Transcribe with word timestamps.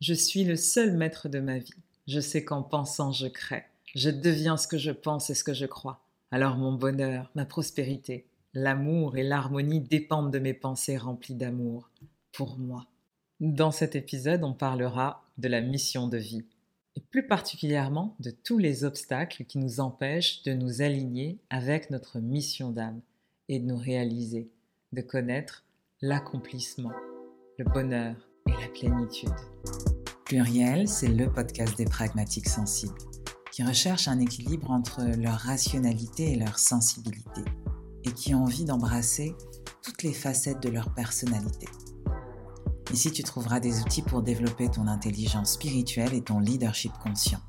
Je 0.00 0.14
suis 0.14 0.44
le 0.44 0.54
seul 0.54 0.96
maître 0.96 1.28
de 1.28 1.40
ma 1.40 1.58
vie. 1.58 1.74
Je 2.06 2.20
sais 2.20 2.44
qu'en 2.44 2.62
pensant, 2.62 3.10
je 3.10 3.26
crée. 3.26 3.64
Je 3.96 4.10
deviens 4.10 4.56
ce 4.56 4.68
que 4.68 4.78
je 4.78 4.92
pense 4.92 5.28
et 5.28 5.34
ce 5.34 5.42
que 5.42 5.54
je 5.54 5.66
crois. 5.66 6.04
Alors 6.30 6.56
mon 6.56 6.72
bonheur, 6.72 7.30
ma 7.34 7.44
prospérité, 7.44 8.26
l'amour 8.54 9.16
et 9.16 9.24
l'harmonie 9.24 9.80
dépendent 9.80 10.32
de 10.32 10.38
mes 10.38 10.54
pensées 10.54 10.96
remplies 10.96 11.34
d'amour 11.34 11.90
pour 12.32 12.58
moi. 12.58 12.86
Dans 13.40 13.72
cet 13.72 13.96
épisode, 13.96 14.44
on 14.44 14.52
parlera 14.52 15.24
de 15.38 15.48
la 15.48 15.60
mission 15.60 16.06
de 16.06 16.18
vie, 16.18 16.44
et 16.96 17.00
plus 17.00 17.26
particulièrement 17.26 18.14
de 18.20 18.30
tous 18.30 18.58
les 18.58 18.84
obstacles 18.84 19.44
qui 19.44 19.58
nous 19.58 19.80
empêchent 19.80 20.42
de 20.42 20.52
nous 20.52 20.82
aligner 20.82 21.38
avec 21.50 21.90
notre 21.90 22.20
mission 22.20 22.70
d'âme 22.70 23.00
et 23.48 23.58
de 23.58 23.66
nous 23.66 23.76
réaliser, 23.76 24.48
de 24.92 25.00
connaître 25.00 25.64
l'accomplissement, 26.02 26.92
le 27.58 27.64
bonheur 27.64 28.27
plénitude. 28.68 29.34
Pluriel, 30.24 30.88
c'est 30.88 31.08
le 31.08 31.30
podcast 31.30 31.76
des 31.76 31.84
pragmatiques 31.84 32.48
sensibles, 32.48 32.98
qui 33.50 33.64
recherchent 33.64 34.08
un 34.08 34.20
équilibre 34.20 34.70
entre 34.70 35.02
leur 35.16 35.34
rationalité 35.34 36.32
et 36.32 36.36
leur 36.36 36.58
sensibilité, 36.58 37.42
et 38.04 38.12
qui 38.12 38.34
ont 38.34 38.42
envie 38.44 38.64
d'embrasser 38.64 39.34
toutes 39.82 40.02
les 40.02 40.12
facettes 40.12 40.62
de 40.62 40.68
leur 40.68 40.92
personnalité. 40.94 41.66
Ici, 42.92 43.10
tu 43.10 43.22
trouveras 43.22 43.60
des 43.60 43.80
outils 43.80 44.02
pour 44.02 44.22
développer 44.22 44.68
ton 44.68 44.86
intelligence 44.86 45.52
spirituelle 45.52 46.14
et 46.14 46.22
ton 46.22 46.40
leadership 46.40 46.92
conscient. 47.02 47.40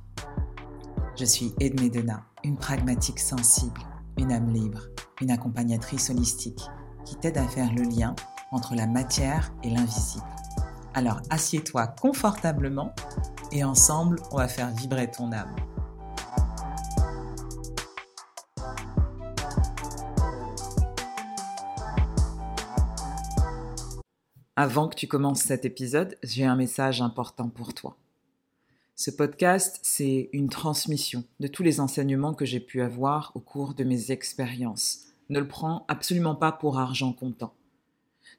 Je 1.18 1.26
suis 1.26 1.54
Edmé 1.60 1.90
Dena, 1.90 2.24
une 2.44 2.58
pragmatique 2.58 3.20
sensible, 3.20 3.82
une 4.18 4.32
âme 4.32 4.54
libre, 4.54 4.88
une 5.22 5.32
accompagnatrice 5.32 6.10
holistique 6.10 6.62
qui 7.06 7.16
t'aide 7.18 7.38
à 7.38 7.48
faire 7.48 7.74
le 7.74 7.84
lien 7.84 8.16
entre 8.52 8.76
la 8.76 8.88
matière 8.88 9.54
et 9.64 9.70
l'invisible 9.70 10.24
alors 10.94 11.22
assieds-toi 11.30 11.88
confortablement 11.88 12.94
et 13.52 13.64
ensemble, 13.64 14.22
on 14.32 14.38
va 14.38 14.48
faire 14.48 14.70
vibrer 14.72 15.10
ton 15.10 15.32
âme. 15.32 15.56
Avant 24.56 24.90
que 24.90 24.96
tu 24.96 25.08
commences 25.08 25.42
cet 25.42 25.64
épisode, 25.64 26.18
j'ai 26.22 26.44
un 26.46 26.58
message 26.58 27.02
important 27.02 27.48
pour 27.48 27.74
toi. 27.74 27.96
Ce 28.96 29.10
podcast, 29.10 29.80
c'est 29.84 30.30
une 30.34 30.50
transmission 30.50 31.24
de 31.40 31.48
tous 31.48 31.64
les 31.64 31.80
enseignements 31.80 32.34
que 32.34 32.44
j'ai 32.44 32.60
pu 32.60 32.82
avoir 32.82 33.32
au 33.36 33.40
cours 33.40 33.74
de 33.74 33.86
mes 33.86 34.12
expériences. 34.12 35.06
Ne 35.30 35.40
le 35.40 35.48
prends 35.48 35.86
absolument 35.88 36.36
pas 36.36 36.52
pour 36.52 36.78
argent 36.78 37.14
comptant. 37.14 37.54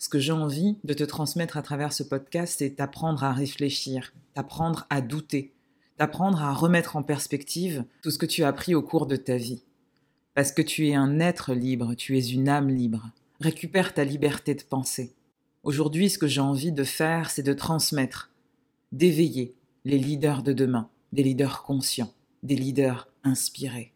Ce 0.01 0.09
que 0.09 0.19
j'ai 0.19 0.33
envie 0.33 0.79
de 0.83 0.95
te 0.95 1.05
transmettre 1.05 1.59
à 1.59 1.63
travers 1.63 1.93
ce 1.93 2.03
podcast, 2.03 2.57
c'est 2.59 2.77
t'apprendre 2.77 3.23
à 3.23 3.35
réfléchir, 3.35 4.15
t'apprendre 4.33 4.87
à 4.89 5.03
douter, 5.03 5.53
t'apprendre 5.99 6.41
à 6.43 6.55
remettre 6.55 6.97
en 6.97 7.03
perspective 7.03 7.85
tout 8.01 8.11
ce 8.11 8.17
que 8.17 8.25
tu 8.25 8.43
as 8.43 8.49
appris 8.49 8.75
au 8.75 8.81
cours 8.81 9.05
de 9.05 9.17
ta 9.17 9.37
vie. 9.37 9.63
Parce 10.33 10.53
que 10.53 10.63
tu 10.63 10.89
es 10.89 10.95
un 10.95 11.21
être 11.21 11.53
libre, 11.53 11.95
tu 11.97 12.17
es 12.17 12.27
une 12.31 12.49
âme 12.49 12.71
libre. 12.71 13.11
Récupère 13.41 13.93
ta 13.93 14.05
liberté 14.05 14.55
de 14.55 14.63
penser. 14.63 15.13
Aujourd'hui, 15.65 16.09
ce 16.09 16.17
que 16.17 16.27
j'ai 16.27 16.41
envie 16.41 16.73
de 16.73 16.85
faire, 16.85 17.29
c'est 17.29 17.43
de 17.43 17.53
transmettre, 17.53 18.31
d'éveiller 18.93 19.55
les 19.85 19.99
leaders 19.99 20.43
de 20.43 20.55
demain, 20.55 20.89
des 21.13 21.25
leaders 21.25 21.63
conscients, 21.63 22.15
des 22.43 22.57
leaders 22.57 23.07
inspirés. 23.23 23.93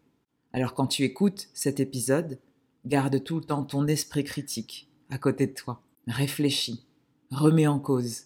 Alors 0.53 0.75
quand 0.75 0.85
tu 0.85 1.01
écoutes 1.01 1.49
cet 1.55 1.79
épisode, 1.79 2.37
garde 2.85 3.23
tout 3.23 3.39
le 3.39 3.45
temps 3.45 3.63
ton 3.63 3.87
esprit 3.87 4.23
critique 4.23 4.87
à 5.09 5.17
côté 5.17 5.47
de 5.47 5.53
toi 5.53 5.81
réfléchis, 6.07 6.85
remets 7.31 7.67
en 7.67 7.79
cause, 7.79 8.23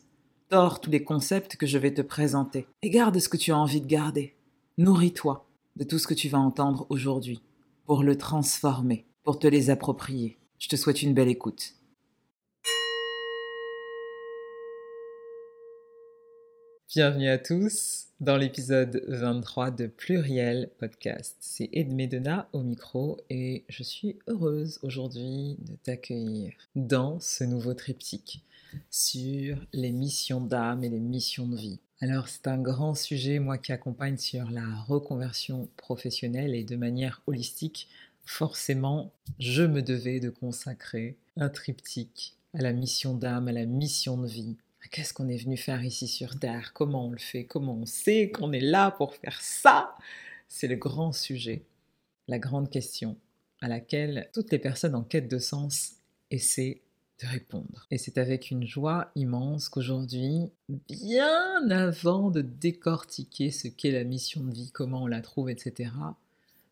tords 0.50 0.82
tous 0.82 0.90
les 0.90 1.04
concepts 1.04 1.56
que 1.56 1.68
je 1.68 1.78
vais 1.78 1.94
te 1.94 2.02
présenter 2.02 2.68
et 2.82 2.90
garde 2.90 3.20
ce 3.20 3.30
que 3.30 3.38
tu 3.38 3.52
as 3.52 3.58
envie 3.58 3.82
de 3.82 3.88
garder. 3.88 4.36
Nourris-toi 4.78 5.48
de 5.76 5.84
tout 5.84 6.00
ce 6.00 6.08
que 6.08 6.14
tu 6.14 6.30
vas 6.30 6.40
entendre 6.40 6.86
aujourd'hui 6.90 7.42
pour 7.86 8.04
le 8.04 8.18
transformer, 8.18 9.06
pour 9.24 9.39
te 9.39 9.48
les 9.48 9.70
approprier. 9.70 10.38
Je 10.58 10.68
te 10.68 10.76
souhaite 10.76 11.02
une 11.02 11.14
belle 11.14 11.30
écoute. 11.30 11.76
Bienvenue 16.95 17.30
à 17.30 17.38
tous 17.38 18.08
dans 18.20 18.36
l'épisode 18.36 19.04
23 19.08 19.70
de 19.70 19.86
Pluriel 19.86 20.72
Podcast. 20.80 21.38
C'est 21.39 21.70
Edmé 21.72 22.08
Dena 22.08 22.50
au 22.52 22.64
micro 22.64 23.20
et 23.30 23.64
je 23.70 23.83
suis 23.83 24.17
heureuse 24.26 24.80
aujourd'hui 24.82 25.55
de 25.60 25.76
t'accueillir 25.83 26.52
dans 26.76 27.20
ce 27.20 27.44
nouveau 27.44 27.76
triptyque 27.76 28.44
sur 28.89 29.64
les 29.72 29.92
missions 29.92 30.42
d'âme 30.42 30.83
et 30.83 30.89
les 30.89 31.00
missions 31.00 31.45
de 31.45 31.58
vie. 31.58 31.80
Alors 32.02 32.27
c'est 32.27 32.48
un 32.48 32.58
grand 32.58 32.95
sujet, 32.95 33.38
moi 33.38 33.60
qui 33.60 33.71
accompagne 33.71 34.17
sur 34.17 34.50
la 34.50 34.66
reconversion 34.88 35.70
professionnelle 35.77 36.56
et 36.56 36.64
de 36.64 36.76
manière 36.76 37.21
holistique, 37.27 37.88
forcément 38.26 39.11
je 39.38 39.61
me 39.61 39.83
devais 39.83 40.20
de 40.20 40.32
consacrer 40.32 41.17
un 41.38 41.50
triptyque 41.50 42.33
à 42.56 42.64
la 42.64 42.73
mission 42.73 43.14
d'âme, 43.14 43.48
à 43.48 43.52
la 43.52 43.67
mission 43.67 44.17
de 44.17 44.26
vie, 44.26 44.58
Qu'est-ce 44.92 45.14
qu'on 45.14 45.28
est 45.28 45.38
venu 45.38 45.58
faire 45.58 45.84
ici 45.84 46.08
sur 46.08 46.40
Terre? 46.40 46.73
Comment 46.73 47.08
on 47.08 47.12
le 47.12 47.20
fait? 47.20 47.45
Comment 47.45 47.76
on 47.76 47.86
sait 47.86 48.32
qu'on 48.32 48.52
est 48.54 48.60
là 48.60 48.92
pour 48.92 49.14
faire 49.16 49.40
ça? 49.42 49.95
C'est 50.48 50.67
le 50.67 50.78
grand 50.78 51.12
sujet, 51.12 51.64
la 52.28 52.40
grande 52.40 52.70
question 52.70 53.18
à 53.62 53.68
laquelle 53.68 54.30
toutes 54.34 54.52
les 54.52 54.60
personnes 54.60 54.95
en 54.95 55.04
quête 55.04 55.28
de 55.28 55.38
sens 55.38 55.95
essaient 56.32 56.82
de 57.22 57.28
répondre. 57.28 57.86
Et 57.92 57.98
c'est 57.98 58.18
avec 58.18 58.50
une 58.50 58.66
joie 58.66 59.12
immense 59.16 59.70
qu'aujourd'hui, 59.70 60.50
bien 60.70 61.70
avant 61.70 62.32
de 62.32 62.42
décortiquer 62.42 63.52
ce 63.52 63.68
qu'est 63.68 63.92
la 63.92 64.06
mission 64.06 64.42
de 64.44 64.54
vie, 64.54 64.72
comment 64.72 65.04
on 65.04 65.08
la 65.08 65.22
trouve, 65.22 65.50
etc., 65.50 65.92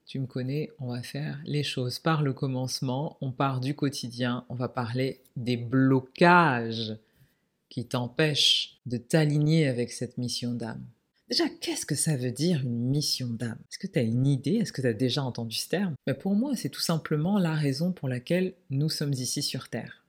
tu 0.05 0.19
me 0.19 0.25
connais, 0.25 0.71
on 0.79 0.87
va 0.87 1.03
faire 1.03 1.37
les 1.45 1.63
choses 1.63 1.99
par 1.99 2.21
le 2.21 2.31
commencement, 2.31 3.17
on 3.19 3.31
part 3.31 3.59
du 3.59 3.75
quotidien, 3.75 4.45
on 4.47 4.55
va 4.55 4.69
parler 4.69 5.19
des 5.35 5.57
blocages 5.57 6.97
qui 7.69 7.85
t'empêche 7.85 8.79
de 8.85 8.97
t'aligner 8.97 9.67
avec 9.67 9.91
cette 9.91 10.17
mission 10.17 10.53
d'âme. 10.53 10.83
Déjà, 11.29 11.49
qu'est-ce 11.49 11.85
que 11.85 11.95
ça 11.95 12.15
veut 12.15 12.31
dire 12.31 12.61
une 12.61 12.87
mission 12.87 13.27
d'âme? 13.27 13.59
Est-ce 13.69 13.79
que 13.79 13.87
tu 13.87 13.99
as 13.99 14.03
une 14.03 14.25
idée? 14.25 14.55
Est-ce 14.55 14.71
que 14.71 14.81
tu 14.81 14.87
as 14.87 14.93
déjà 14.93 15.23
entendu 15.23 15.57
ce 15.57 15.67
terme? 15.67 15.95
Mais 16.07 16.13
Pour 16.13 16.35
moi, 16.35 16.55
c'est 16.55 16.69
tout 16.69 16.81
simplement 16.81 17.37
la 17.37 17.53
raison 17.53 17.91
pour 17.91 18.07
laquelle 18.07 18.53
nous 18.69 18.89
sommes 18.89 19.13
ici 19.13 19.41
sur 19.41 19.67
Terre. 19.67 20.05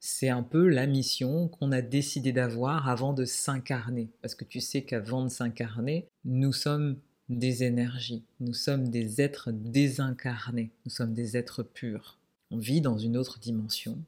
C'est 0.00 0.30
un 0.30 0.42
peu 0.42 0.68
la 0.68 0.86
mission 0.86 1.48
qu'on 1.48 1.72
a 1.72 1.82
décidé 1.82 2.32
d'avoir 2.32 2.88
avant 2.88 3.12
de 3.12 3.26
s'incarner. 3.26 4.08
Parce 4.22 4.34
que 4.34 4.44
tu 4.44 4.60
sais 4.60 4.82
qu'avant 4.82 5.24
de 5.24 5.28
s'incarner, 5.28 6.08
nous 6.24 6.54
sommes 6.54 6.96
des 7.28 7.64
énergies, 7.64 8.24
nous 8.40 8.54
sommes 8.54 8.88
des 8.88 9.20
êtres 9.20 9.52
désincarnés, 9.52 10.70
nous 10.84 10.90
sommes 10.90 11.12
des 11.12 11.36
êtres 11.36 11.62
purs. 11.62 12.18
On 12.50 12.58
vit 12.58 12.80
dans 12.80 12.98
une 12.98 13.16
autre 13.16 13.38
dimension 13.38 13.98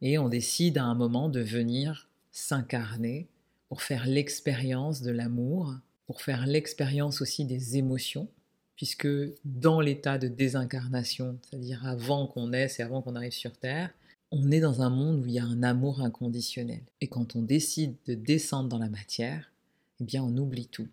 et 0.00 0.18
on 0.18 0.28
décide 0.28 0.78
à 0.78 0.84
un 0.84 0.94
moment 0.94 1.28
de 1.28 1.40
venir 1.40 2.08
s'incarner, 2.32 3.28
pour 3.68 3.82
faire 3.82 4.06
l'expérience 4.06 5.02
de 5.02 5.10
l'amour, 5.10 5.74
pour 6.06 6.20
faire 6.20 6.46
l'expérience 6.46 7.22
aussi 7.22 7.44
des 7.44 7.76
émotions, 7.76 8.28
puisque 8.76 9.08
dans 9.44 9.80
l'état 9.80 10.18
de 10.18 10.28
désincarnation, 10.28 11.38
c'est-à-dire 11.42 11.86
avant 11.86 12.26
qu'on 12.26 12.48
naisse 12.48 12.80
et 12.80 12.82
avant 12.82 13.00
qu'on 13.00 13.14
arrive 13.14 13.32
sur 13.32 13.56
Terre, 13.56 13.90
on 14.30 14.50
est 14.50 14.60
dans 14.60 14.82
un 14.82 14.90
monde 14.90 15.22
où 15.22 15.26
il 15.26 15.32
y 15.32 15.38
a 15.38 15.44
un 15.44 15.62
amour 15.62 16.00
inconditionnel. 16.00 16.82
Et 17.00 17.06
quand 17.06 17.36
on 17.36 17.42
décide 17.42 17.94
de 18.06 18.14
descendre 18.14 18.68
dans 18.68 18.78
la 18.78 18.88
matière, 18.88 19.52
eh 20.00 20.04
bien 20.04 20.24
on 20.24 20.36
oublie 20.36 20.66
tout. 20.66 20.88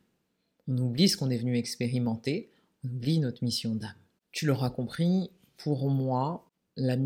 On 0.67 0.77
oublie 0.77 1.09
ce 1.09 1.17
qu'on 1.17 1.29
est 1.29 1.37
venu 1.37 1.57
expérimenter, 1.57 2.49
on 2.83 2.89
oublie 2.89 3.19
notre 3.19 3.43
mission 3.43 3.75
d'âme. 3.75 3.95
Tu 4.31 4.45
l'auras 4.45 4.69
compris, 4.69 5.31
pour 5.57 5.89
moi, 5.89 6.45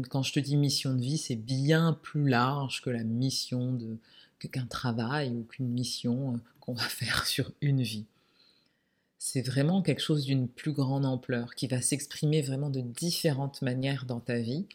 quand 0.10 0.24
je 0.24 0.34
te 0.34 0.40
dis 0.40 0.58
mission 0.58 0.94
de 0.94 1.02
vie, 1.02 1.18
c'est 1.18 1.36
bien 1.36 1.98
plus 2.02 2.28
large 2.28 2.82
que 2.82 2.90
la 2.90 3.04
mission 3.04 3.74
de, 3.74 3.98
qu'un 4.50 4.66
travail 4.66 5.32
ou 5.32 5.44
qu'une 5.44 5.70
mission 5.70 6.34
euh, 6.34 6.38
qu'on 6.60 6.74
va 6.74 6.84
faire 6.88 7.26
sur 7.26 7.52
une 7.62 7.82
vie. 7.82 8.06
C'est 9.20 9.42
vraiment 9.42 9.82
quelque 9.82 10.02
chose 10.02 10.26
d'une 10.26 10.50
plus 10.50 10.74
grande 10.74 11.06
ampleur 11.06 11.56
qui 11.56 11.68
va 11.68 11.82
s'exprimer 11.82 12.42
vraiment 12.42 12.70
de 12.70 12.82
différentes 12.82 13.62
manières 13.62 14.06
dans 14.06 14.20
ta 14.20 14.38
vie, 14.38 14.66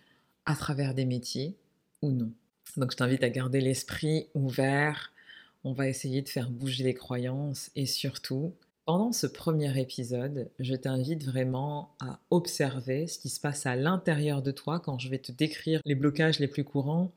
à 0.47 0.57
travers 0.57 0.95
des 0.95 1.05
métiers 1.05 1.55
ou 2.01 2.11
non. 2.11 2.33
Donc 2.79 2.93
je 2.93 2.97
t'invite 2.97 3.23
à 3.23 3.29
garder 3.29 3.61
l'esprit 3.61 4.29
ouvert. 4.35 5.13
On 5.65 5.73
va 5.73 5.89
essayer 5.89 6.23
de 6.23 6.29
faire 6.29 6.51
bouger 6.51 6.85
les 6.85 6.95
croyances 6.95 7.71
et 7.77 7.85
surtout, 7.85 8.55
pendant 8.87 9.13
ce 9.13 9.27
premier 9.27 9.79
épisode, 9.79 10.49
je 10.59 10.75
t'invite 10.75 11.25
vraiment 11.25 11.95
à 12.01 12.19
observer 12.31 13.07
ce 13.07 13.19
qui 13.19 13.29
se 13.29 13.41
passe 13.41 13.67
à 13.67 13.77
l'intérieur 13.77 14.41
de 14.41 14.51
toi 14.51 14.81
quand 14.81 14.99
je 14.99 15.11
vais 15.11 15.19
te 15.19 15.31
décrire 15.31 15.83
les 15.85 15.95
blocages 15.95 16.39
les 16.39 16.49
plus 16.49 16.65
courants 16.65 17.13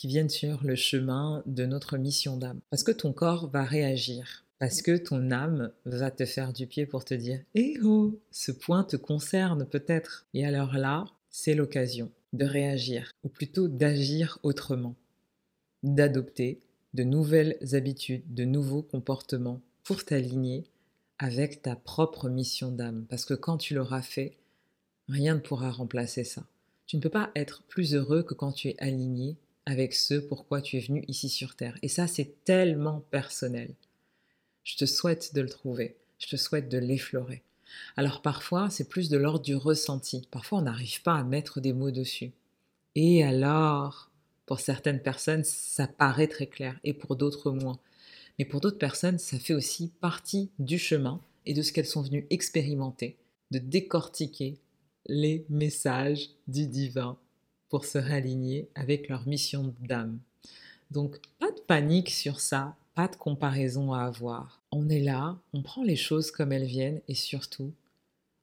qui 0.00 0.06
viennent 0.06 0.30
sur 0.30 0.64
le 0.64 0.76
chemin 0.76 1.42
de 1.44 1.66
notre 1.66 1.98
mission 1.98 2.38
d'âme. 2.38 2.60
Parce 2.70 2.84
que 2.84 2.90
ton 2.90 3.12
corps 3.12 3.50
va 3.50 3.64
réagir. 3.64 4.46
Parce 4.58 4.80
que 4.80 4.96
ton 4.96 5.30
âme 5.30 5.72
va 5.84 6.10
te 6.10 6.24
faire 6.24 6.54
du 6.54 6.66
pied 6.66 6.86
pour 6.86 7.04
te 7.04 7.12
dire 7.12 7.38
Eh 7.54 7.78
oh, 7.84 8.18
ce 8.30 8.50
point 8.50 8.82
te 8.82 8.96
concerne 8.96 9.66
peut-être. 9.66 10.24
Et 10.32 10.46
alors 10.46 10.72
là, 10.72 11.04
c'est 11.28 11.54
l'occasion 11.54 12.10
de 12.32 12.46
réagir, 12.46 13.12
ou 13.24 13.28
plutôt 13.28 13.68
d'agir 13.68 14.38
autrement, 14.42 14.96
d'adopter 15.82 16.60
de 16.94 17.04
nouvelles 17.04 17.58
habitudes, 17.74 18.24
de 18.32 18.46
nouveaux 18.46 18.82
comportements 18.82 19.60
pour 19.84 20.02
t'aligner 20.06 20.64
avec 21.18 21.60
ta 21.60 21.76
propre 21.76 22.30
mission 22.30 22.72
d'âme. 22.72 23.04
Parce 23.10 23.26
que 23.26 23.34
quand 23.34 23.58
tu 23.58 23.74
l'auras 23.74 24.00
fait, 24.00 24.38
rien 25.08 25.34
ne 25.34 25.40
pourra 25.40 25.70
remplacer 25.70 26.24
ça. 26.24 26.46
Tu 26.86 26.96
ne 26.96 27.02
peux 27.02 27.10
pas 27.10 27.30
être 27.36 27.64
plus 27.64 27.94
heureux 27.94 28.22
que 28.22 28.32
quand 28.32 28.52
tu 28.52 28.68
es 28.68 28.76
aligné 28.78 29.36
avec 29.70 29.94
ce 29.94 30.14
pourquoi 30.14 30.60
tu 30.60 30.78
es 30.78 30.80
venu 30.80 31.04
ici 31.06 31.28
sur 31.28 31.54
Terre. 31.54 31.78
Et 31.82 31.88
ça, 31.88 32.08
c'est 32.08 32.44
tellement 32.44 33.04
personnel. 33.12 33.72
Je 34.64 34.76
te 34.76 34.84
souhaite 34.84 35.32
de 35.32 35.40
le 35.40 35.48
trouver. 35.48 35.96
Je 36.18 36.26
te 36.26 36.34
souhaite 36.34 36.68
de 36.68 36.76
l'effleurer. 36.78 37.44
Alors 37.96 38.20
parfois, 38.20 38.68
c'est 38.68 38.88
plus 38.88 39.08
de 39.08 39.16
l'ordre 39.16 39.44
du 39.44 39.54
ressenti. 39.54 40.26
Parfois, 40.32 40.58
on 40.58 40.62
n'arrive 40.62 41.02
pas 41.02 41.14
à 41.14 41.22
mettre 41.22 41.60
des 41.60 41.72
mots 41.72 41.92
dessus. 41.92 42.32
Et 42.96 43.22
alors, 43.22 44.10
pour 44.44 44.58
certaines 44.58 45.00
personnes, 45.00 45.44
ça 45.44 45.86
paraît 45.86 46.26
très 46.26 46.48
clair, 46.48 46.80
et 46.82 46.92
pour 46.92 47.14
d'autres 47.14 47.52
moins. 47.52 47.78
Mais 48.40 48.44
pour 48.44 48.60
d'autres 48.60 48.76
personnes, 48.76 49.20
ça 49.20 49.38
fait 49.38 49.54
aussi 49.54 49.92
partie 50.00 50.50
du 50.58 50.78
chemin 50.78 51.20
et 51.46 51.54
de 51.54 51.62
ce 51.62 51.72
qu'elles 51.72 51.86
sont 51.86 52.02
venues 52.02 52.26
expérimenter, 52.30 53.16
de 53.52 53.60
décortiquer 53.60 54.58
les 55.06 55.46
messages 55.48 56.30
du 56.48 56.66
divin 56.66 57.16
pour 57.70 57.86
se 57.86 57.96
réaligner 57.96 58.68
avec 58.74 59.08
leur 59.08 59.26
mission 59.26 59.74
d'âme. 59.80 60.18
Donc, 60.90 61.18
pas 61.38 61.50
de 61.50 61.60
panique 61.60 62.10
sur 62.10 62.40
ça, 62.40 62.76
pas 62.94 63.08
de 63.08 63.16
comparaison 63.16 63.92
à 63.92 64.02
avoir. 64.02 64.60
On 64.72 64.88
est 64.88 65.00
là, 65.00 65.38
on 65.54 65.62
prend 65.62 65.82
les 65.82 65.96
choses 65.96 66.30
comme 66.30 66.52
elles 66.52 66.66
viennent 66.66 67.00
et 67.08 67.14
surtout, 67.14 67.72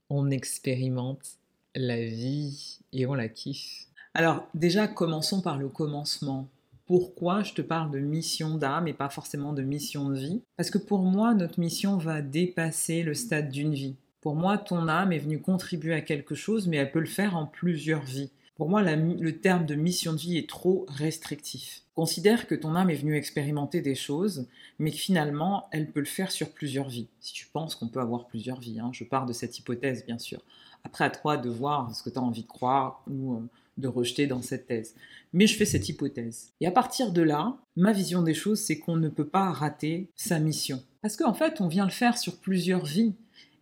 on 0.09 0.31
expérimente 0.31 1.37
la 1.75 1.99
vie 1.99 2.79
et 2.93 3.05
on 3.05 3.13
la 3.13 3.27
kiffe. 3.27 3.87
Alors 4.13 4.47
déjà, 4.53 4.87
commençons 4.87 5.41
par 5.41 5.57
le 5.57 5.67
commencement. 5.67 6.47
Pourquoi 6.85 7.43
je 7.43 7.53
te 7.53 7.61
parle 7.61 7.91
de 7.91 7.99
mission 7.99 8.57
d'âme 8.57 8.87
et 8.87 8.93
pas 8.93 9.09
forcément 9.09 9.51
de 9.51 9.61
mission 9.61 10.09
de 10.09 10.17
vie? 10.17 10.41
Parce 10.55 10.69
que 10.69 10.77
pour 10.77 11.01
moi, 11.01 11.33
notre 11.33 11.59
mission 11.59 11.97
va 11.97 12.21
dépasser 12.21 13.03
le 13.03 13.13
stade 13.13 13.49
d'une 13.49 13.73
vie. 13.73 13.97
Pour 14.21 14.35
moi, 14.35 14.57
ton 14.57 14.87
âme 14.87 15.11
est 15.11 15.19
venue 15.19 15.41
contribuer 15.41 15.93
à 15.93 16.01
quelque 16.01 16.33
chose, 16.33 16.67
mais 16.67 16.77
elle 16.77 16.91
peut 16.91 16.99
le 16.99 17.05
faire 17.05 17.35
en 17.35 17.45
plusieurs 17.45 18.03
vies. 18.03 18.31
Pour 18.57 18.69
moi, 18.69 18.81
le 18.81 19.39
terme 19.39 19.65
de 19.67 19.75
mission 19.75 20.13
de 20.13 20.17
vie 20.17 20.37
est 20.37 20.49
trop 20.49 20.85
restrictif. 20.89 21.83
Considère 21.95 22.47
que 22.47 22.55
ton 22.55 22.75
âme 22.75 22.89
est 22.89 22.95
venue 22.95 23.15
expérimenter 23.15 23.81
des 23.81 23.93
choses, 23.95 24.47
mais 24.79 24.91
finalement, 24.91 25.67
elle 25.71 25.91
peut 25.91 25.99
le 25.99 26.07
faire 26.07 26.31
sur 26.31 26.51
plusieurs 26.51 26.89
vies. 26.89 27.07
Si 27.19 27.33
tu 27.33 27.45
penses 27.47 27.75
qu'on 27.75 27.87
peut 27.87 27.99
avoir 27.99 28.27
plusieurs 28.27 28.59
vies, 28.59 28.79
hein. 28.79 28.89
je 28.93 29.03
pars 29.03 29.27
de 29.27 29.33
cette 29.33 29.57
hypothèse, 29.59 30.05
bien 30.05 30.17
sûr. 30.17 30.41
Après, 30.83 31.05
à 31.05 31.09
toi 31.11 31.37
de 31.37 31.49
voir 31.49 31.95
ce 31.95 32.01
que 32.01 32.09
tu 32.09 32.17
as 32.17 32.21
envie 32.21 32.43
de 32.43 32.47
croire 32.47 33.03
ou 33.07 33.35
euh, 33.35 33.39
de 33.77 33.87
rejeter 33.87 34.25
dans 34.25 34.41
cette 34.41 34.67
thèse. 34.67 34.95
Mais 35.33 35.45
je 35.45 35.55
fais 35.55 35.65
cette 35.65 35.87
hypothèse. 35.87 36.51
Et 36.61 36.67
à 36.67 36.71
partir 36.71 37.11
de 37.11 37.21
là, 37.21 37.57
ma 37.75 37.93
vision 37.93 38.23
des 38.23 38.33
choses, 38.33 38.59
c'est 38.59 38.79
qu'on 38.79 38.97
ne 38.97 39.09
peut 39.09 39.27
pas 39.27 39.51
rater 39.51 40.09
sa 40.15 40.39
mission. 40.39 40.83
Parce 41.01 41.15
qu'en 41.15 41.33
fait, 41.33 41.61
on 41.61 41.67
vient 41.67 41.85
le 41.85 41.91
faire 41.91 42.17
sur 42.17 42.37
plusieurs 42.37 42.85
vies. 42.85 43.13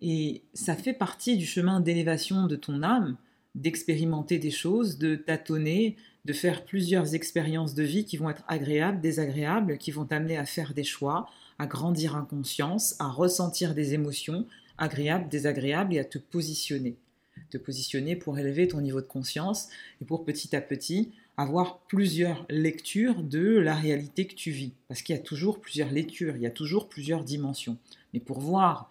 Et 0.01 0.43
ça 0.53 0.75
fait 0.75 0.93
partie 0.93 1.35
du 1.37 1.45
chemin 1.45 1.79
d'élévation 1.79 2.47
de 2.47 2.55
ton 2.55 2.83
âme 2.83 3.17
d'expérimenter 3.55 4.37
des 4.37 4.51
choses, 4.51 4.97
de 4.97 5.15
tâtonner, 5.15 5.95
de 6.25 6.33
faire 6.33 6.65
plusieurs 6.65 7.15
expériences 7.15 7.73
de 7.73 7.83
vie 7.83 8.05
qui 8.05 8.17
vont 8.17 8.29
être 8.29 8.43
agréables, 8.47 9.01
désagréables, 9.01 9.77
qui 9.77 9.91
vont 9.91 10.05
t'amener 10.05 10.37
à 10.37 10.45
faire 10.45 10.73
des 10.73 10.83
choix, 10.83 11.29
à 11.57 11.65
grandir 11.65 12.15
en 12.15 12.25
conscience, 12.25 12.95
à 12.99 13.07
ressentir 13.07 13.73
des 13.73 13.93
émotions 13.93 14.45
agréables, 14.77 15.29
désagréables 15.29 15.93
et 15.93 15.99
à 15.99 16.05
te 16.05 16.17
positionner. 16.17 16.95
Te 17.49 17.57
positionner 17.57 18.15
pour 18.15 18.37
élever 18.37 18.67
ton 18.67 18.81
niveau 18.81 19.01
de 19.01 19.05
conscience 19.05 19.69
et 20.01 20.05
pour 20.05 20.25
petit 20.25 20.55
à 20.55 20.61
petit 20.61 21.11
avoir 21.37 21.79
plusieurs 21.87 22.45
lectures 22.49 23.21
de 23.21 23.57
la 23.59 23.75
réalité 23.75 24.25
que 24.25 24.35
tu 24.35 24.51
vis. 24.51 24.71
Parce 24.87 25.01
qu'il 25.01 25.15
y 25.15 25.19
a 25.19 25.21
toujours 25.21 25.59
plusieurs 25.59 25.91
lectures, 25.91 26.35
il 26.35 26.41
y 26.41 26.47
a 26.47 26.51
toujours 26.51 26.87
plusieurs 26.89 27.23
dimensions. 27.23 27.77
Mais 28.13 28.19
pour 28.19 28.39
voir 28.39 28.89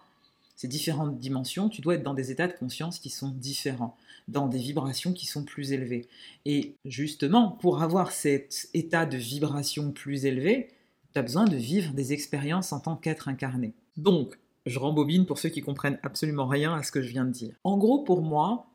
ces 0.55 0.67
différentes 0.67 1.19
dimensions, 1.19 1.69
tu 1.69 1.81
dois 1.81 1.95
être 1.95 2.03
dans 2.03 2.13
des 2.13 2.31
états 2.31 2.47
de 2.47 2.53
conscience 2.53 2.99
qui 2.99 3.09
sont 3.09 3.29
différents, 3.29 3.97
dans 4.27 4.47
des 4.47 4.57
vibrations 4.57 5.13
qui 5.13 5.25
sont 5.25 5.43
plus 5.43 5.71
élevées. 5.71 6.07
Et 6.45 6.75
justement, 6.85 7.51
pour 7.51 7.81
avoir 7.81 8.11
cet 8.11 8.69
état 8.73 9.05
de 9.05 9.17
vibration 9.17 9.91
plus 9.91 10.25
élevé, 10.25 10.69
tu 11.13 11.19
as 11.19 11.23
besoin 11.23 11.45
de 11.45 11.55
vivre 11.55 11.93
des 11.93 12.13
expériences 12.13 12.73
en 12.73 12.79
tant 12.79 12.95
qu'être 12.95 13.27
incarné. 13.27 13.73
Donc, 13.97 14.37
je 14.65 14.79
rembobine 14.79 15.25
pour 15.25 15.37
ceux 15.37 15.49
qui 15.49 15.61
comprennent 15.61 15.99
absolument 16.03 16.47
rien 16.47 16.73
à 16.73 16.83
ce 16.83 16.91
que 16.91 17.01
je 17.01 17.09
viens 17.09 17.25
de 17.25 17.31
dire. 17.31 17.55
En 17.63 17.77
gros, 17.77 18.03
pour 18.03 18.21
moi, 18.21 18.67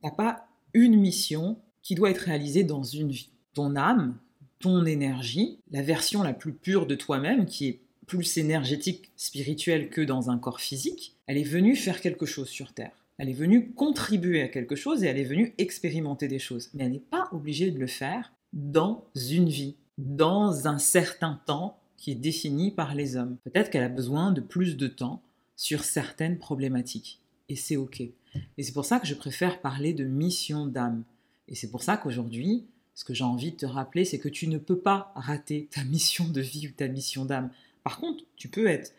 tu 0.00 0.06
n'as 0.06 0.12
pas 0.12 0.46
une 0.74 0.98
mission 0.98 1.58
qui 1.82 1.94
doit 1.94 2.10
être 2.10 2.18
réalisée 2.18 2.64
dans 2.64 2.82
une 2.82 3.10
vie. 3.10 3.30
Ton 3.54 3.76
âme, 3.76 4.18
ton 4.58 4.84
énergie, 4.84 5.60
la 5.70 5.82
version 5.82 6.22
la 6.22 6.34
plus 6.34 6.52
pure 6.52 6.86
de 6.86 6.94
toi-même, 6.94 7.46
qui 7.46 7.68
est 7.68 7.80
plus 8.06 8.38
énergétique, 8.38 9.12
spirituelle 9.16 9.90
que 9.90 10.00
dans 10.00 10.30
un 10.30 10.38
corps 10.38 10.60
physique, 10.60 11.14
elle 11.26 11.38
est 11.38 11.44
venue 11.44 11.76
faire 11.76 12.00
quelque 12.00 12.26
chose 12.26 12.48
sur 12.48 12.72
Terre. 12.72 12.92
Elle 13.18 13.28
est 13.28 13.34
venue 13.34 13.72
contribuer 13.72 14.42
à 14.42 14.48
quelque 14.48 14.76
chose 14.76 15.02
et 15.02 15.08
elle 15.08 15.18
est 15.18 15.24
venue 15.24 15.54
expérimenter 15.58 16.28
des 16.28 16.38
choses. 16.38 16.70
Mais 16.72 16.84
elle 16.84 16.92
n'est 16.92 16.98
pas 16.98 17.28
obligée 17.32 17.70
de 17.70 17.78
le 17.78 17.88
faire 17.88 18.32
dans 18.52 19.04
une 19.30 19.48
vie, 19.48 19.76
dans 19.98 20.68
un 20.68 20.78
certain 20.78 21.40
temps 21.44 21.78
qui 21.96 22.12
est 22.12 22.16
défini 22.16 22.70
par 22.70 22.94
les 22.94 23.16
hommes. 23.16 23.36
Peut-être 23.44 23.70
qu'elle 23.70 23.82
a 23.82 23.88
besoin 23.88 24.30
de 24.30 24.40
plus 24.40 24.76
de 24.76 24.86
temps 24.86 25.20
sur 25.56 25.82
certaines 25.82 26.38
problématiques. 26.38 27.20
Et 27.48 27.56
c'est 27.56 27.76
OK. 27.76 28.00
Et 28.00 28.62
c'est 28.62 28.72
pour 28.72 28.84
ça 28.84 29.00
que 29.00 29.06
je 29.06 29.14
préfère 29.14 29.60
parler 29.60 29.92
de 29.92 30.04
mission 30.04 30.66
d'âme. 30.66 31.02
Et 31.48 31.56
c'est 31.56 31.70
pour 31.70 31.82
ça 31.82 31.96
qu'aujourd'hui, 31.96 32.66
ce 32.94 33.04
que 33.04 33.14
j'ai 33.14 33.24
envie 33.24 33.52
de 33.52 33.56
te 33.56 33.66
rappeler, 33.66 34.04
c'est 34.04 34.18
que 34.18 34.28
tu 34.28 34.46
ne 34.46 34.58
peux 34.58 34.78
pas 34.78 35.12
rater 35.16 35.68
ta 35.70 35.82
mission 35.84 36.28
de 36.28 36.40
vie 36.40 36.68
ou 36.68 36.72
ta 36.72 36.86
mission 36.86 37.24
d'âme. 37.24 37.50
Par 37.82 37.98
contre, 37.98 38.24
tu 38.36 38.48
peux 38.48 38.66
être 38.68 38.92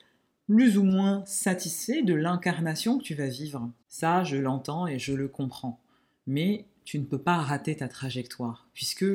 plus 0.49 0.79
ou 0.79 0.83
moins 0.83 1.23
satisfait 1.27 2.01
de 2.01 2.15
l'incarnation 2.15 2.97
que 2.97 3.03
tu 3.03 3.13
vas 3.13 3.27
vivre. 3.27 3.69
Ça, 3.87 4.23
je 4.23 4.35
l'entends 4.35 4.87
et 4.87 4.97
je 4.97 5.13
le 5.13 5.27
comprends. 5.27 5.79
Mais 6.25 6.65
tu 6.85 6.97
ne 6.97 7.05
peux 7.05 7.19
pas 7.19 7.37
rater 7.37 7.75
ta 7.75 7.87
trajectoire, 7.87 8.67
puisque 8.73 9.05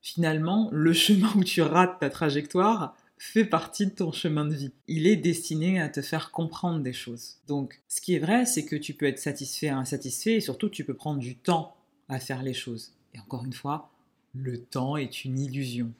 finalement, 0.00 0.68
le 0.70 0.92
chemin 0.92 1.28
où 1.34 1.42
tu 1.42 1.60
rates 1.60 1.98
ta 1.98 2.08
trajectoire 2.08 2.96
fait 3.18 3.44
partie 3.44 3.86
de 3.86 3.90
ton 3.90 4.12
chemin 4.12 4.44
de 4.44 4.54
vie. 4.54 4.70
Il 4.86 5.08
est 5.08 5.16
destiné 5.16 5.80
à 5.80 5.88
te 5.88 6.02
faire 6.02 6.30
comprendre 6.30 6.80
des 6.84 6.92
choses. 6.92 7.38
Donc, 7.48 7.82
ce 7.88 8.00
qui 8.00 8.14
est 8.14 8.20
vrai, 8.20 8.46
c'est 8.46 8.64
que 8.64 8.76
tu 8.76 8.94
peux 8.94 9.06
être 9.06 9.18
satisfait, 9.18 9.70
insatisfait, 9.70 10.34
et 10.34 10.40
surtout, 10.40 10.68
tu 10.68 10.84
peux 10.84 10.94
prendre 10.94 11.18
du 11.18 11.34
temps 11.34 11.74
à 12.08 12.20
faire 12.20 12.44
les 12.44 12.54
choses. 12.54 12.92
Et 13.12 13.18
encore 13.18 13.44
une 13.44 13.52
fois, 13.52 13.90
le 14.34 14.62
temps 14.62 14.96
est 14.96 15.24
une 15.24 15.40
illusion. 15.40 15.92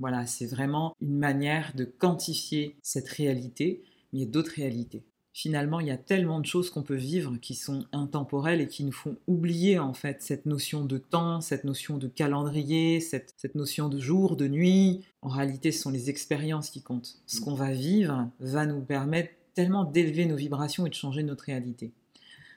Voilà, 0.00 0.24
c'est 0.24 0.46
vraiment 0.46 0.96
une 1.02 1.18
manière 1.18 1.74
de 1.76 1.84
quantifier 1.84 2.74
cette 2.82 3.08
réalité, 3.08 3.82
mais 4.14 4.20
il 4.20 4.22
y 4.22 4.26
a 4.26 4.30
d'autres 4.30 4.54
réalités. 4.54 5.04
Finalement, 5.34 5.80
il 5.80 5.88
y 5.88 5.90
a 5.90 5.98
tellement 5.98 6.40
de 6.40 6.46
choses 6.46 6.70
qu'on 6.70 6.84
peut 6.84 6.94
vivre 6.94 7.36
qui 7.38 7.56
sont 7.56 7.84
intemporelles 7.92 8.60
et 8.60 8.68
qui 8.68 8.84
nous 8.84 8.92
font 8.92 9.16
oublier 9.26 9.78
en 9.78 9.92
fait 9.92 10.22
cette 10.22 10.46
notion 10.46 10.86
de 10.86 10.96
temps, 10.96 11.42
cette 11.42 11.64
notion 11.64 11.98
de 11.98 12.06
calendrier, 12.06 13.00
cette, 13.00 13.34
cette 13.36 13.56
notion 13.56 13.90
de 13.90 13.98
jour, 13.98 14.36
de 14.36 14.46
nuit. 14.46 15.04
En 15.20 15.28
réalité, 15.28 15.72
ce 15.72 15.82
sont 15.82 15.90
les 15.90 16.08
expériences 16.08 16.70
qui 16.70 16.82
comptent. 16.82 17.18
Ce 17.26 17.40
qu'on 17.40 17.54
va 17.54 17.72
vivre 17.72 18.30
va 18.38 18.64
nous 18.64 18.80
permettre 18.80 19.34
tellement 19.54 19.84
d'élever 19.84 20.24
nos 20.24 20.36
vibrations 20.36 20.86
et 20.86 20.90
de 20.90 20.94
changer 20.94 21.24
notre 21.24 21.44
réalité. 21.44 21.92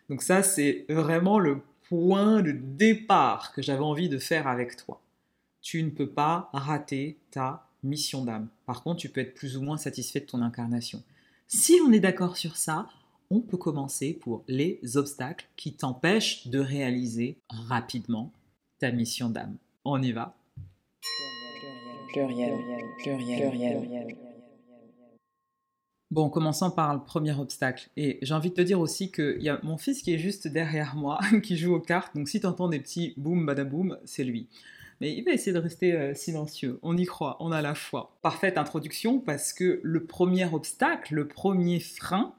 Donc 0.10 0.22
ça, 0.22 0.44
c'est 0.44 0.86
vraiment 0.88 1.40
le 1.40 1.64
point 1.90 2.42
de 2.44 2.52
départ 2.52 3.52
que 3.54 3.62
j'avais 3.62 3.84
envie 3.84 4.08
de 4.08 4.20
faire 4.20 4.48
avec 4.48 4.78
toi 4.78 5.02
tu 5.68 5.84
ne 5.84 5.90
peux 5.90 6.10
pas 6.10 6.50
rater 6.54 7.20
ta 7.30 7.68
mission 7.84 8.24
d'âme. 8.24 8.48
Par 8.66 8.84
contre, 8.84 9.02
tu 9.02 9.10
peux 9.10 9.20
être 9.20 9.34
plus 9.34 9.58
ou 9.58 9.62
moins 9.62 9.76
satisfait 9.76 10.22
de 10.22 10.26
ton 10.26 10.42
incarnation. 10.42 11.04
Si 11.50 11.80
on 11.82 11.94
est 11.94 12.02
d'accord 12.02 12.36
sur 12.36 12.58
ça, 12.58 12.90
on 13.30 13.40
peut 13.40 13.56
commencer 13.56 14.14
pour 14.14 14.44
les 14.50 14.82
obstacles 14.96 15.48
qui 15.56 15.72
t'empêchent 15.72 16.46
de 16.48 16.60
réaliser 16.60 17.38
rapidement 17.48 18.34
ta 18.80 18.92
mission 18.92 19.30
d'âme. 19.30 19.56
On 19.86 20.02
y 20.02 20.12
va. 20.12 20.36
Bon, 26.12 26.30
commençons 26.30 26.70
par 26.70 26.94
le 26.94 27.02
premier 27.02 27.40
obstacle. 27.40 27.90
Et 27.96 28.20
j'ai 28.22 28.34
envie 28.34 28.50
de 28.50 28.56
te 28.56 28.62
dire 28.62 28.82
aussi 28.82 29.10
qu'il 29.10 29.42
y 29.42 29.48
a 29.48 29.62
mon 29.64 29.78
fils 29.78 30.02
qui 30.02 30.14
est 30.14 30.20
juste 30.20 30.50
derrière 30.50 30.98
moi, 30.98 31.18
qui 31.44 31.56
joue 31.56 31.74
aux 31.74 31.80
cartes. 31.80 32.14
Donc 32.14 32.28
si 32.28 32.42
tu 32.42 32.46
entends 32.46 32.68
des 32.68 32.80
petits 32.82 33.14
boum 33.16 33.46
badaboum, 33.46 33.98
c'est 34.04 34.26
lui 34.26 34.50
mais 35.00 35.16
il 35.16 35.24
va 35.24 35.32
essayer 35.32 35.54
de 35.54 35.60
rester 35.60 35.94
euh, 35.94 36.14
silencieux. 36.14 36.80
On 36.82 36.98
y 36.98 37.06
croit, 37.06 37.38
on 37.40 37.52
a 37.52 37.62
la 37.62 37.76
foi. 37.76 38.18
Parfaite 38.22 38.58
introduction 38.58 39.20
parce 39.20 39.54
que 39.54 39.80
le 39.84 40.06
premier 40.06 40.46
obstacle, 40.46 41.16
le 41.16 41.28
premier 41.28 41.80
frein 41.80 42.34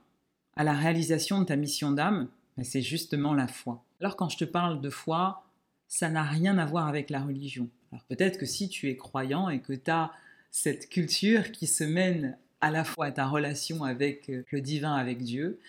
à 0.57 0.65
la 0.65 0.73
réalisation 0.73 1.41
de 1.41 1.45
ta 1.45 1.57
mission 1.57 1.93
d'âme, 1.93 2.29
ben, 2.57 2.65
c'est 2.65 2.83
justement 2.83 3.35
la 3.35 3.47
foi. 3.47 3.85
Alors 4.01 4.17
quand 4.17 4.29
je 4.29 4.39
te 4.39 4.45
parle 4.45 4.81
de 4.81 4.91
foi, 4.91 5.45
ça 5.87 6.09
n'a 6.09 6.25
rien 6.25 6.59
à 6.59 6.67
voir 6.67 6.89
avec 6.89 7.11
la 7.11 7.21
religion. 7.21 7.69
Alors 7.93 8.05
peut-être 8.05 8.39
que 8.39 8.47
si 8.47 8.69
tu 8.69 8.89
es 8.89 8.97
croyant 8.97 9.49
et 9.49 9.61
que 9.61 9.73
tu 9.73 9.91
as 9.91 10.13
cette 10.51 10.89
culture 10.89 11.53
qui 11.53 11.67
se 11.67 11.85
mène 11.85 12.37
à 12.61 12.71
la 12.71 12.85
fois 12.85 13.07
à 13.07 13.13
ta 13.13 13.27
relation 13.27 13.85
avec 13.85 14.29
euh, 14.29 14.43
le 14.51 14.61
divin, 14.61 14.95
avec 14.95 15.23
Dieu, 15.23 15.61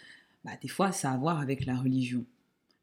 bah, 0.43 0.51
des 0.62 0.67
fois 0.67 0.91
ça 0.91 1.12
a 1.12 1.13
à 1.13 1.17
voir 1.17 1.39
avec 1.39 1.65
la 1.65 1.75
religion. 1.75 2.25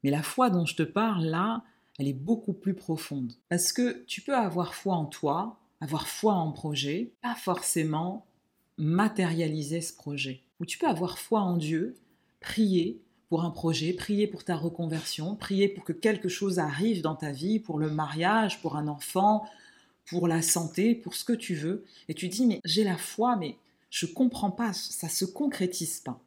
Mais 0.03 0.11
la 0.11 0.23
foi 0.23 0.49
dont 0.49 0.65
je 0.65 0.75
te 0.75 0.83
parle 0.83 1.25
là, 1.25 1.63
elle 1.97 2.07
est 2.07 2.13
beaucoup 2.13 2.53
plus 2.53 2.73
profonde. 2.73 3.33
Parce 3.49 3.73
que 3.73 4.03
tu 4.05 4.21
peux 4.21 4.35
avoir 4.35 4.75
foi 4.75 4.95
en 4.95 5.05
toi, 5.05 5.59
avoir 5.81 6.07
foi 6.07 6.33
en 6.33 6.51
projet, 6.51 7.11
pas 7.21 7.35
forcément 7.35 8.25
matérialiser 8.77 9.81
ce 9.81 9.93
projet. 9.93 10.41
Ou 10.59 10.65
tu 10.65 10.77
peux 10.77 10.87
avoir 10.87 11.17
foi 11.17 11.41
en 11.41 11.57
Dieu, 11.57 11.95
prier 12.39 13.01
pour 13.29 13.43
un 13.43 13.49
projet, 13.49 13.93
prier 13.93 14.27
pour 14.27 14.43
ta 14.43 14.55
reconversion, 14.55 15.35
prier 15.35 15.67
pour 15.67 15.83
que 15.83 15.93
quelque 15.93 16.29
chose 16.29 16.59
arrive 16.59 17.01
dans 17.01 17.15
ta 17.15 17.31
vie, 17.31 17.59
pour 17.59 17.77
le 17.77 17.89
mariage, 17.89 18.61
pour 18.61 18.77
un 18.77 18.87
enfant, 18.87 19.45
pour 20.05 20.27
la 20.27 20.41
santé, 20.41 20.95
pour 20.95 21.15
ce 21.15 21.25
que 21.25 21.33
tu 21.33 21.53
veux. 21.53 21.83
Et 22.07 22.13
tu 22.13 22.29
dis, 22.29 22.45
mais 22.45 22.61
j'ai 22.63 22.83
la 22.83 22.97
foi, 22.97 23.35
mais 23.35 23.57
je 23.89 24.05
comprends 24.05 24.51
pas, 24.51 24.71
ça 24.73 25.09
se 25.09 25.25
concrétise 25.25 25.99
pas. 25.99 26.21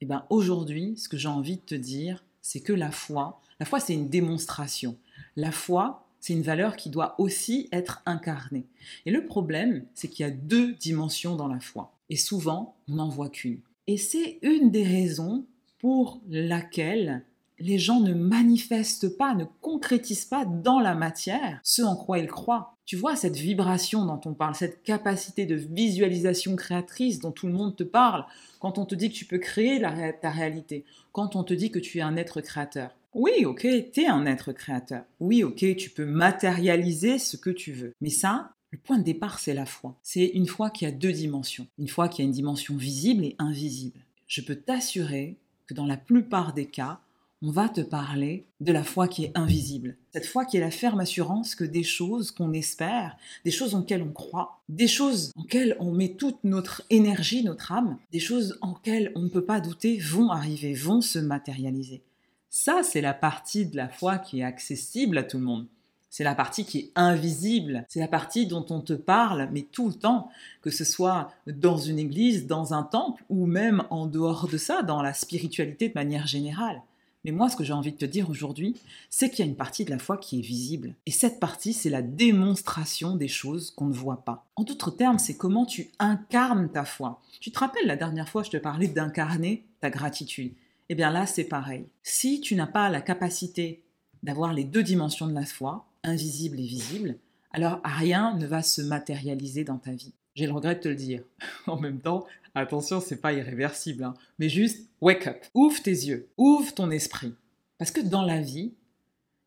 Eh 0.00 0.06
bien 0.06 0.26
aujourd'hui, 0.28 0.96
ce 0.96 1.08
que 1.08 1.16
j'ai 1.16 1.28
envie 1.28 1.56
de 1.56 1.62
te 1.62 1.74
dire, 1.74 2.24
c'est 2.46 2.60
que 2.60 2.72
la 2.72 2.92
foi, 2.92 3.40
la 3.58 3.66
foi 3.66 3.80
c'est 3.80 3.94
une 3.94 4.08
démonstration. 4.08 4.96
La 5.34 5.50
foi, 5.50 6.06
c'est 6.20 6.32
une 6.32 6.42
valeur 6.42 6.76
qui 6.76 6.90
doit 6.90 7.16
aussi 7.18 7.68
être 7.72 8.02
incarnée. 8.06 8.66
Et 9.04 9.10
le 9.10 9.26
problème, 9.26 9.84
c'est 9.94 10.06
qu'il 10.06 10.24
y 10.24 10.28
a 10.28 10.32
deux 10.32 10.74
dimensions 10.74 11.34
dans 11.34 11.48
la 11.48 11.58
foi. 11.58 11.92
Et 12.08 12.14
souvent, 12.14 12.76
on 12.88 12.94
n'en 12.94 13.08
voit 13.08 13.30
qu'une. 13.30 13.58
Et 13.88 13.96
c'est 13.96 14.38
une 14.42 14.70
des 14.70 14.84
raisons 14.84 15.44
pour 15.80 16.20
laquelle 16.28 17.24
les 17.58 17.80
gens 17.80 17.98
ne 17.98 18.14
manifestent 18.14 19.16
pas, 19.16 19.34
ne 19.34 19.44
concrétisent 19.60 20.26
pas 20.26 20.44
dans 20.44 20.78
la 20.78 20.94
matière 20.94 21.58
ce 21.64 21.82
en 21.82 21.96
quoi 21.96 22.20
ils 22.20 22.28
croient. 22.28 22.75
Tu 22.86 22.96
vois 22.96 23.16
cette 23.16 23.36
vibration 23.36 24.06
dont 24.06 24.20
on 24.26 24.32
parle, 24.32 24.54
cette 24.54 24.84
capacité 24.84 25.44
de 25.44 25.56
visualisation 25.56 26.54
créatrice 26.54 27.18
dont 27.18 27.32
tout 27.32 27.48
le 27.48 27.52
monde 27.52 27.74
te 27.74 27.82
parle, 27.82 28.24
quand 28.60 28.78
on 28.78 28.86
te 28.86 28.94
dit 28.94 29.10
que 29.10 29.14
tu 29.16 29.24
peux 29.24 29.38
créer 29.38 29.80
ta 30.20 30.30
réalité, 30.30 30.84
quand 31.10 31.34
on 31.34 31.42
te 31.42 31.52
dit 31.52 31.72
que 31.72 31.80
tu 31.80 31.98
es 31.98 32.02
un 32.02 32.16
être 32.16 32.40
créateur. 32.40 32.90
Oui, 33.12 33.44
ok, 33.44 33.66
tu 33.92 34.02
es 34.02 34.06
un 34.06 34.24
être 34.24 34.52
créateur. 34.52 35.02
Oui, 35.18 35.42
ok, 35.42 35.74
tu 35.76 35.90
peux 35.90 36.06
matérialiser 36.06 37.18
ce 37.18 37.36
que 37.36 37.50
tu 37.50 37.72
veux. 37.72 37.92
Mais 38.00 38.10
ça, 38.10 38.52
le 38.70 38.78
point 38.78 38.98
de 38.98 39.04
départ, 39.04 39.40
c'est 39.40 39.54
la 39.54 39.66
foi. 39.66 39.96
C'est 40.02 40.26
une 40.26 40.46
foi 40.46 40.70
qui 40.70 40.86
a 40.86 40.92
deux 40.92 41.12
dimensions. 41.12 41.66
Une 41.78 41.88
foi 41.88 42.08
qui 42.08 42.22
a 42.22 42.24
une 42.24 42.30
dimension 42.30 42.76
visible 42.76 43.24
et 43.24 43.34
invisible. 43.38 43.98
Je 44.28 44.42
peux 44.42 44.56
t'assurer 44.56 45.36
que 45.66 45.74
dans 45.74 45.86
la 45.86 45.96
plupart 45.96 46.52
des 46.52 46.66
cas, 46.66 47.00
on 47.42 47.50
va 47.50 47.68
te 47.68 47.82
parler 47.82 48.46
de 48.60 48.72
la 48.72 48.82
foi 48.82 49.08
qui 49.08 49.24
est 49.24 49.32
invisible. 49.34 49.96
Cette 50.12 50.26
foi 50.26 50.44
qui 50.46 50.56
est 50.56 50.60
la 50.60 50.70
ferme 50.70 51.00
assurance 51.00 51.54
que 51.54 51.64
des 51.64 51.82
choses 51.82 52.30
qu'on 52.30 52.52
espère, 52.54 53.16
des 53.44 53.50
choses 53.50 53.74
en 53.74 53.84
on 53.90 54.12
croit, 54.12 54.60
des 54.68 54.88
choses 54.88 55.32
en 55.36 55.44
on 55.78 55.92
met 55.92 56.14
toute 56.14 56.42
notre 56.44 56.82
énergie, 56.88 57.44
notre 57.44 57.72
âme, 57.72 57.98
des 58.10 58.20
choses 58.20 58.58
en 58.62 58.74
on 59.14 59.20
ne 59.20 59.28
peut 59.28 59.44
pas 59.44 59.60
douter 59.60 59.98
vont 59.98 60.30
arriver, 60.30 60.72
vont 60.72 61.02
se 61.02 61.18
matérialiser. 61.18 62.02
Ça, 62.48 62.80
c'est 62.82 63.02
la 63.02 63.12
partie 63.12 63.66
de 63.66 63.76
la 63.76 63.88
foi 63.88 64.18
qui 64.18 64.40
est 64.40 64.44
accessible 64.44 65.18
à 65.18 65.22
tout 65.22 65.36
le 65.36 65.44
monde. 65.44 65.66
C'est 66.08 66.24
la 66.24 66.34
partie 66.34 66.64
qui 66.64 66.78
est 66.78 66.92
invisible. 66.94 67.84
C'est 67.90 68.00
la 68.00 68.08
partie 68.08 68.46
dont 68.46 68.64
on 68.70 68.80
te 68.80 68.94
parle, 68.94 69.50
mais 69.52 69.66
tout 69.70 69.88
le 69.88 69.94
temps, 69.94 70.30
que 70.62 70.70
ce 70.70 70.84
soit 70.84 71.30
dans 71.46 71.76
une 71.76 71.98
église, 71.98 72.46
dans 72.46 72.72
un 72.72 72.84
temple, 72.84 73.22
ou 73.28 73.44
même 73.44 73.84
en 73.90 74.06
dehors 74.06 74.48
de 74.48 74.56
ça, 74.56 74.82
dans 74.82 75.02
la 75.02 75.12
spiritualité 75.12 75.90
de 75.90 75.94
manière 75.94 76.26
générale. 76.26 76.80
Mais 77.26 77.32
moi, 77.32 77.50
ce 77.50 77.56
que 77.56 77.64
j'ai 77.64 77.72
envie 77.72 77.90
de 77.90 77.96
te 77.96 78.04
dire 78.04 78.30
aujourd'hui, 78.30 78.76
c'est 79.10 79.30
qu'il 79.30 79.44
y 79.44 79.48
a 79.48 79.50
une 79.50 79.56
partie 79.56 79.84
de 79.84 79.90
la 79.90 79.98
foi 79.98 80.16
qui 80.16 80.38
est 80.38 80.42
visible. 80.42 80.94
Et 81.06 81.10
cette 81.10 81.40
partie, 81.40 81.72
c'est 81.72 81.90
la 81.90 82.00
démonstration 82.00 83.16
des 83.16 83.26
choses 83.26 83.72
qu'on 83.72 83.86
ne 83.86 83.92
voit 83.92 84.24
pas. 84.24 84.46
En 84.54 84.62
d'autres 84.62 84.92
termes, 84.92 85.18
c'est 85.18 85.36
comment 85.36 85.66
tu 85.66 85.90
incarnes 85.98 86.70
ta 86.70 86.84
foi. 86.84 87.20
Tu 87.40 87.50
te 87.50 87.58
rappelles 87.58 87.88
la 87.88 87.96
dernière 87.96 88.28
fois, 88.28 88.44
je 88.44 88.50
te 88.50 88.56
parlais 88.56 88.86
d'incarner 88.86 89.64
ta 89.80 89.90
gratitude. 89.90 90.52
Eh 90.88 90.94
bien 90.94 91.10
là, 91.10 91.26
c'est 91.26 91.42
pareil. 91.42 91.86
Si 92.04 92.40
tu 92.40 92.54
n'as 92.54 92.68
pas 92.68 92.88
la 92.90 93.00
capacité 93.00 93.82
d'avoir 94.22 94.54
les 94.54 94.62
deux 94.62 94.84
dimensions 94.84 95.26
de 95.26 95.34
la 95.34 95.46
foi, 95.46 95.84
invisible 96.04 96.60
et 96.60 96.66
visible, 96.66 97.16
alors 97.50 97.80
rien 97.84 98.36
ne 98.36 98.46
va 98.46 98.62
se 98.62 98.82
matérialiser 98.82 99.64
dans 99.64 99.78
ta 99.78 99.90
vie. 99.90 100.12
J'ai 100.36 100.46
le 100.46 100.52
regret 100.52 100.76
de 100.76 100.80
te 100.80 100.88
le 100.88 100.94
dire. 100.94 101.22
en 101.66 101.80
même 101.80 102.00
temps, 102.00 102.26
attention, 102.54 103.00
c'est 103.00 103.20
pas 103.20 103.32
irréversible, 103.32 104.04
hein. 104.04 104.14
mais 104.38 104.48
juste 104.48 104.88
wake 105.00 105.26
up. 105.26 105.44
Ouvre 105.54 105.82
tes 105.82 105.90
yeux, 105.90 106.28
ouvre 106.36 106.72
ton 106.74 106.90
esprit. 106.90 107.34
Parce 107.78 107.90
que 107.90 108.02
dans 108.02 108.22
la 108.22 108.40
vie, 108.40 108.74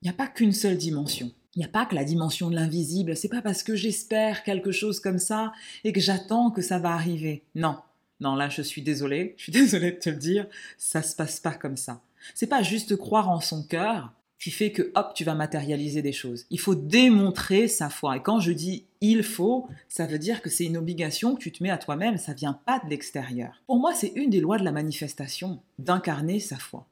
il 0.01 0.05
n'y 0.05 0.09
a 0.09 0.13
pas 0.13 0.27
qu'une 0.27 0.51
seule 0.51 0.77
dimension. 0.77 1.31
Il 1.55 1.59
n'y 1.59 1.65
a 1.65 1.69
pas 1.69 1.85
que 1.85 1.95
la 1.95 2.03
dimension 2.03 2.49
de 2.49 2.55
l'invisible. 2.55 3.15
C'est 3.15 3.29
pas 3.29 3.41
parce 3.41 3.63
que 3.63 3.75
j'espère 3.75 4.43
quelque 4.43 4.71
chose 4.71 4.99
comme 4.99 5.19
ça 5.19 5.53
et 5.83 5.93
que 5.93 5.99
j'attends 5.99 6.51
que 6.51 6.61
ça 6.61 6.79
va 6.79 6.91
arriver. 6.91 7.43
Non. 7.53 7.77
Non, 8.19 8.35
là, 8.35 8.49
je 8.49 8.61
suis 8.61 8.81
désolée, 8.81 9.35
je 9.37 9.43
suis 9.43 9.51
désolée 9.53 9.91
de 9.91 9.99
te 9.99 10.09
le 10.09 10.17
dire, 10.17 10.47
ça 10.77 11.03
se 11.03 11.15
passe 11.15 11.39
pas 11.39 11.53
comme 11.53 11.77
ça. 11.77 12.01
C'est 12.33 12.47
pas 12.47 12.63
juste 12.63 12.95
croire 12.97 13.29
en 13.29 13.39
son 13.39 13.63
cœur 13.63 14.13
qui 14.39 14.51
fait 14.51 14.71
que 14.71 14.91
hop, 14.95 15.13
tu 15.13 15.23
vas 15.23 15.35
matérialiser 15.35 16.01
des 16.01 16.13
choses. 16.13 16.45
Il 16.49 16.59
faut 16.59 16.75
démontrer 16.75 17.67
sa 17.67 17.89
foi. 17.89 18.17
Et 18.17 18.21
quand 18.21 18.39
je 18.39 18.51
dis 18.51 18.85
il 19.01 19.23
faut, 19.23 19.67
ça 19.87 20.05
veut 20.05 20.19
dire 20.19 20.41
que 20.41 20.49
c'est 20.49 20.65
une 20.65 20.77
obligation 20.77 21.35
que 21.35 21.41
tu 21.41 21.51
te 21.51 21.63
mets 21.63 21.69
à 21.69 21.77
toi-même, 21.77 22.17
ça 22.17 22.33
vient 22.33 22.53
pas 22.53 22.79
de 22.79 22.89
l'extérieur. 22.89 23.61
Pour 23.67 23.79
moi, 23.79 23.93
c'est 23.93 24.13
une 24.15 24.29
des 24.29 24.41
lois 24.41 24.57
de 24.57 24.63
la 24.63 24.71
manifestation, 24.71 25.61
d'incarner 25.77 26.39
sa 26.39 26.57
foi. 26.57 26.85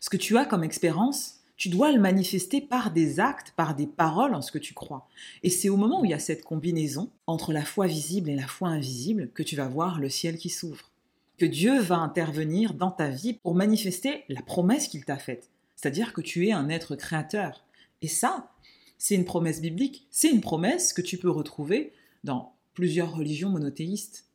Ce 0.00 0.10
que 0.10 0.16
tu 0.16 0.36
as 0.38 0.44
comme 0.44 0.64
expérience, 0.64 1.40
tu 1.56 1.68
dois 1.68 1.92
le 1.92 2.00
manifester 2.00 2.60
par 2.60 2.90
des 2.90 3.20
actes, 3.20 3.52
par 3.54 3.74
des 3.74 3.86
paroles 3.86 4.34
en 4.34 4.42
ce 4.42 4.50
que 4.50 4.58
tu 4.58 4.72
crois. 4.72 5.06
Et 5.42 5.50
c'est 5.50 5.68
au 5.68 5.76
moment 5.76 6.00
où 6.00 6.04
il 6.04 6.10
y 6.10 6.14
a 6.14 6.18
cette 6.18 6.42
combinaison 6.42 7.10
entre 7.26 7.52
la 7.52 7.64
foi 7.64 7.86
visible 7.86 8.30
et 8.30 8.36
la 8.36 8.46
foi 8.46 8.68
invisible 8.68 9.30
que 9.34 9.42
tu 9.42 9.56
vas 9.56 9.68
voir 9.68 10.00
le 10.00 10.08
ciel 10.08 10.38
qui 10.38 10.48
s'ouvre. 10.48 10.90
Que 11.36 11.46
Dieu 11.46 11.80
va 11.80 11.96
intervenir 11.96 12.74
dans 12.74 12.90
ta 12.90 13.08
vie 13.08 13.34
pour 13.34 13.54
manifester 13.54 14.24
la 14.28 14.42
promesse 14.42 14.88
qu'il 14.88 15.04
t'a 15.04 15.18
faite. 15.18 15.50
C'est-à-dire 15.80 16.12
que 16.12 16.20
tu 16.20 16.46
es 16.46 16.52
un 16.52 16.68
être 16.68 16.94
créateur. 16.94 17.64
Et 18.02 18.08
ça, 18.08 18.52
c'est 18.98 19.14
une 19.14 19.24
promesse 19.24 19.62
biblique, 19.62 20.06
c'est 20.10 20.28
une 20.28 20.42
promesse 20.42 20.92
que 20.92 21.00
tu 21.00 21.16
peux 21.16 21.30
retrouver 21.30 21.94
dans 22.22 22.54
plusieurs 22.74 23.14
religions 23.14 23.48
monothéistes. 23.48 24.26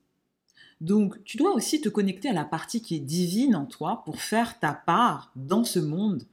Donc, 0.81 1.23
tu 1.23 1.37
dois 1.37 1.53
aussi 1.53 1.81
te 1.81 1.89
connecter 1.89 2.29
à 2.29 2.33
la 2.33 2.45
partie 2.45 2.81
qui 2.81 2.95
est 2.95 2.99
divine 2.99 3.55
en 3.55 3.67
toi 3.67 4.01
pour 4.05 4.21
faire 4.21 4.59
ta 4.59 4.73
part 4.73 5.31
dans 5.35 5.63
ce 5.63 5.77
monde 5.77 6.23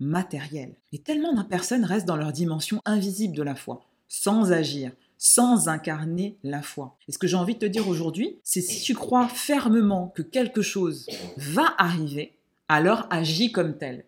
matériel. 0.00 0.74
Et 0.92 0.98
tellement 0.98 1.32
de 1.32 1.42
personnes 1.44 1.84
restent 1.84 2.08
dans 2.08 2.16
leur 2.16 2.32
dimension 2.32 2.80
invisible 2.84 3.36
de 3.36 3.44
la 3.44 3.54
foi, 3.54 3.86
sans 4.08 4.50
agir, 4.50 4.90
sans 5.16 5.68
incarner 5.68 6.38
la 6.42 6.62
foi. 6.62 6.96
Et 7.06 7.12
ce 7.12 7.18
que 7.18 7.28
j'ai 7.28 7.36
envie 7.36 7.54
de 7.54 7.60
te 7.60 7.66
dire 7.66 7.86
aujourd'hui, 7.86 8.40
c'est 8.42 8.62
si 8.62 8.82
tu 8.82 8.94
crois 8.94 9.28
fermement 9.28 10.08
que 10.08 10.22
quelque 10.22 10.60
chose 10.60 11.06
va 11.36 11.72
arriver, 11.78 12.36
alors 12.66 13.06
agis 13.10 13.52
comme 13.52 13.78
tel. 13.78 14.04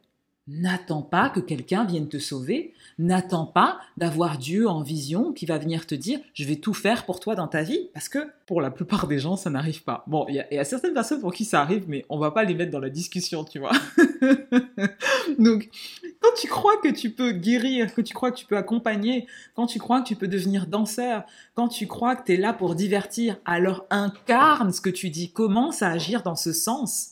N'attends 0.49 1.03
pas 1.03 1.31
que 1.31 1.39
quelqu'un 1.39 1.85
vienne 1.85 2.09
te 2.09 2.19
sauver. 2.19 2.75
N'attends 2.99 3.47
pas 3.47 3.79
d'avoir 3.97 4.39
Dieu 4.39 4.69
en 4.69 4.83
vision 4.83 5.33
qui 5.33 5.47
va 5.47 5.57
venir 5.57 5.87
te 5.87 5.95
dire 5.95 6.19
je 6.35 6.45
vais 6.45 6.57
tout 6.57 6.75
faire 6.75 7.07
pour 7.07 7.21
toi 7.21 7.37
dans 7.37 7.47
ta 7.47 7.63
vie. 7.63 7.91
Parce 7.95 8.09
que 8.09 8.19
pour 8.47 8.61
la 8.61 8.73
plupart 8.73 9.07
des 9.07 9.21
gens, 9.21 9.37
ça 9.37 9.51
n'arrive 9.51 9.85
pas. 9.85 10.03
Bon, 10.09 10.27
il 10.29 10.35
y, 10.35 10.59
a 10.59 10.65
certaines 10.65 10.95
personnes 10.95 11.21
pour 11.21 11.33
qui 11.33 11.45
ça 11.45 11.61
arrive, 11.61 11.85
mais 11.87 12.05
on 12.09 12.19
va 12.19 12.33
pas 12.33 12.43
les 12.43 12.55
mettre 12.55 12.73
dans 12.73 12.81
la 12.81 12.91
discussion, 12.91 13.45
tu 13.45 13.61
vois. 13.61 13.71
Donc, 15.39 15.71
quand 16.21 16.35
tu 16.37 16.49
crois 16.49 16.77
que 16.83 16.89
tu 16.89 17.11
peux 17.11 17.31
guérir, 17.31 17.95
que 17.95 18.01
tu 18.01 18.13
crois 18.13 18.33
que 18.33 18.37
tu 18.37 18.47
peux 18.47 18.57
accompagner, 18.57 19.29
quand 19.55 19.67
tu 19.67 19.79
crois 19.79 20.03
que 20.03 20.09
tu 20.09 20.17
peux 20.17 20.29
devenir 20.29 20.67
danseur, 20.67 21.25
quand 21.55 21.69
tu 21.69 21.87
crois 21.87 22.17
que 22.17 22.25
tu 22.25 22.35
es 22.35 22.37
là 22.37 22.53
pour 22.53 22.75
divertir, 22.75 23.37
alors 23.45 23.87
incarne 23.91 24.73
ce 24.73 24.81
que 24.81 24.91
tu 24.91 25.09
dis. 25.09 25.31
Commence 25.31 25.83
à 25.83 25.91
agir 25.91 26.25
dans 26.25 26.37
ce 26.37 26.53
sens 26.53 27.11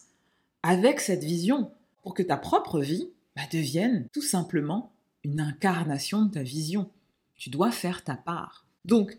avec 0.65 0.99
cette 0.99 1.23
vision 1.23 1.71
pour 2.03 2.15
que 2.15 2.25
ta 2.25 2.37
propre 2.37 2.81
vie 2.81 3.09
bah, 3.41 3.49
devienne 3.51 4.07
tout 4.13 4.23
simplement 4.23 4.93
une 5.25 5.41
incarnation 5.41 6.25
de 6.27 6.33
ta 6.33 6.43
vision. 6.43 6.91
Tu 7.37 7.49
dois 7.49 7.71
faire 7.71 8.05
ta 8.05 8.15
part. 8.15 8.67
Donc, 8.85 9.17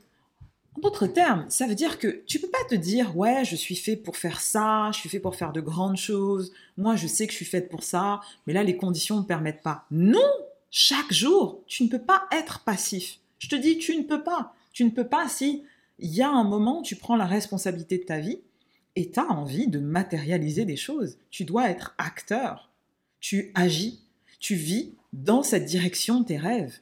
en 0.75 0.81
d'autres 0.81 1.07
termes, 1.07 1.45
ça 1.49 1.65
veut 1.65 1.75
dire 1.75 1.97
que 1.97 2.23
tu 2.27 2.39
peux 2.39 2.49
pas 2.49 2.63
te 2.69 2.75
dire 2.75 3.17
ouais, 3.17 3.43
je 3.45 3.55
suis 3.55 3.75
fait 3.75 3.95
pour 3.95 4.17
faire 4.17 4.39
ça, 4.39 4.91
je 4.93 4.99
suis 4.99 5.09
fait 5.09 5.19
pour 5.19 5.35
faire 5.35 5.51
de 5.51 5.59
grandes 5.59 5.97
choses, 5.97 6.53
moi 6.77 6.95
je 6.95 7.07
sais 7.07 7.25
que 7.25 7.33
je 7.33 7.37
suis 7.37 7.45
faite 7.45 7.69
pour 7.69 7.83
ça, 7.83 8.21
mais 8.45 8.53
là 8.53 8.63
les 8.63 8.77
conditions 8.77 9.17
ne 9.17 9.25
permettent 9.25 9.63
pas. 9.63 9.85
Non, 9.91 10.19
chaque 10.69 11.11
jour, 11.11 11.61
tu 11.67 11.83
ne 11.83 11.89
peux 11.89 12.01
pas 12.01 12.27
être 12.31 12.63
passif. 12.63 13.19
Je 13.39 13.49
te 13.49 13.55
dis 13.55 13.79
tu 13.79 13.97
ne 13.97 14.03
peux 14.03 14.23
pas. 14.23 14.53
Tu 14.71 14.85
ne 14.85 14.91
peux 14.91 15.07
pas 15.07 15.27
si 15.27 15.63
il 15.99 16.11
y 16.11 16.21
a 16.21 16.29
un 16.29 16.43
moment 16.43 16.81
tu 16.83 16.95
prends 16.95 17.15
la 17.15 17.25
responsabilité 17.25 17.97
de 17.97 18.03
ta 18.03 18.19
vie 18.19 18.39
et 18.95 19.11
tu 19.11 19.19
as 19.19 19.29
envie 19.29 19.67
de 19.67 19.79
matérialiser 19.79 20.63
des 20.63 20.77
choses. 20.77 21.17
Tu 21.31 21.43
dois 21.43 21.69
être 21.69 21.95
acteur 21.97 22.71
tu 23.21 23.51
agis, 23.53 24.00
tu 24.41 24.55
vis 24.55 24.95
dans 25.13 25.43
cette 25.43 25.65
direction 25.65 26.25
tes 26.25 26.37
rêves. 26.37 26.79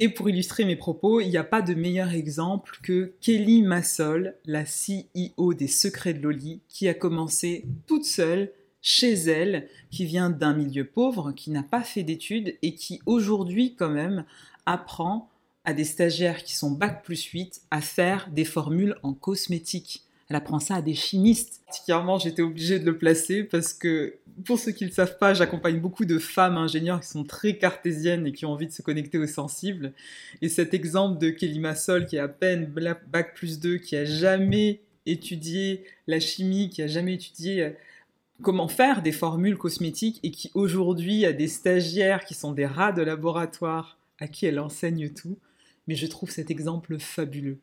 Et 0.00 0.08
pour 0.08 0.30
illustrer 0.30 0.64
mes 0.64 0.76
propos, 0.76 1.20
il 1.20 1.28
n'y 1.28 1.36
a 1.36 1.44
pas 1.44 1.60
de 1.60 1.74
meilleur 1.74 2.12
exemple 2.12 2.78
que 2.82 3.12
Kelly 3.20 3.62
Massol, 3.62 4.34
la 4.46 4.64
CEO 4.64 5.52
des 5.52 5.68
Secrets 5.68 6.14
de 6.14 6.22
Loli, 6.22 6.62
qui 6.68 6.88
a 6.88 6.94
commencé 6.94 7.66
toute 7.86 8.06
seule 8.06 8.50
chez 8.80 9.12
elle, 9.12 9.68
qui 9.90 10.06
vient 10.06 10.30
d'un 10.30 10.54
milieu 10.54 10.86
pauvre, 10.86 11.32
qui 11.32 11.50
n'a 11.50 11.62
pas 11.62 11.82
fait 11.82 12.02
d'études 12.02 12.56
et 12.62 12.74
qui 12.74 13.00
aujourd'hui 13.04 13.76
quand 13.76 13.90
même 13.90 14.24
apprend 14.64 15.28
à 15.64 15.74
des 15.74 15.84
stagiaires 15.84 16.42
qui 16.42 16.56
sont 16.56 16.70
bac 16.70 17.04
plus 17.04 17.22
8 17.22 17.62
à 17.70 17.80
faire 17.82 18.28
des 18.32 18.46
formules 18.46 18.96
en 19.02 19.12
cosmétique. 19.12 20.04
Elle 20.32 20.36
apprend 20.36 20.60
ça 20.60 20.76
à 20.76 20.80
des 20.80 20.94
chimistes. 20.94 21.60
Particulièrement, 21.66 22.18
j'étais 22.18 22.40
obligée 22.40 22.78
de 22.78 22.86
le 22.86 22.96
placer 22.96 23.44
parce 23.44 23.74
que 23.74 24.16
pour 24.46 24.58
ceux 24.58 24.72
qui 24.72 24.84
ne 24.84 24.88
le 24.88 24.94
savent 24.94 25.18
pas, 25.18 25.34
j'accompagne 25.34 25.78
beaucoup 25.78 26.06
de 26.06 26.18
femmes 26.18 26.56
ingénieures 26.56 27.02
qui 27.02 27.08
sont 27.08 27.24
très 27.24 27.58
cartésiennes 27.58 28.26
et 28.26 28.32
qui 28.32 28.46
ont 28.46 28.52
envie 28.52 28.66
de 28.66 28.72
se 28.72 28.80
connecter 28.80 29.18
aux 29.18 29.26
sensibles. 29.26 29.92
Et 30.40 30.48
cet 30.48 30.72
exemple 30.72 31.18
de 31.18 31.28
Kelly 31.28 31.58
Massol, 31.58 32.06
qui 32.06 32.16
a 32.16 32.24
à 32.24 32.28
peine 32.28 32.64
bac 32.64 33.34
plus 33.34 33.60
2, 33.60 33.76
qui 33.76 33.94
a 33.94 34.06
jamais 34.06 34.80
étudié 35.04 35.84
la 36.06 36.18
chimie, 36.18 36.70
qui 36.70 36.80
a 36.80 36.86
jamais 36.86 37.12
étudié 37.12 37.62
euh, 37.62 37.70
comment 38.40 38.68
faire 38.68 39.02
des 39.02 39.12
formules 39.12 39.58
cosmétiques 39.58 40.18
et 40.22 40.30
qui 40.30 40.50
aujourd'hui 40.54 41.26
a 41.26 41.34
des 41.34 41.48
stagiaires 41.48 42.24
qui 42.24 42.32
sont 42.32 42.52
des 42.52 42.64
rats 42.64 42.92
de 42.92 43.02
laboratoire 43.02 43.98
à 44.18 44.28
qui 44.28 44.46
elle 44.46 44.60
enseigne 44.60 45.10
tout. 45.10 45.36
Mais 45.88 45.94
je 45.94 46.06
trouve 46.06 46.30
cet 46.30 46.50
exemple 46.50 46.98
fabuleux. 46.98 47.58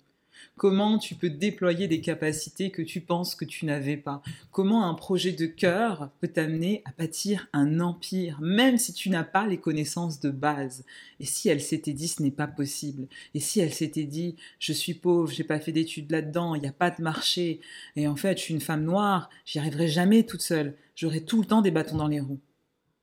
Comment 0.58 0.98
tu 0.98 1.16
peux 1.16 1.30
déployer 1.30 1.88
des 1.88 2.02
capacités 2.02 2.70
que 2.70 2.82
tu 2.82 3.02
penses 3.02 3.36
que 3.36 3.46
tu 3.46 3.66
n'avais 3.66 3.98
pas? 3.98 4.22
Comment 4.52 4.90
un 4.90 4.94
projet 4.94 5.32
de 5.32 5.46
cœur 5.46 6.12
peut 6.20 6.28
t'amener 6.28 6.82
à 6.86 6.92
bâtir 6.98 7.48
un 7.54 7.80
empire, 7.80 8.40
même 8.42 8.78
si 8.78 8.94
tu 8.94 9.10
n'as 9.10 9.24
pas 9.24 9.48
les 9.48 9.58
connaissances 9.58 10.20
de 10.20 10.30
base? 10.30 10.84
Et 11.20 11.26
si 11.26 11.50
elle 11.50 11.62
s'était 11.62 11.94
dit 11.94 12.08
ce 12.08 12.22
n'est 12.22 12.32
pas 12.32 12.48
possible? 12.48 13.08
Et 13.34 13.40
si 13.40 13.60
elle 13.60 13.74
s'était 13.74 14.04
dit 14.04 14.36
je 14.60 14.74
suis 14.74 14.94
pauvre, 14.94 15.32
j'ai 15.32 15.44
pas 15.44 15.60
fait 15.60 15.72
d'études 15.72 16.12
là-dedans, 16.12 16.56
il 16.56 16.62
n'y 16.62 16.68
a 16.68 16.74
pas 16.74 16.92
de 16.92 17.02
marché, 17.02 17.62
et 17.96 18.08
en 18.08 18.16
fait 18.16 18.38
je 18.38 18.44
suis 18.44 18.54
une 18.54 18.62
femme 18.62 18.84
noire, 18.84 19.30
j'y 19.46 19.60
arriverai 19.60 19.88
jamais 19.88 20.24
toute 20.24 20.42
seule, 20.42 20.76
j'aurai 20.96 21.22
tout 21.22 21.40
le 21.40 21.48
temps 21.48 21.62
des 21.62 21.72
bâtons 21.72 21.98
dans 21.98 22.08
les 22.08 22.20
roues. 22.20 22.40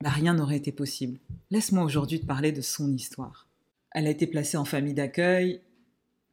Bah, 0.03 0.11
rien 0.11 0.35
n'aurait 0.35 0.59
été 0.59 0.73
possible. 0.73 1.19
Laisse-moi 1.51 1.83
aujourd'hui 1.83 2.21
te 2.21 2.27
parler 2.27 2.53
de 2.53 2.61
son 2.61 2.93
histoire. 2.93 3.47
Elle 3.93 4.07
a 4.07 4.11
été 4.11 4.27
placée 4.27 4.59
en 4.59 4.67
famille 4.67 4.93
d'accueil, 4.93 5.63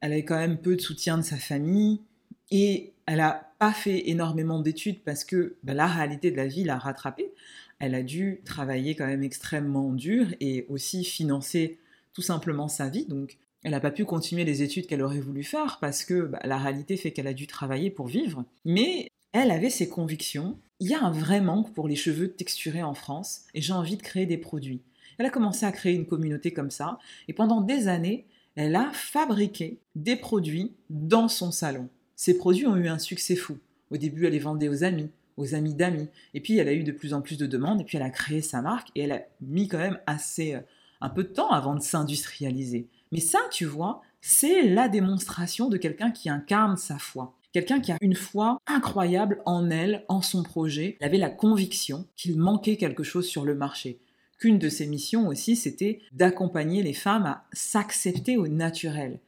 elle 0.04 0.12
avait 0.12 0.24
quand 0.24 0.36
même 0.36 0.58
peu 0.58 0.76
de 0.76 0.82
soutien 0.82 1.16
de 1.16 1.22
sa 1.22 1.38
famille 1.38 2.02
et 2.50 2.92
elle 3.06 3.16
n'a 3.16 3.50
pas 3.58 3.72
fait 3.72 4.10
énormément 4.10 4.60
d'études 4.60 5.00
parce 5.02 5.24
que 5.24 5.56
bah, 5.62 5.72
la 5.72 5.86
réalité 5.86 6.30
de 6.30 6.36
la 6.36 6.46
vie 6.46 6.62
l'a 6.62 6.76
rattrapée. 6.76 7.32
Elle 7.78 7.94
a 7.94 8.02
dû 8.02 8.42
travailler 8.44 8.94
quand 8.96 9.06
même 9.06 9.22
extrêmement 9.22 9.90
dur 9.92 10.26
et 10.40 10.66
aussi 10.68 11.04
financer 11.04 11.78
tout 12.12 12.20
simplement 12.20 12.68
sa 12.68 12.90
vie. 12.90 13.06
Donc, 13.06 13.38
elle 13.62 13.70
n'a 13.70 13.80
pas 13.80 13.90
pu 13.90 14.04
continuer 14.04 14.44
les 14.44 14.62
études 14.62 14.86
qu'elle 14.86 15.00
aurait 15.00 15.20
voulu 15.20 15.42
faire 15.42 15.78
parce 15.80 16.04
que 16.04 16.26
bah, 16.26 16.40
la 16.44 16.58
réalité 16.58 16.98
fait 16.98 17.12
qu'elle 17.12 17.26
a 17.26 17.32
dû 17.32 17.46
travailler 17.46 17.88
pour 17.90 18.06
vivre. 18.06 18.44
Mais 18.66 19.08
elle 19.32 19.50
avait 19.50 19.70
ses 19.70 19.88
convictions. 19.88 20.58
Il 20.80 20.90
y 20.90 20.94
a 20.94 21.02
un 21.02 21.12
vrai 21.12 21.40
manque 21.40 21.72
pour 21.72 21.88
les 21.88 21.96
cheveux 21.96 22.30
texturés 22.30 22.82
en 22.82 22.92
France 22.92 23.46
et 23.54 23.62
j'ai 23.62 23.72
envie 23.72 23.96
de 23.96 24.02
créer 24.02 24.26
des 24.26 24.36
produits. 24.36 24.82
Elle 25.16 25.24
a 25.24 25.30
commencé 25.30 25.64
à 25.64 25.72
créer 25.72 25.94
une 25.94 26.06
communauté 26.06 26.52
comme 26.52 26.70
ça 26.70 26.98
et 27.26 27.32
pendant 27.32 27.62
des 27.62 27.88
années, 27.88 28.26
elle 28.56 28.76
a 28.76 28.90
fabriqué 28.92 29.78
des 29.94 30.16
produits 30.16 30.72
dans 30.90 31.28
son 31.28 31.50
salon. 31.50 31.88
Ces 32.16 32.38
produits 32.38 32.66
ont 32.66 32.76
eu 32.76 32.88
un 32.88 32.98
succès 32.98 33.36
fou. 33.36 33.58
Au 33.90 33.96
début, 33.96 34.26
elle 34.26 34.32
les 34.32 34.38
vendait 34.38 34.68
aux 34.68 34.84
amis, 34.84 35.10
aux 35.36 35.54
amis 35.54 35.74
d'amis. 35.74 36.08
Et 36.34 36.40
puis, 36.40 36.58
elle 36.58 36.68
a 36.68 36.72
eu 36.72 36.84
de 36.84 36.92
plus 36.92 37.14
en 37.14 37.20
plus 37.20 37.36
de 37.36 37.46
demandes. 37.46 37.80
Et 37.80 37.84
puis, 37.84 37.96
elle 37.96 38.04
a 38.04 38.10
créé 38.10 38.40
sa 38.42 38.62
marque. 38.62 38.88
Et 38.94 39.02
elle 39.02 39.12
a 39.12 39.22
mis 39.40 39.68
quand 39.68 39.78
même 39.78 39.98
assez, 40.06 40.54
euh, 40.54 40.60
un 41.00 41.08
peu 41.10 41.24
de 41.24 41.28
temps 41.28 41.50
avant 41.50 41.74
de 41.74 41.80
s'industrialiser. 41.80 42.88
Mais 43.10 43.20
ça, 43.20 43.40
tu 43.50 43.64
vois, 43.64 44.02
c'est 44.20 44.62
la 44.62 44.88
démonstration 44.88 45.68
de 45.68 45.76
quelqu'un 45.76 46.10
qui 46.10 46.30
incarne 46.30 46.76
sa 46.76 46.98
foi. 46.98 47.34
Quelqu'un 47.52 47.80
qui 47.80 47.92
a 47.92 47.98
une 48.00 48.16
foi 48.16 48.58
incroyable 48.66 49.40
en 49.46 49.70
elle, 49.70 50.04
en 50.08 50.22
son 50.22 50.42
projet. 50.42 50.96
Elle 51.00 51.06
avait 51.06 51.18
la 51.18 51.30
conviction 51.30 52.06
qu'il 52.16 52.38
manquait 52.38 52.76
quelque 52.76 53.04
chose 53.04 53.26
sur 53.26 53.44
le 53.44 53.54
marché 53.54 54.00
qu'une 54.38 54.58
de 54.58 54.68
ses 54.68 54.86
missions 54.86 55.28
aussi, 55.28 55.56
c'était 55.56 56.00
d'accompagner 56.12 56.82
les 56.82 56.92
femmes 56.92 57.26
à 57.26 57.44
s'accepter 57.52 58.36
au 58.36 58.48
naturel. 58.48 59.18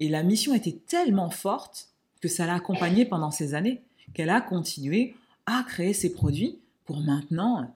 Et 0.00 0.08
la 0.08 0.22
mission 0.22 0.54
était 0.54 0.78
tellement 0.86 1.30
forte 1.30 1.88
que 2.20 2.28
ça 2.28 2.46
l'a 2.46 2.54
accompagnée 2.54 3.04
pendant 3.04 3.30
ces 3.30 3.54
années, 3.54 3.82
qu'elle 4.14 4.30
a 4.30 4.40
continué 4.40 5.14
à 5.46 5.64
créer 5.66 5.92
ses 5.92 6.12
produits 6.12 6.58
pour 6.84 7.00
maintenant, 7.00 7.74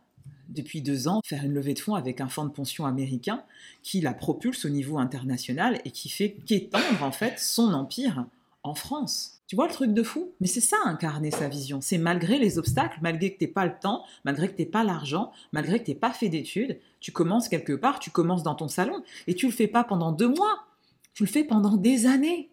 depuis 0.49 0.81
deux 0.81 1.09
ans, 1.09 1.21
faire 1.25 1.45
une 1.45 1.55
levée 1.55 1.75
de 1.75 1.79
fonds 1.79 1.95
avec 1.95 2.21
un 2.21 2.29
fonds 2.29 2.45
de 2.45 2.51
pension 2.51 2.87
américain 2.87 3.43
qui 3.83 4.01
la 4.01 4.15
propulse 4.15 4.65
au 4.65 4.71
niveau 4.71 4.99
international 4.99 5.81
et 5.85 5.91
qui 5.91 6.09
fait 6.09 6.37
qu'étendre 6.47 7.03
en 7.03 7.13
fait 7.13 7.39
son 7.39 7.73
empire 7.75 8.27
en 8.63 8.75
France. 8.75 9.38
Tu 9.49 9.57
vois 9.57 9.67
le 9.67 9.73
truc 9.73 9.95
de 9.95 10.03
fou? 10.03 10.35
Mais 10.43 10.47
c'est 10.47 10.61
ça 10.61 10.77
incarner 10.85 11.31
sa 11.31 11.49
vision. 11.49 11.81
C'est 11.81 11.97
malgré 11.97 12.39
les 12.39 12.59
obstacles, 12.59 12.99
malgré 13.01 13.33
que 13.33 13.39
tu 13.39 13.51
pas 13.51 13.65
le 13.65 13.73
temps, 13.81 14.05
malgré 14.27 14.47
que 14.47 14.63
tu 14.63 14.67
pas 14.67 14.85
l'argent, 14.85 15.33
malgré 15.53 15.81
que 15.81 15.87
tu 15.87 15.95
pas 15.95 16.13
fait 16.13 16.29
d'études, 16.29 16.79
tu 17.01 17.13
commences 17.13 17.49
quelque 17.49 17.73
part, 17.73 17.99
tu 17.99 18.11
commences 18.11 18.43
dans 18.43 18.55
ton 18.55 18.69
salon 18.69 19.03
et 19.27 19.35
tu 19.35 19.47
le 19.47 19.53
fais 19.53 19.67
pas 19.67 19.85
pendant 19.85 20.13
deux 20.13 20.29
mois, 20.29 20.67
tu 21.15 21.25
le 21.25 21.31
fais 21.31 21.45
pendant 21.45 21.79
des 21.79 22.05
années. 22.05 22.51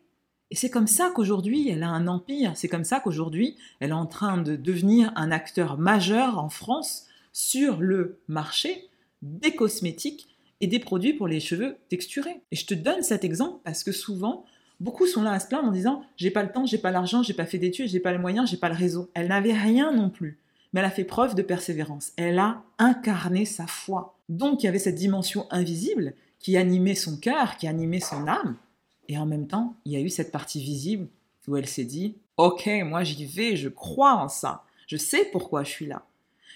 Et 0.51 0.55
c'est 0.55 0.69
comme 0.69 0.87
ça 0.87 1.11
qu'aujourd'hui, 1.13 1.67
elle 1.67 1.83
a 1.83 1.89
un 1.89 2.07
empire. 2.07 2.53
C'est 2.55 2.69
comme 2.69 2.85
ça 2.85 3.01
qu'aujourd'hui, 3.01 3.57
elle 3.81 3.89
est 3.89 3.93
en 3.93 4.05
train 4.05 4.37
de 4.37 4.55
devenir 4.55 5.11
un 5.17 5.31
acteur 5.31 5.77
majeur 5.77 6.39
en 6.39 6.47
France 6.47 7.07
sur 7.33 7.81
le 7.81 8.21
marché 8.29 8.87
des 9.21 9.53
cosmétiques 9.53 10.29
et 10.61 10.67
des 10.67 10.79
produits 10.79 11.13
pour 11.13 11.27
les 11.27 11.41
cheveux 11.41 11.75
texturés. 11.89 12.41
Et 12.51 12.55
je 12.55 12.65
te 12.65 12.73
donne 12.73 13.03
cet 13.03 13.25
exemple 13.25 13.59
parce 13.65 13.83
que 13.83 13.91
souvent, 13.91 14.45
Beaucoup 14.79 15.07
sont 15.07 15.23
là 15.23 15.31
à 15.31 15.39
se 15.39 15.47
plaindre 15.47 15.69
en 15.69 15.71
disant 15.71 16.03
j'ai 16.17 16.31
pas 16.31 16.43
le 16.43 16.51
temps, 16.51 16.65
j'ai 16.65 16.77
pas 16.77 16.91
l'argent, 16.91 17.23
j'ai 17.23 17.33
pas 17.33 17.45
fait 17.45 17.57
d'études, 17.57 17.87
j'ai 17.87 17.99
pas 17.99 18.11
les 18.11 18.17
moyens, 18.17 18.49
j'ai 18.49 18.57
pas 18.57 18.69
le 18.69 18.75
réseau. 18.75 19.09
Elle 19.13 19.29
n'avait 19.29 19.53
rien 19.53 19.91
non 19.91 20.09
plus, 20.09 20.37
mais 20.73 20.81
elle 20.81 20.85
a 20.85 20.91
fait 20.91 21.05
preuve 21.05 21.35
de 21.35 21.41
persévérance. 21.41 22.11
Elle 22.17 22.39
a 22.39 22.63
incarné 22.77 23.45
sa 23.45 23.67
foi. 23.67 24.17
Donc 24.27 24.63
il 24.63 24.65
y 24.65 24.69
avait 24.69 24.79
cette 24.79 24.95
dimension 24.95 25.47
invisible 25.49 26.13
qui 26.39 26.57
animait 26.57 26.95
son 26.95 27.17
cœur, 27.17 27.57
qui 27.57 27.67
animait 27.67 27.99
son 27.99 28.27
âme, 28.27 28.57
et 29.07 29.17
en 29.17 29.25
même 29.25 29.47
temps 29.47 29.75
il 29.85 29.93
y 29.93 29.95
a 29.95 30.01
eu 30.01 30.09
cette 30.09 30.31
partie 30.31 30.61
visible 30.61 31.07
où 31.47 31.55
elle 31.55 31.67
s'est 31.67 31.85
dit 31.85 32.15
ok 32.37 32.67
moi 32.85 33.03
j'y 33.03 33.25
vais, 33.25 33.55
je 33.55 33.69
crois 33.69 34.15
en 34.15 34.27
ça, 34.27 34.63
je 34.87 34.97
sais 34.97 35.25
pourquoi 35.31 35.63
je 35.63 35.69
suis 35.69 35.85
là. 35.85 36.05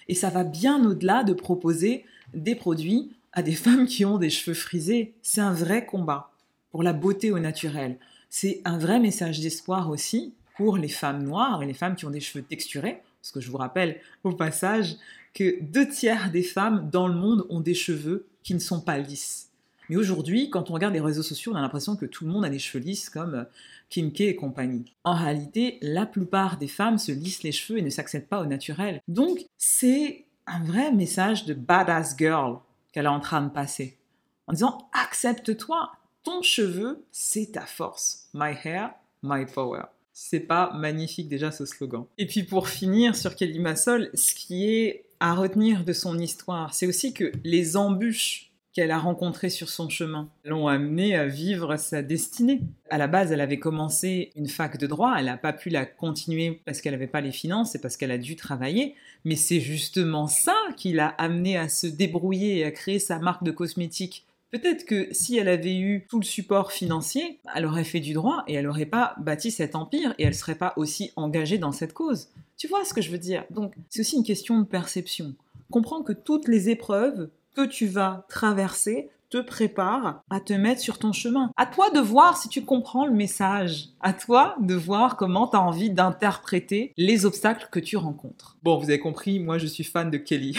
Et 0.08 0.16
ça 0.16 0.30
va 0.30 0.44
bien 0.44 0.84
au-delà 0.86 1.24
de 1.24 1.34
proposer 1.34 2.06
des 2.34 2.56
produits 2.56 3.12
à 3.32 3.44
des 3.44 3.52
femmes 3.56 3.86
qui 3.86 4.04
ont 4.04 4.18
des 4.18 4.30
cheveux 4.30 4.56
frisés. 4.56 5.14
C'est 5.22 5.42
un 5.42 5.54
vrai 5.54 5.86
combat 5.86 6.32
pour 6.72 6.84
la 6.84 6.94
beauté 6.94 7.32
au 7.32 7.40
naturel. 7.40 7.98
C'est 8.30 8.62
un 8.66 8.78
vrai 8.78 9.00
message 9.00 9.40
d'espoir 9.40 9.90
aussi 9.90 10.34
pour 10.58 10.78
les 10.78 10.90
femmes 10.90 11.24
noires 11.24 11.64
et 11.64 11.66
les 11.66 11.74
femmes 11.74 11.96
qui 11.96 12.06
ont 12.06 12.12
des 12.12 12.20
cheveux 12.20 12.44
texturés, 12.44 13.02
parce 13.22 13.32
que 13.32 13.40
je 13.40 13.50
vous 13.50 13.58
rappelle 13.58 14.02
au 14.24 14.34
passage 14.34 14.96
que 15.34 15.62
deux 15.62 15.88
tiers 15.88 16.32
des 16.32 16.44
femmes 16.44 16.90
dans 16.92 17.08
le 17.08 17.16
monde 17.16 17.46
ont 17.50 17.62
des 17.62 17.74
cheveux 17.74 18.28
qui 18.44 18.54
ne 18.54 18.60
sont 18.60 18.82
pas 18.82 18.98
lisses. 18.98 19.50
Mais 19.90 19.96
aujourd'hui, 19.96 20.50
quand 20.50 20.70
on 20.70 20.74
regarde 20.74 20.94
les 20.94 21.00
réseaux 21.00 21.24
sociaux, 21.24 21.52
on 21.54 21.56
a 21.56 21.62
l'impression 21.62 21.96
que 21.96 22.06
tout 22.06 22.26
le 22.26 22.32
monde 22.32 22.46
a 22.46 22.50
des 22.50 22.60
cheveux 22.60 22.84
lisses 22.84 23.10
comme 23.10 23.34
euh, 23.34 23.44
Kim 23.90 24.12
K 24.12 24.22
et 24.22 24.36
compagnie. 24.36 24.86
En 25.04 25.16
réalité, 25.16 25.80
la 25.82 26.06
plupart 26.06 26.58
des 26.58 26.68
femmes 26.68 27.00
se 27.00 27.12
lissent 27.12 27.44
les 27.44 27.52
cheveux 27.52 27.80
et 27.80 27.82
ne 27.82 27.90
s'acceptent 27.90 28.30
pas 28.30 28.42
au 28.42 28.46
naturel. 28.46 29.02
Donc, 29.08 29.46
c'est 29.58 30.26
un 30.46 30.64
vrai 30.64 30.92
message 30.92 31.46
de 31.46 31.56
badass 31.56 32.16
girl 32.18 32.60
qu'elle 32.92 33.06
est 33.06 33.10
en 33.10 33.20
train 33.20 33.42
de 33.42 33.50
passer. 33.50 33.98
En 34.46 34.54
disant, 34.54 34.90
accepte-toi, 34.94 35.92
ton 36.30 36.44
cheveu, 36.44 37.04
c'est 37.12 37.54
ta 37.54 37.66
force. 37.66 38.30
My 38.36 38.54
hair, 38.64 38.92
my 39.24 39.48
power. 39.48 39.82
C'est 40.14 40.42
pas 40.42 40.72
magnifique 40.74 41.28
déjà 41.28 41.52
ce 41.52 41.66
slogan. 41.66 42.06
Et 42.20 42.28
puis 42.28 42.44
pour 42.44 42.68
finir 42.68 43.16
sur 43.16 43.36
Kelly 43.36 43.58
Massol, 43.58 44.12
ce 44.14 44.36
qui 44.36 44.70
est 44.70 45.06
à 45.20 45.34
retenir 45.34 45.84
de 45.84 45.92
son 45.92 46.20
histoire, 46.20 46.76
c'est 46.76 46.86
aussi 46.86 47.14
que 47.14 47.32
les 47.44 47.78
embûches 47.78 48.52
qu'elle 48.74 48.92
a 48.92 49.00
rencontrées 49.00 49.50
sur 49.50 49.70
son 49.70 49.90
chemin 49.90 50.30
l'ont 50.46 50.68
amenée 50.68 51.16
à 51.16 51.26
vivre 51.26 51.78
sa 51.78 52.04
destinée. 52.04 52.62
À 52.92 53.00
la 53.00 53.08
base, 53.08 53.32
elle 53.32 53.42
avait 53.42 53.58
commencé 53.58 54.32
une 54.36 54.48
fac 54.48 54.78
de 54.78 54.86
droit, 54.86 55.16
elle 55.18 55.26
n'a 55.26 55.38
pas 55.38 55.54
pu 55.54 55.70
la 55.70 55.88
continuer 55.88 56.62
parce 56.64 56.80
qu'elle 56.80 56.94
n'avait 56.94 57.08
pas 57.08 57.22
les 57.22 57.32
finances 57.32 57.74
et 57.74 57.82
parce 57.82 57.98
qu'elle 57.98 58.12
a 58.12 58.20
dû 58.20 58.36
travailler, 58.36 58.94
mais 59.26 59.36
c'est 59.36 59.60
justement 59.60 60.28
ça 60.28 60.56
qui 60.78 60.94
l'a 60.94 61.08
amenée 61.08 61.58
à 61.58 61.70
se 61.70 61.88
débrouiller 61.88 62.60
et 62.60 62.66
à 62.66 62.72
créer 62.72 63.00
sa 63.00 63.18
marque 63.18 63.44
de 63.44 63.52
cosmétiques 63.52 64.28
Peut-être 64.52 64.86
que 64.86 65.14
si 65.14 65.38
elle 65.38 65.48
avait 65.48 65.78
eu 65.78 66.08
tout 66.10 66.20
le 66.20 66.26
support 66.26 66.72
financier, 66.72 67.40
elle 67.56 67.66
aurait 67.66 67.84
fait 67.84 68.00
du 68.00 68.14
droit 68.14 68.44
et 68.48 68.56
elle 68.56 68.66
n'aurait 68.66 68.86
pas 68.86 69.14
bâti 69.20 69.52
cet 69.52 69.76
empire 69.76 70.16
et 70.18 70.24
elle 70.24 70.30
ne 70.30 70.34
serait 70.34 70.56
pas 70.56 70.74
aussi 70.76 71.12
engagée 71.16 71.58
dans 71.58 71.72
cette 71.72 71.94
cause. 71.94 72.30
Tu 72.58 72.68
vois 72.68 72.84
ce 72.84 72.94
que 72.94 73.02
je 73.02 73.12
veux 73.12 73.20
dire? 73.20 73.46
Donc 73.52 73.74
c'est 73.90 74.02
aussi 74.02 74.16
une 74.16 74.24
question 74.24 74.60
de 74.60 74.66
perception. 74.66 75.36
Comprends 75.70 76.02
que 76.02 76.14
toutes 76.14 76.48
les 76.48 76.70
épreuves 76.70 77.30
que 77.56 77.66
tu 77.66 77.86
vas 77.86 78.26
traverser 78.28 79.10
te 79.30 79.38
préparent 79.38 80.24
à 80.30 80.40
te 80.40 80.54
mettre 80.54 80.82
sur 80.82 80.98
ton 80.98 81.14
chemin. 81.14 81.52
À 81.56 81.68
toi 81.68 81.92
de 81.92 82.00
voir 82.00 82.38
si 82.38 82.50
tu 82.50 82.64
comprends 82.64 83.06
le 83.06 83.14
message. 83.14 83.90
À 84.02 84.14
toi 84.14 84.56
de 84.60 84.74
voir 84.74 85.18
comment 85.18 85.48
tu 85.48 85.56
as 85.56 85.62
envie 85.62 85.92
d'interpréter 85.92 86.94
les 86.98 87.26
obstacles 87.26 87.68
que 87.72 87.80
tu 87.80 87.98
rencontres. 87.98 88.58
Bon, 88.64 88.78
vous 88.78 88.90
avez 88.90 89.00
compris, 89.00 89.40
moi 89.40 89.60
je 89.60 89.68
suis 89.68 89.84
fan 89.84 90.10
de 90.10 90.18
Kelly. 90.18 90.58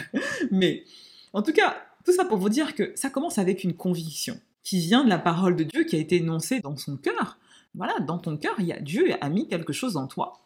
Mais 0.50 0.84
en 1.34 1.42
tout 1.42 1.52
cas, 1.52 1.76
tout 2.06 2.12
ça 2.12 2.24
pour 2.24 2.38
vous 2.38 2.48
dire 2.48 2.76
que 2.76 2.92
ça 2.94 3.10
commence 3.10 3.38
avec 3.38 3.64
une 3.64 3.74
conviction 3.74 4.38
qui 4.62 4.78
vient 4.78 5.04
de 5.04 5.08
la 5.08 5.18
parole 5.18 5.56
de 5.56 5.64
Dieu 5.64 5.82
qui 5.84 5.96
a 5.96 5.98
été 5.98 6.16
énoncée 6.16 6.60
dans 6.60 6.76
son 6.76 6.96
cœur. 6.96 7.38
Voilà, 7.74 7.98
dans 8.00 8.18
ton 8.18 8.36
cœur, 8.36 8.58
y 8.60 8.72
a 8.72 8.80
Dieu 8.80 9.12
a 9.20 9.28
mis 9.28 9.48
quelque 9.48 9.72
chose 9.72 9.96
en 9.96 10.06
toi. 10.06 10.40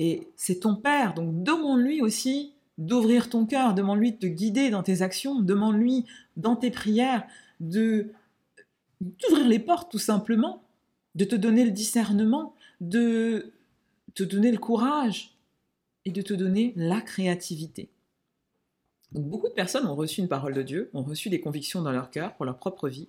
Et 0.00 0.28
c'est 0.36 0.60
ton 0.60 0.74
Père, 0.74 1.14
donc 1.14 1.44
demande-lui 1.44 2.02
aussi 2.02 2.52
d'ouvrir 2.78 3.30
ton 3.30 3.46
cœur, 3.46 3.74
demande-lui 3.74 4.12
de 4.12 4.18
te 4.18 4.26
guider 4.26 4.70
dans 4.70 4.82
tes 4.82 5.02
actions, 5.02 5.40
demande-lui 5.40 6.04
dans 6.36 6.56
tes 6.56 6.70
prières 6.70 7.24
de 7.60 8.12
d'ouvrir 9.00 9.46
les 9.46 9.60
portes 9.60 9.92
tout 9.92 9.98
simplement, 9.98 10.64
de 11.14 11.24
te 11.24 11.36
donner 11.36 11.64
le 11.64 11.70
discernement, 11.70 12.54
de 12.80 13.52
te 14.14 14.24
donner 14.24 14.50
le 14.50 14.58
courage 14.58 15.36
et 16.04 16.10
de 16.10 16.22
te 16.22 16.34
donner 16.34 16.72
la 16.74 17.00
créativité. 17.00 17.88
Beaucoup 19.12 19.48
de 19.48 19.54
personnes 19.54 19.86
ont 19.86 19.94
reçu 19.94 20.20
une 20.20 20.28
parole 20.28 20.54
de 20.54 20.62
Dieu, 20.62 20.90
ont 20.92 21.02
reçu 21.02 21.30
des 21.30 21.40
convictions 21.40 21.82
dans 21.82 21.92
leur 21.92 22.10
cœur 22.10 22.34
pour 22.34 22.44
leur 22.44 22.58
propre 22.58 22.88
vie, 22.88 23.08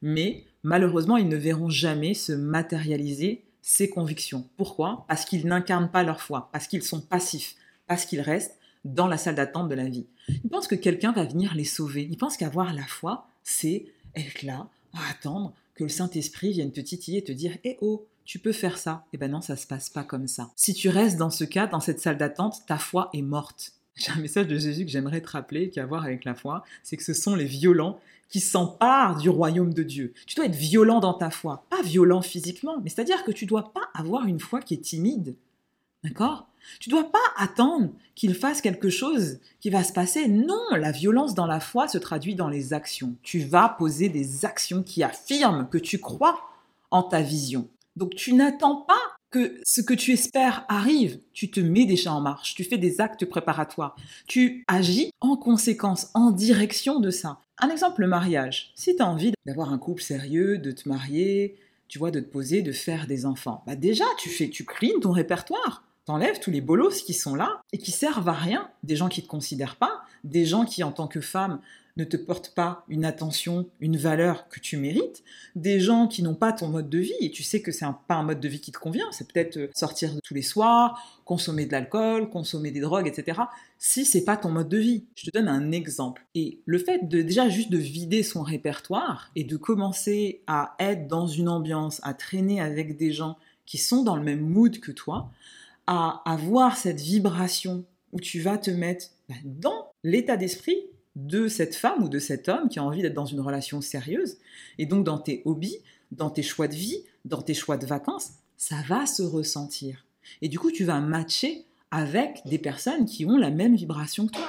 mais 0.00 0.44
malheureusement, 0.62 1.16
ils 1.16 1.28
ne 1.28 1.36
verront 1.36 1.68
jamais 1.68 2.14
se 2.14 2.32
matérialiser 2.32 3.44
ces 3.62 3.88
convictions. 3.88 4.48
Pourquoi? 4.56 5.04
Parce 5.08 5.24
qu'ils 5.24 5.46
n'incarnent 5.46 5.90
pas 5.90 6.02
leur 6.02 6.20
foi, 6.20 6.48
parce 6.52 6.66
qu'ils 6.66 6.82
sont 6.82 7.00
passifs, 7.00 7.56
parce 7.86 8.04
qu'ils 8.04 8.20
restent 8.20 8.58
dans 8.84 9.06
la 9.06 9.16
salle 9.16 9.34
d'attente 9.34 9.68
de 9.68 9.74
la 9.74 9.88
vie. 9.88 10.06
Ils 10.28 10.50
pensent 10.50 10.68
que 10.68 10.74
quelqu'un 10.74 11.12
va 11.12 11.24
venir 11.24 11.54
les 11.54 11.64
sauver. 11.64 12.06
Ils 12.10 12.18
pensent 12.18 12.36
qu'avoir 12.36 12.74
la 12.74 12.84
foi, 12.84 13.26
c'est 13.42 13.86
être 14.14 14.42
là, 14.42 14.68
attendre 15.10 15.54
que 15.74 15.84
le 15.84 15.88
Saint-Esprit 15.88 16.52
vienne 16.52 16.72
te 16.72 16.80
titiller 16.80 17.18
et 17.18 17.24
te 17.24 17.32
dire 17.32 17.56
Eh 17.64 17.78
oh, 17.80 18.06
tu 18.24 18.38
peux 18.38 18.52
faire 18.52 18.78
ça. 18.78 19.04
Eh 19.12 19.18
ben 19.18 19.30
non, 19.30 19.40
ça 19.40 19.56
se 19.56 19.66
passe 19.66 19.90
pas 19.90 20.04
comme 20.04 20.28
ça. 20.28 20.50
Si 20.56 20.74
tu 20.74 20.88
restes 20.88 21.16
dans 21.16 21.30
ce 21.30 21.44
cas, 21.44 21.66
dans 21.66 21.80
cette 21.80 22.00
salle 22.00 22.18
d'attente, 22.18 22.62
ta 22.66 22.78
foi 22.78 23.10
est 23.12 23.22
morte. 23.22 23.72
J'ai 23.96 24.10
un 24.10 24.20
message 24.20 24.48
de 24.48 24.58
Jésus 24.58 24.84
que 24.84 24.90
j'aimerais 24.90 25.20
te 25.20 25.30
rappeler, 25.30 25.70
qui 25.70 25.78
a 25.78 25.84
à 25.84 25.86
voir 25.86 26.04
avec 26.04 26.24
la 26.24 26.34
foi, 26.34 26.64
c'est 26.82 26.96
que 26.96 27.04
ce 27.04 27.14
sont 27.14 27.36
les 27.36 27.44
violents 27.44 28.00
qui 28.28 28.40
s'emparent 28.40 29.16
du 29.16 29.28
royaume 29.28 29.72
de 29.72 29.82
Dieu. 29.82 30.12
Tu 30.26 30.34
dois 30.34 30.46
être 30.46 30.54
violent 30.54 30.98
dans 30.98 31.14
ta 31.14 31.30
foi, 31.30 31.64
pas 31.70 31.82
violent 31.82 32.22
physiquement, 32.22 32.80
mais 32.82 32.90
c'est-à-dire 32.90 33.22
que 33.22 33.30
tu 33.30 33.46
dois 33.46 33.72
pas 33.72 33.88
avoir 33.94 34.26
une 34.26 34.40
foi 34.40 34.60
qui 34.60 34.74
est 34.74 34.78
timide. 34.78 35.36
D'accord? 36.02 36.48
Tu 36.80 36.90
dois 36.90 37.04
pas 37.04 37.18
attendre 37.36 37.90
qu'il 38.14 38.34
fasse 38.34 38.60
quelque 38.60 38.90
chose 38.90 39.38
qui 39.60 39.70
va 39.70 39.84
se 39.84 39.92
passer. 39.92 40.28
Non, 40.28 40.64
la 40.72 40.90
violence 40.90 41.34
dans 41.34 41.46
la 41.46 41.60
foi 41.60 41.88
se 41.88 41.98
traduit 41.98 42.34
dans 42.34 42.48
les 42.48 42.72
actions. 42.72 43.14
Tu 43.22 43.40
vas 43.40 43.68
poser 43.68 44.08
des 44.08 44.44
actions 44.44 44.82
qui 44.82 45.02
affirment 45.02 45.68
que 45.68 45.78
tu 45.78 45.98
crois 45.98 46.40
en 46.90 47.02
ta 47.02 47.20
vision. 47.20 47.68
Donc 47.96 48.14
tu 48.14 48.32
n'attends 48.32 48.76
pas 48.76 49.00
que 49.34 49.60
ce 49.64 49.80
que 49.80 49.94
tu 49.94 50.12
espères 50.12 50.64
arrive, 50.68 51.18
tu 51.32 51.50
te 51.50 51.58
mets 51.58 51.86
déjà 51.86 52.12
en 52.12 52.20
marche, 52.20 52.54
tu 52.54 52.62
fais 52.62 52.78
des 52.78 53.00
actes 53.00 53.24
préparatoires, 53.24 53.96
tu 54.28 54.64
agis 54.68 55.10
en 55.20 55.36
conséquence, 55.36 56.12
en 56.14 56.30
direction 56.30 57.00
de 57.00 57.10
ça. 57.10 57.40
Un 57.58 57.68
exemple, 57.68 58.02
le 58.02 58.06
mariage. 58.06 58.70
Si 58.76 58.94
tu 58.94 59.02
as 59.02 59.08
envie 59.08 59.32
d'avoir 59.44 59.72
un 59.72 59.78
couple 59.78 60.02
sérieux, 60.02 60.58
de 60.58 60.70
te 60.70 60.88
marier, 60.88 61.56
tu 61.88 61.98
vois, 61.98 62.12
de 62.12 62.20
te 62.20 62.30
poser, 62.30 62.62
de 62.62 62.70
faire 62.70 63.08
des 63.08 63.26
enfants, 63.26 63.64
bah 63.66 63.74
déjà, 63.74 64.04
tu 64.18 64.28
fais, 64.28 64.48
tu 64.50 64.64
cleans 64.64 65.00
ton 65.00 65.10
répertoire. 65.10 65.82
T'enlèves 66.04 66.38
tous 66.38 66.52
les 66.52 66.60
bolos 66.60 67.02
qui 67.04 67.14
sont 67.14 67.34
là 67.34 67.60
et 67.72 67.78
qui 67.78 67.90
servent 67.90 68.28
à 68.28 68.34
rien. 68.34 68.70
Des 68.84 68.94
gens 68.94 69.08
qui 69.08 69.22
te 69.22 69.26
considèrent 69.26 69.76
pas, 69.76 70.02
des 70.22 70.44
gens 70.44 70.64
qui, 70.64 70.84
en 70.84 70.92
tant 70.92 71.08
que 71.08 71.20
femme, 71.20 71.58
ne 71.96 72.04
te 72.04 72.16
portent 72.16 72.54
pas 72.54 72.84
une 72.88 73.04
attention, 73.04 73.68
une 73.80 73.96
valeur 73.96 74.48
que 74.48 74.58
tu 74.58 74.76
mérites, 74.76 75.22
des 75.54 75.78
gens 75.78 76.08
qui 76.08 76.22
n'ont 76.22 76.34
pas 76.34 76.52
ton 76.52 76.68
mode 76.68 76.90
de 76.90 76.98
vie, 76.98 77.14
et 77.20 77.30
tu 77.30 77.42
sais 77.42 77.62
que 77.62 77.70
c'est 77.70 77.86
pas 78.08 78.16
un 78.16 78.24
mode 78.24 78.40
de 78.40 78.48
vie 78.48 78.60
qui 78.60 78.72
te 78.72 78.78
convient, 78.78 79.06
c'est 79.12 79.30
peut-être 79.30 79.56
euh, 79.56 79.70
sortir 79.74 80.10
tous 80.24 80.34
les 80.34 80.42
soirs, 80.42 81.00
consommer 81.24 81.66
de 81.66 81.72
l'alcool, 81.72 82.28
consommer 82.30 82.70
des 82.72 82.80
drogues, 82.80 83.06
etc. 83.06 83.42
Si 83.78 84.04
c'est 84.04 84.24
pas 84.24 84.36
ton 84.36 84.50
mode 84.50 84.68
de 84.68 84.78
vie. 84.78 85.04
Je 85.14 85.26
te 85.26 85.30
donne 85.32 85.48
un 85.48 85.72
exemple. 85.72 86.26
Et 86.34 86.60
le 86.66 86.78
fait 86.78 87.08
de 87.08 87.22
déjà 87.22 87.48
juste 87.48 87.70
de 87.70 87.78
vider 87.78 88.22
son 88.22 88.42
répertoire 88.42 89.30
et 89.36 89.44
de 89.44 89.56
commencer 89.56 90.42
à 90.46 90.74
être 90.78 91.06
dans 91.06 91.26
une 91.26 91.48
ambiance, 91.48 92.00
à 92.02 92.14
traîner 92.14 92.60
avec 92.60 92.96
des 92.96 93.12
gens 93.12 93.36
qui 93.66 93.78
sont 93.78 94.02
dans 94.02 94.16
le 94.16 94.22
même 94.22 94.40
mood 94.40 94.78
que 94.80 94.92
toi, 94.92 95.30
à 95.86 96.22
avoir 96.26 96.76
cette 96.76 97.00
vibration 97.00 97.84
où 98.12 98.20
tu 98.20 98.40
vas 98.40 98.58
te 98.58 98.70
mettre 98.70 99.06
bah, 99.28 99.34
dans 99.44 99.92
l'état 100.02 100.36
d'esprit 100.36 100.76
de 101.16 101.48
cette 101.48 101.74
femme 101.74 102.02
ou 102.02 102.08
de 102.08 102.18
cet 102.18 102.48
homme 102.48 102.68
qui 102.68 102.78
a 102.78 102.84
envie 102.84 103.02
d'être 103.02 103.14
dans 103.14 103.26
une 103.26 103.40
relation 103.40 103.80
sérieuse. 103.80 104.38
Et 104.78 104.86
donc 104.86 105.04
dans 105.04 105.18
tes 105.18 105.42
hobbies, 105.44 105.78
dans 106.12 106.30
tes 106.30 106.42
choix 106.42 106.68
de 106.68 106.74
vie, 106.74 107.04
dans 107.24 107.42
tes 107.42 107.54
choix 107.54 107.76
de 107.76 107.86
vacances, 107.86 108.30
ça 108.56 108.76
va 108.88 109.06
se 109.06 109.22
ressentir. 109.22 110.04
Et 110.42 110.48
du 110.48 110.58
coup, 110.58 110.70
tu 110.70 110.84
vas 110.84 111.00
matcher 111.00 111.66
avec 111.90 112.42
des 112.46 112.58
personnes 112.58 113.04
qui 113.04 113.24
ont 113.24 113.36
la 113.36 113.50
même 113.50 113.76
vibration 113.76 114.26
que 114.26 114.32
toi. 114.32 114.48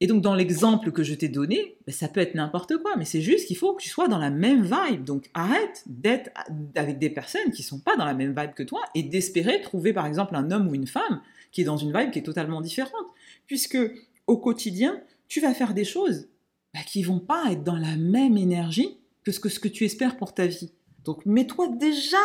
Et 0.00 0.06
donc 0.06 0.22
dans 0.22 0.34
l'exemple 0.34 0.92
que 0.92 1.02
je 1.02 1.14
t'ai 1.14 1.28
donné, 1.28 1.76
ben, 1.86 1.92
ça 1.92 2.08
peut 2.08 2.20
être 2.20 2.34
n'importe 2.34 2.76
quoi, 2.78 2.96
mais 2.96 3.06
c'est 3.06 3.22
juste 3.22 3.46
qu'il 3.46 3.56
faut 3.56 3.74
que 3.74 3.82
tu 3.82 3.88
sois 3.88 4.08
dans 4.08 4.18
la 4.18 4.30
même 4.30 4.62
vibe. 4.62 5.04
Donc 5.04 5.30
arrête 5.32 5.84
d'être 5.86 6.30
avec 6.74 6.98
des 6.98 7.08
personnes 7.08 7.50
qui 7.50 7.62
sont 7.62 7.78
pas 7.78 7.96
dans 7.96 8.04
la 8.04 8.14
même 8.14 8.34
vibe 8.38 8.52
que 8.52 8.62
toi 8.62 8.80
et 8.94 9.02
d'espérer 9.02 9.60
trouver 9.62 9.92
par 9.92 10.06
exemple 10.06 10.36
un 10.36 10.50
homme 10.50 10.68
ou 10.68 10.74
une 10.74 10.86
femme 10.86 11.22
qui 11.50 11.62
est 11.62 11.64
dans 11.64 11.78
une 11.78 11.98
vibe 11.98 12.10
qui 12.10 12.18
est 12.18 12.22
totalement 12.22 12.60
différente. 12.60 12.92
Puisque 13.46 13.78
au 14.26 14.36
quotidien, 14.36 15.00
tu 15.28 15.40
vas 15.40 15.54
faire 15.54 15.74
des 15.74 15.84
choses 15.84 16.28
bah, 16.74 16.80
qui 16.86 17.02
vont 17.02 17.20
pas 17.20 17.52
être 17.52 17.64
dans 17.64 17.76
la 17.76 17.96
même 17.96 18.36
énergie 18.36 18.98
que 19.24 19.32
ce, 19.32 19.40
que 19.40 19.48
ce 19.48 19.60
que 19.60 19.68
tu 19.68 19.84
espères 19.84 20.16
pour 20.16 20.34
ta 20.34 20.46
vie. 20.46 20.72
Donc 21.04 21.24
mets-toi 21.26 21.68
déjà 21.68 22.18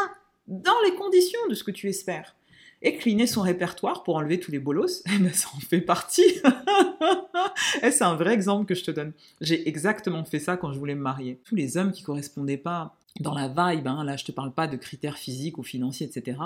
dans 0.48 0.80
les 0.86 0.96
conditions 0.96 1.40
de 1.50 1.56
ce 1.56 1.64
que 1.64 1.72
tu 1.72 1.88
espères. 1.88 2.36
Et 2.84 2.98
cliner 2.98 3.28
son 3.28 3.42
répertoire 3.42 4.02
pour 4.04 4.16
enlever 4.16 4.40
tous 4.40 4.52
les 4.52 4.58
bolos, 4.60 5.04
eh 5.14 5.20
ben, 5.20 5.32
ça 5.32 5.50
en 5.56 5.60
fait 5.60 5.82
partie. 5.82 6.26
et 7.84 7.92
c'est 7.92 8.04
un 8.04 8.16
vrai 8.16 8.34
exemple 8.34 8.66
que 8.66 8.76
je 8.76 8.84
te 8.84 8.92
donne. 8.92 9.14
J'ai 9.40 9.68
exactement 9.70 10.26
fait 10.26 10.40
ça 10.40 10.58
quand 10.58 10.74
je 10.74 10.80
voulais 10.80 10.96
me 10.96 11.02
marier. 11.02 11.40
Tous 11.44 11.56
les 11.56 11.78
hommes 11.78 11.92
qui 11.92 12.02
correspondaient 12.02 12.58
pas 12.58 12.98
dans 13.20 13.36
la 13.36 13.48
vibe, 13.48 13.88
hein, 13.88 14.04
là 14.04 14.18
je 14.18 14.26
te 14.26 14.32
parle 14.32 14.54
pas 14.54 14.68
de 14.68 14.78
critères 14.78 15.18
physiques 15.18 15.58
ou 15.58 15.64
financiers, 15.64 16.08
etc., 16.08 16.38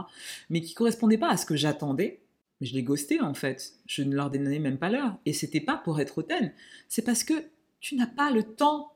mais 0.50 0.62
qui 0.62 0.74
correspondaient 0.74 1.18
pas 1.18 1.30
à 1.30 1.38
ce 1.38 1.46
que 1.46 1.56
j'attendais, 1.56 2.20
mais 2.60 2.68
je 2.68 2.74
les 2.74 2.84
ghostais 2.84 3.20
en 3.20 3.34
fait. 3.34 3.74
Je 3.86 4.04
ne 4.04 4.16
leur 4.16 4.30
donnais 4.30 4.60
même 4.60 4.78
pas 4.78 4.90
l'heure. 4.90 5.18
Et 5.26 5.34
c'était 5.34 5.62
pas 5.62 5.78
pour 5.78 6.00
être 6.00 6.18
hautaine. 6.18 6.54
C'est 6.88 7.02
parce 7.02 7.24
que 7.24 7.34
tu 7.80 7.96
n'as 7.96 8.08
pas 8.08 8.32
le 8.32 8.44
temps. 8.44 8.94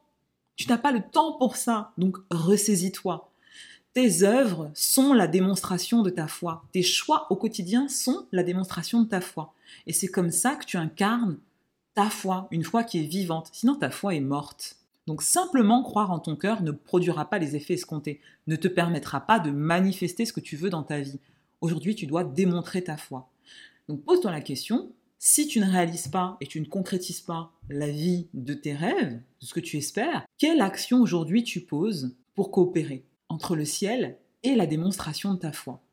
Tu 0.56 0.68
n'as 0.68 0.78
pas 0.78 0.92
le 0.92 1.02
temps 1.02 1.34
pour 1.34 1.56
ça. 1.56 1.94
Donc 1.98 2.18
ressaisis-toi. 2.30 3.32
Tes 3.94 4.24
œuvres 4.24 4.72
sont 4.76 5.14
la 5.14 5.28
démonstration 5.28 6.04
de 6.04 6.10
ta 6.10 6.28
foi. 6.28 6.64
Tes 6.72 6.84
choix 6.84 7.28
au 7.32 7.36
quotidien 7.36 7.88
sont 7.88 8.28
la 8.32 8.44
démonstration 8.44 9.02
de 9.02 9.10
ta 9.10 9.20
foi. 9.20 9.54
Et 9.88 9.94
c'est 9.94 10.08
comme 10.08 10.32
ça 10.32 10.56
que 10.56 10.66
tu 10.66 10.78
incarnes 10.78 11.38
ta 11.96 12.10
foi, 12.10 12.48
une 12.52 12.64
foi 12.64 12.84
qui 12.84 13.00
est 13.00 13.08
vivante. 13.08 13.50
Sinon, 13.52 13.76
ta 13.76 13.90
foi 13.90 14.16
est 14.16 14.22
morte. 14.22 14.78
Donc 15.08 15.24
simplement 15.24 15.82
croire 15.82 16.12
en 16.12 16.20
ton 16.20 16.36
cœur 16.36 16.62
ne 16.62 16.72
produira 16.72 17.28
pas 17.28 17.40
les 17.40 17.56
effets 17.56 17.74
escomptés, 17.74 18.22
ne 18.46 18.56
te 18.56 18.68
permettra 18.68 19.22
pas 19.22 19.40
de 19.40 19.50
manifester 19.50 20.24
ce 20.26 20.34
que 20.34 20.40
tu 20.40 20.56
veux 20.56 20.70
dans 20.70 20.84
ta 20.84 21.00
vie. 21.00 21.20
Aujourd'hui, 21.62 21.96
tu 21.96 22.06
dois 22.06 22.24
démontrer 22.24 22.84
ta 22.84 22.98
foi. 22.98 23.30
Donc 23.88 24.04
pose-toi 24.04 24.32
la 24.32 24.42
question, 24.42 24.92
si 25.18 25.48
tu 25.48 25.60
ne 25.60 25.70
réalises 25.70 26.08
pas 26.08 26.38
et 26.40 26.48
tu 26.48 26.62
ne 26.62 26.66
concrétises 26.66 27.22
pas 27.22 27.52
la 27.70 27.90
vie 27.90 28.28
de 28.34 28.54
tes 28.54 28.74
rêves, 28.74 29.20
de 29.42 29.46
ce 29.46 29.54
que 29.54 29.60
tu 29.60 29.78
espères, 29.78 30.26
quelle 30.38 30.62
action 30.62 31.02
aujourd'hui 31.02 31.44
tu 31.44 31.62
poses 31.62 32.16
pour 32.36 32.52
coopérer 32.52 33.06
entre 33.28 33.56
le 33.56 33.66
ciel 33.66 34.18
et 34.44 34.56
la 34.56 34.66
démonstration 34.66 35.34
de 35.34 35.40
ta 35.40 35.52
foi? 35.52 35.84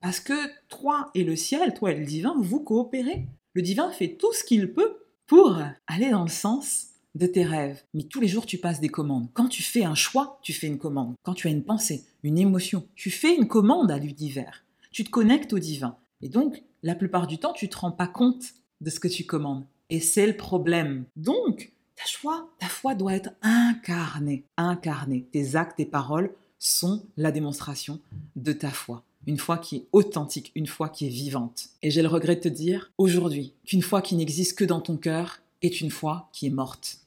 Parce 0.00 0.20
que 0.20 0.34
toi 0.68 1.10
et 1.14 1.24
le 1.24 1.36
ciel, 1.36 1.72
toi 1.72 1.92
et 1.92 1.98
le 1.98 2.04
divin, 2.04 2.34
vous 2.38 2.60
coopérez. 2.60 3.26
Le 3.54 3.62
divin 3.62 3.90
fait 3.90 4.16
tout 4.16 4.34
ce 4.34 4.44
qu'il 4.44 4.74
peut 4.74 4.98
pour 5.26 5.58
aller 5.86 6.10
dans 6.10 6.24
le 6.24 6.28
sens 6.28 6.88
de 7.14 7.26
tes 7.26 7.44
rêves. 7.44 7.82
Mais 7.94 8.02
tous 8.02 8.20
les 8.20 8.28
jours, 8.28 8.44
tu 8.44 8.58
passes 8.58 8.80
des 8.80 8.88
commandes. 8.88 9.28
Quand 9.32 9.48
tu 9.48 9.62
fais 9.62 9.84
un 9.84 9.94
choix, 9.94 10.38
tu 10.42 10.52
fais 10.52 10.66
une 10.66 10.78
commande. 10.78 11.14
Quand 11.22 11.34
tu 11.34 11.46
as 11.46 11.50
une 11.50 11.64
pensée, 11.64 12.04
une 12.22 12.38
émotion, 12.38 12.86
tu 12.94 13.10
fais 13.10 13.34
une 13.34 13.48
commande 13.48 13.90
à 13.90 13.98
l'univers. 13.98 14.63
Tu 14.94 15.02
te 15.02 15.10
connectes 15.10 15.52
au 15.52 15.58
divin. 15.58 15.96
Et 16.22 16.28
donc, 16.28 16.62
la 16.84 16.94
plupart 16.94 17.26
du 17.26 17.38
temps, 17.38 17.52
tu 17.52 17.68
te 17.68 17.76
rends 17.76 17.90
pas 17.90 18.06
compte 18.06 18.44
de 18.80 18.90
ce 18.90 19.00
que 19.00 19.08
tu 19.08 19.24
commandes. 19.24 19.64
Et 19.90 19.98
c'est 19.98 20.24
le 20.24 20.36
problème. 20.36 21.04
Donc, 21.16 21.72
ta 21.96 22.04
foi, 22.06 22.48
ta 22.60 22.68
foi 22.68 22.94
doit 22.94 23.14
être 23.14 23.30
incarnée. 23.42 24.44
Incarnée. 24.56 25.26
Tes 25.32 25.56
actes, 25.56 25.78
tes 25.78 25.84
paroles 25.84 26.32
sont 26.60 27.04
la 27.16 27.32
démonstration 27.32 27.98
de 28.36 28.52
ta 28.52 28.70
foi. 28.70 29.02
Une 29.26 29.36
foi 29.36 29.58
qui 29.58 29.78
est 29.78 29.86
authentique, 29.90 30.52
une 30.54 30.68
foi 30.68 30.88
qui 30.88 31.06
est 31.06 31.10
vivante. 31.10 31.70
Et 31.82 31.90
j'ai 31.90 32.02
le 32.02 32.06
regret 32.06 32.36
de 32.36 32.42
te 32.42 32.48
dire 32.48 32.92
aujourd'hui 32.96 33.52
qu'une 33.66 33.82
foi 33.82 34.00
qui 34.00 34.14
n'existe 34.14 34.56
que 34.56 34.64
dans 34.64 34.80
ton 34.80 34.96
cœur 34.96 35.40
est 35.62 35.80
une 35.80 35.90
foi 35.90 36.28
qui 36.32 36.46
est 36.46 36.50
morte. 36.50 36.98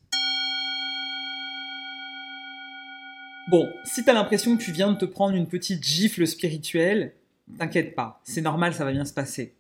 Bon, 3.50 3.66
si 3.86 4.04
tu 4.04 4.10
as 4.10 4.14
l'impression 4.14 4.58
que 4.58 4.62
tu 4.62 4.74
viens 4.74 4.92
de 4.92 4.98
te 4.98 5.06
prendre 5.06 5.38
une 5.38 5.48
petite 5.48 5.82
gifle 5.86 6.28
spirituelle, 6.28 7.14
t'inquiète 7.58 7.96
pas, 7.96 8.22
c'est 8.24 8.42
normal, 8.42 8.74
ça 8.74 8.86
va 8.86 8.92
bien 8.92 9.06
se 9.06 9.14
passer. 9.14 9.54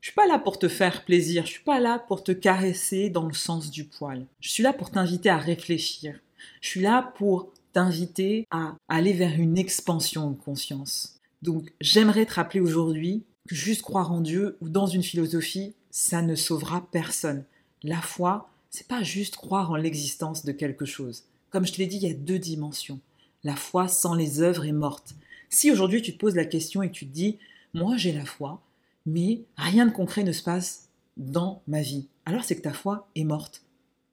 Je 0.00 0.08
suis 0.08 0.14
pas 0.14 0.26
là 0.26 0.38
pour 0.38 0.58
te 0.58 0.68
faire 0.68 1.04
plaisir, 1.04 1.44
je 1.44 1.52
suis 1.52 1.64
pas 1.64 1.80
là 1.80 1.98
pour 1.98 2.22
te 2.22 2.32
caresser 2.32 3.10
dans 3.10 3.26
le 3.26 3.34
sens 3.34 3.70
du 3.70 3.84
poil. 3.84 4.26
Je 4.40 4.50
suis 4.50 4.62
là 4.62 4.72
pour 4.72 4.90
t'inviter 4.90 5.28
à 5.28 5.38
réfléchir. 5.38 6.20
Je 6.60 6.68
suis 6.68 6.80
là 6.80 7.12
pour 7.16 7.52
t'inviter 7.72 8.46
à 8.50 8.76
aller 8.88 9.12
vers 9.12 9.38
une 9.38 9.58
expansion 9.58 10.30
de 10.30 10.36
conscience. 10.36 11.18
Donc, 11.42 11.72
j'aimerais 11.80 12.26
te 12.26 12.34
rappeler 12.34 12.60
aujourd'hui 12.60 13.24
que 13.48 13.54
juste 13.54 13.82
croire 13.82 14.12
en 14.12 14.20
Dieu 14.20 14.56
ou 14.60 14.68
dans 14.68 14.86
une 14.86 15.02
philosophie, 15.02 15.74
ça 15.90 16.22
ne 16.22 16.34
sauvera 16.34 16.86
personne. 16.90 17.44
La 17.82 18.00
foi, 18.00 18.50
c'est 18.70 18.86
pas 18.86 19.02
juste 19.02 19.36
croire 19.36 19.70
en 19.70 19.76
l'existence 19.76 20.44
de 20.44 20.52
quelque 20.52 20.84
chose. 20.84 21.24
Comme 21.50 21.66
je 21.66 21.72
te 21.72 21.78
l'ai 21.78 21.86
dit, 21.86 21.96
il 21.96 22.08
y 22.08 22.10
a 22.10 22.14
deux 22.14 22.38
dimensions. 22.38 23.00
La 23.44 23.56
foi 23.56 23.88
sans 23.88 24.14
les 24.14 24.42
œuvres 24.42 24.64
est 24.64 24.72
morte. 24.72 25.14
Si 25.48 25.70
aujourd'hui 25.70 26.02
tu 26.02 26.12
te 26.12 26.18
poses 26.18 26.36
la 26.36 26.44
question 26.44 26.82
et 26.82 26.90
tu 26.90 27.06
te 27.06 27.12
dis, 27.12 27.38
moi 27.74 27.96
j'ai 27.96 28.12
la 28.12 28.24
foi, 28.24 28.62
mais 29.06 29.42
rien 29.56 29.86
de 29.86 29.92
concret 29.92 30.24
ne 30.24 30.32
se 30.32 30.42
passe 30.42 30.88
dans 31.16 31.62
ma 31.66 31.80
vie. 31.80 32.08
Alors 32.26 32.44
c'est 32.44 32.56
que 32.56 32.62
ta 32.62 32.72
foi 32.72 33.08
est 33.14 33.24
morte. 33.24 33.62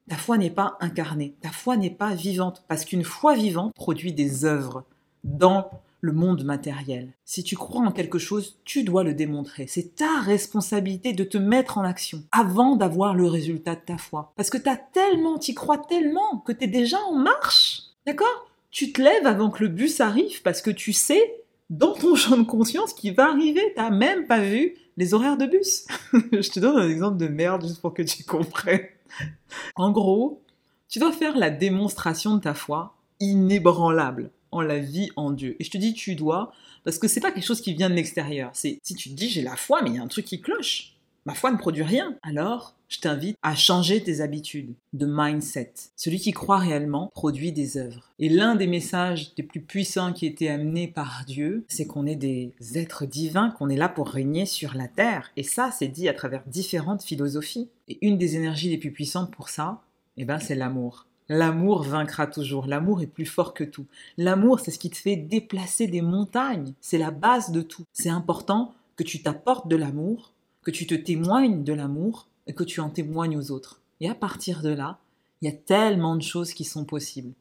Ta 0.08 0.16
foi 0.16 0.38
n'est 0.38 0.50
pas 0.50 0.76
incarnée, 0.80 1.34
ta 1.40 1.50
foi 1.50 1.76
n'est 1.76 1.90
pas 1.90 2.14
vivante, 2.14 2.64
parce 2.68 2.84
qu'une 2.84 3.04
foi 3.04 3.34
vivante 3.34 3.74
produit 3.74 4.12
des 4.12 4.44
œuvres 4.44 4.84
dans 5.24 5.68
le 6.00 6.12
monde 6.12 6.44
matériel. 6.44 7.12
Si 7.24 7.42
tu 7.42 7.56
crois 7.56 7.84
en 7.84 7.90
quelque 7.90 8.18
chose, 8.18 8.58
tu 8.64 8.84
dois 8.84 9.02
le 9.02 9.14
démontrer. 9.14 9.66
C'est 9.66 9.96
ta 9.96 10.20
responsabilité 10.20 11.12
de 11.12 11.24
te 11.24 11.38
mettre 11.38 11.78
en 11.78 11.84
action 11.84 12.22
avant 12.30 12.76
d'avoir 12.76 13.14
le 13.14 13.26
résultat 13.26 13.74
de 13.74 13.80
ta 13.80 13.98
foi. 13.98 14.32
Parce 14.36 14.50
que 14.50 14.58
tu 14.58 14.68
as 14.68 14.76
tellement, 14.76 15.38
tu 15.38 15.54
crois 15.54 15.78
tellement 15.78 16.38
que 16.38 16.52
tu 16.52 16.64
es 16.64 16.68
déjà 16.68 16.98
en 17.00 17.16
marche. 17.16 17.82
D'accord? 18.06 18.45
Tu 18.70 18.92
te 18.92 19.00
lèves 19.00 19.26
avant 19.26 19.50
que 19.50 19.62
le 19.64 19.68
bus 19.68 20.00
arrive 20.00 20.42
parce 20.42 20.62
que 20.62 20.70
tu 20.70 20.92
sais 20.92 21.42
dans 21.70 21.92
ton 21.94 22.14
champ 22.16 22.36
de 22.36 22.44
conscience 22.44 22.92
qu'il 22.92 23.14
va 23.14 23.30
arriver. 23.30 23.62
Tu 23.74 23.80
n'as 23.80 23.90
même 23.90 24.26
pas 24.26 24.40
vu 24.40 24.74
les 24.96 25.14
horaires 25.14 25.36
de 25.36 25.46
bus. 25.46 25.86
Je 26.32 26.50
te 26.50 26.60
donne 26.60 26.76
un 26.76 26.88
exemple 26.88 27.18
de 27.18 27.28
merde 27.28 27.62
juste 27.62 27.80
pour 27.80 27.94
que 27.94 28.02
tu 28.02 28.24
comprennes. 28.24 28.86
en 29.76 29.90
gros, 29.90 30.42
tu 30.88 30.98
dois 30.98 31.12
faire 31.12 31.36
la 31.36 31.50
démonstration 31.50 32.36
de 32.36 32.40
ta 32.40 32.54
foi 32.54 32.94
inébranlable 33.20 34.30
en 34.52 34.60
la 34.60 34.78
vie 34.78 35.10
en 35.16 35.30
Dieu. 35.30 35.56
Et 35.58 35.64
je 35.64 35.70
te 35.70 35.78
dis 35.78 35.94
tu 35.94 36.14
dois 36.14 36.52
parce 36.84 36.98
que 36.98 37.08
c'est 37.08 37.20
pas 37.20 37.32
quelque 37.32 37.46
chose 37.46 37.60
qui 37.60 37.74
vient 37.74 37.90
de 37.90 37.94
l'extérieur. 37.94 38.50
C'est 38.52 38.78
si 38.82 38.94
tu 38.94 39.10
te 39.10 39.14
dis 39.14 39.28
j'ai 39.28 39.42
la 39.42 39.56
foi 39.56 39.82
mais 39.82 39.90
il 39.90 39.96
y 39.96 39.98
a 39.98 40.02
un 40.02 40.08
truc 40.08 40.24
qui 40.24 40.40
cloche. 40.40 40.92
Ma 41.24 41.34
foi 41.34 41.50
ne 41.50 41.56
produit 41.56 41.82
rien. 41.82 42.16
Alors, 42.22 42.75
je 42.88 43.00
t'invite 43.00 43.36
à 43.42 43.54
changer 43.54 44.02
tes 44.02 44.20
habitudes 44.20 44.74
de 44.92 45.06
mindset. 45.06 45.72
Celui 45.96 46.18
qui 46.18 46.32
croit 46.32 46.58
réellement 46.58 47.10
produit 47.14 47.52
des 47.52 47.76
œuvres. 47.76 48.10
Et 48.18 48.28
l'un 48.28 48.54
des 48.54 48.66
messages 48.66 49.32
les 49.36 49.44
plus 49.44 49.60
puissants 49.60 50.12
qui 50.12 50.26
été 50.26 50.48
amené 50.48 50.88
par 50.88 51.24
Dieu, 51.26 51.64
c'est 51.68 51.86
qu'on 51.86 52.06
est 52.06 52.16
des 52.16 52.52
êtres 52.74 53.06
divins, 53.06 53.50
qu'on 53.50 53.68
est 53.68 53.76
là 53.76 53.88
pour 53.88 54.08
régner 54.08 54.46
sur 54.46 54.74
la 54.74 54.88
terre. 54.88 55.30
Et 55.36 55.42
ça, 55.42 55.70
c'est 55.70 55.88
dit 55.88 56.08
à 56.08 56.14
travers 56.14 56.42
différentes 56.46 57.02
philosophies. 57.02 57.68
Et 57.88 57.98
une 58.02 58.18
des 58.18 58.36
énergies 58.36 58.70
les 58.70 58.78
plus 58.78 58.92
puissantes 58.92 59.32
pour 59.32 59.48
ça, 59.48 59.82
eh 60.16 60.24
ben, 60.24 60.38
c'est 60.38 60.54
l'amour. 60.54 61.06
L'amour 61.28 61.82
vaincra 61.82 62.26
toujours. 62.26 62.66
L'amour 62.66 63.02
est 63.02 63.08
plus 63.08 63.26
fort 63.26 63.52
que 63.52 63.64
tout. 63.64 63.86
L'amour, 64.16 64.60
c'est 64.60 64.70
ce 64.70 64.78
qui 64.78 64.90
te 64.90 64.96
fait 64.96 65.16
déplacer 65.16 65.88
des 65.88 66.02
montagnes. 66.02 66.72
C'est 66.80 66.98
la 66.98 67.10
base 67.10 67.50
de 67.50 67.62
tout. 67.62 67.84
C'est 67.92 68.10
important 68.10 68.74
que 68.94 69.02
tu 69.02 69.22
t'apportes 69.22 69.68
de 69.68 69.76
l'amour, 69.76 70.32
que 70.62 70.70
tu 70.70 70.86
te 70.86 70.94
témoignes 70.94 71.64
de 71.64 71.72
l'amour 71.72 72.28
et 72.46 72.54
que 72.54 72.64
tu 72.64 72.80
en 72.80 72.90
témoignes 72.90 73.36
aux 73.36 73.50
autres. 73.50 73.80
Et 74.00 74.08
à 74.08 74.14
partir 74.14 74.62
de 74.62 74.70
là, 74.70 74.98
il 75.40 75.48
y 75.48 75.52
a 75.52 75.56
tellement 75.56 76.16
de 76.16 76.22
choses 76.22 76.54
qui 76.54 76.64
sont 76.64 76.84
possibles. 76.84 77.32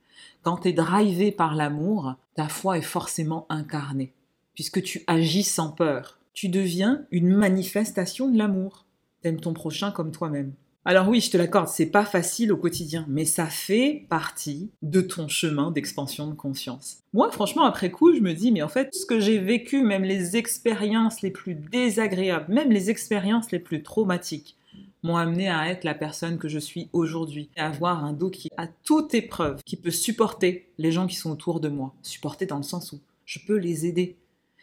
Quand 0.43 0.57
tu 0.57 0.69
es 0.69 0.73
drivé 0.73 1.31
par 1.31 1.55
l'amour, 1.55 2.15
ta 2.35 2.47
foi 2.47 2.77
est 2.77 2.81
forcément 2.81 3.45
incarnée, 3.49 4.13
puisque 4.53 4.81
tu 4.81 5.03
agis 5.07 5.43
sans 5.43 5.71
peur. 5.71 6.19
Tu 6.33 6.49
deviens 6.49 7.05
une 7.11 7.29
manifestation 7.29 8.29
de 8.29 8.37
l'amour. 8.37 8.85
T'aimes 9.21 9.39
ton 9.39 9.53
prochain 9.53 9.91
comme 9.91 10.11
toi-même. 10.11 10.53
Alors 10.87 11.07
oui, 11.07 11.19
je 11.19 11.31
te 11.31 11.37
l'accorde, 11.37 11.67
c'est 11.67 11.87
pas 11.87 12.05
facile 12.05 12.53
au 12.53 12.57
quotidien, 12.57 13.05
mais 13.09 13.25
ça 13.25 13.47
fait 13.47 14.05
partie 14.07 14.69
de 14.83 15.01
ton 15.01 15.27
chemin 15.27 15.71
d'expansion 15.71 16.27
de 16.27 16.35
conscience. 16.35 16.97
Moi, 17.11 17.31
franchement, 17.31 17.63
après 17.65 17.89
coup, 17.89 18.13
je 18.13 18.19
me 18.19 18.33
dis, 18.33 18.51
mais 18.51 18.61
en 18.61 18.67
fait, 18.67 18.93
ce 18.93 19.07
que 19.07 19.19
j'ai 19.19 19.39
vécu, 19.39 19.81
même 19.81 20.03
les 20.03 20.37
expériences 20.37 21.23
les 21.23 21.31
plus 21.31 21.55
désagréables, 21.55 22.53
même 22.53 22.69
les 22.69 22.91
expériences 22.91 23.51
les 23.51 23.57
plus 23.57 23.81
traumatiques, 23.81 24.57
m'ont 25.05 25.17
amené 25.17 25.47
à 25.47 25.69
être 25.69 25.83
la 25.83 25.93
personne 25.93 26.37
que 26.37 26.49
je 26.49 26.59
suis 26.59 26.89
aujourd'hui, 26.91 27.49
à 27.55 27.67
avoir 27.67 28.03
un 28.03 28.11
dos 28.11 28.29
qui 28.29 28.49
a 28.57 28.67
toute 28.67 29.13
épreuve, 29.13 29.61
qui 29.63 29.77
peut 29.77 29.91
supporter 29.91 30.67
les 30.77 30.91
gens 30.91 31.07
qui 31.07 31.15
sont 31.15 31.31
autour 31.31 31.59
de 31.59 31.69
moi, 31.69 31.93
supporter 32.01 32.45
dans 32.45 32.57
le 32.57 32.63
sens 32.63 32.91
où 32.91 32.99
je 33.25 33.39
peux 33.45 33.57
les 33.57 33.85
aider. 33.85 34.17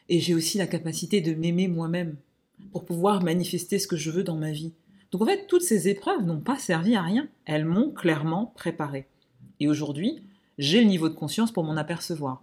Et 0.09 0.21
j'ai 0.21 0.35
aussi 0.35 0.59
la 0.59 0.67
capacité 0.67 1.21
de 1.21 1.35
m'aimer 1.35 1.69
moi-même 1.69 2.17
pour 2.73 2.85
pouvoir 2.85 3.23
manifester 3.23 3.79
ce 3.79 3.87
que 3.87 3.97
je 3.97 4.11
veux 4.11 4.25
dans 4.25 4.37
ma 4.37 4.51
vie. 4.51 4.73
Donc 5.13 5.23
en 5.23 5.27
fait, 5.27 5.47
toutes 5.47 5.63
ces 5.63 5.89
épreuves 5.89 6.25
n'ont 6.25 6.41
pas 6.41 6.59
servi 6.59 6.97
à 6.97 7.03
rien. 7.03 7.29
Elles 7.45 7.65
m'ont 7.65 7.91
clairement 7.91 8.53
préparé. 8.57 9.07
Et 9.61 9.69
aujourd'hui, 9.69 10.23
j'ai 10.59 10.81
le 10.81 10.89
niveau 10.89 11.09
de 11.09 11.15
conscience 11.15 11.53
pour 11.53 11.65
m'en 11.65 11.77
apercevoir. 11.77 12.43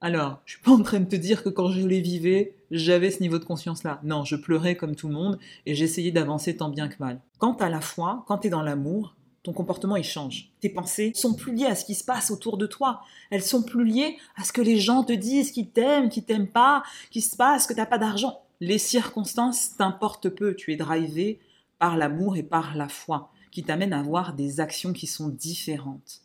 Alors, 0.00 0.40
je 0.46 0.54
suis 0.54 0.62
pas 0.62 0.72
en 0.72 0.82
train 0.82 1.00
de 1.00 1.08
te 1.08 1.16
dire 1.16 1.42
que 1.42 1.48
quand 1.48 1.70
je 1.70 1.86
les 1.86 2.00
vivais, 2.00 2.54
j'avais 2.70 3.10
ce 3.10 3.20
niveau 3.20 3.38
de 3.38 3.44
conscience-là. 3.44 4.00
Non, 4.04 4.24
je 4.24 4.36
pleurais 4.36 4.76
comme 4.76 4.96
tout 4.96 5.08
le 5.08 5.14
monde 5.14 5.38
et 5.66 5.74
j'essayais 5.74 6.12
d'avancer 6.12 6.56
tant 6.56 6.68
bien 6.68 6.88
que 6.88 6.96
mal. 7.00 7.20
Quant 7.38 7.54
à 7.54 7.68
la 7.68 7.80
foi, 7.80 8.24
quand 8.26 8.38
tu 8.38 8.46
es 8.46 8.50
dans 8.50 8.62
l'amour, 8.62 9.16
ton 9.42 9.52
comportement 9.52 9.96
il 9.96 10.04
change. 10.04 10.50
Tes 10.60 10.68
pensées 10.68 11.12
sont 11.14 11.34
plus 11.34 11.54
liées 11.54 11.66
à 11.66 11.74
ce 11.74 11.84
qui 11.84 11.94
se 11.94 12.04
passe 12.04 12.30
autour 12.30 12.58
de 12.58 12.66
toi. 12.66 13.00
Elles 13.30 13.42
sont 13.42 13.62
plus 13.62 13.84
liées 13.84 14.18
à 14.36 14.44
ce 14.44 14.52
que 14.52 14.60
les 14.60 14.78
gens 14.78 15.02
te 15.02 15.12
disent, 15.12 15.50
qu'ils 15.50 15.70
t'aiment, 15.70 16.10
qu'ils 16.10 16.24
t'aiment 16.24 16.50
pas, 16.50 16.82
qu'il 17.10 17.22
se 17.22 17.36
passe, 17.36 17.66
que 17.66 17.74
t'as 17.74 17.86
pas 17.86 17.98
d'argent. 17.98 18.42
Les 18.60 18.78
circonstances 18.78 19.76
t'importent 19.76 20.28
peu. 20.28 20.54
Tu 20.54 20.72
es 20.72 20.76
drivé 20.76 21.40
par 21.78 21.96
l'amour 21.96 22.36
et 22.36 22.42
par 22.42 22.76
la 22.76 22.88
foi, 22.88 23.32
qui 23.50 23.62
t'amènent 23.62 23.94
à 23.94 24.00
avoir 24.00 24.34
des 24.34 24.60
actions 24.60 24.92
qui 24.92 25.06
sont 25.06 25.28
différentes. 25.28 26.20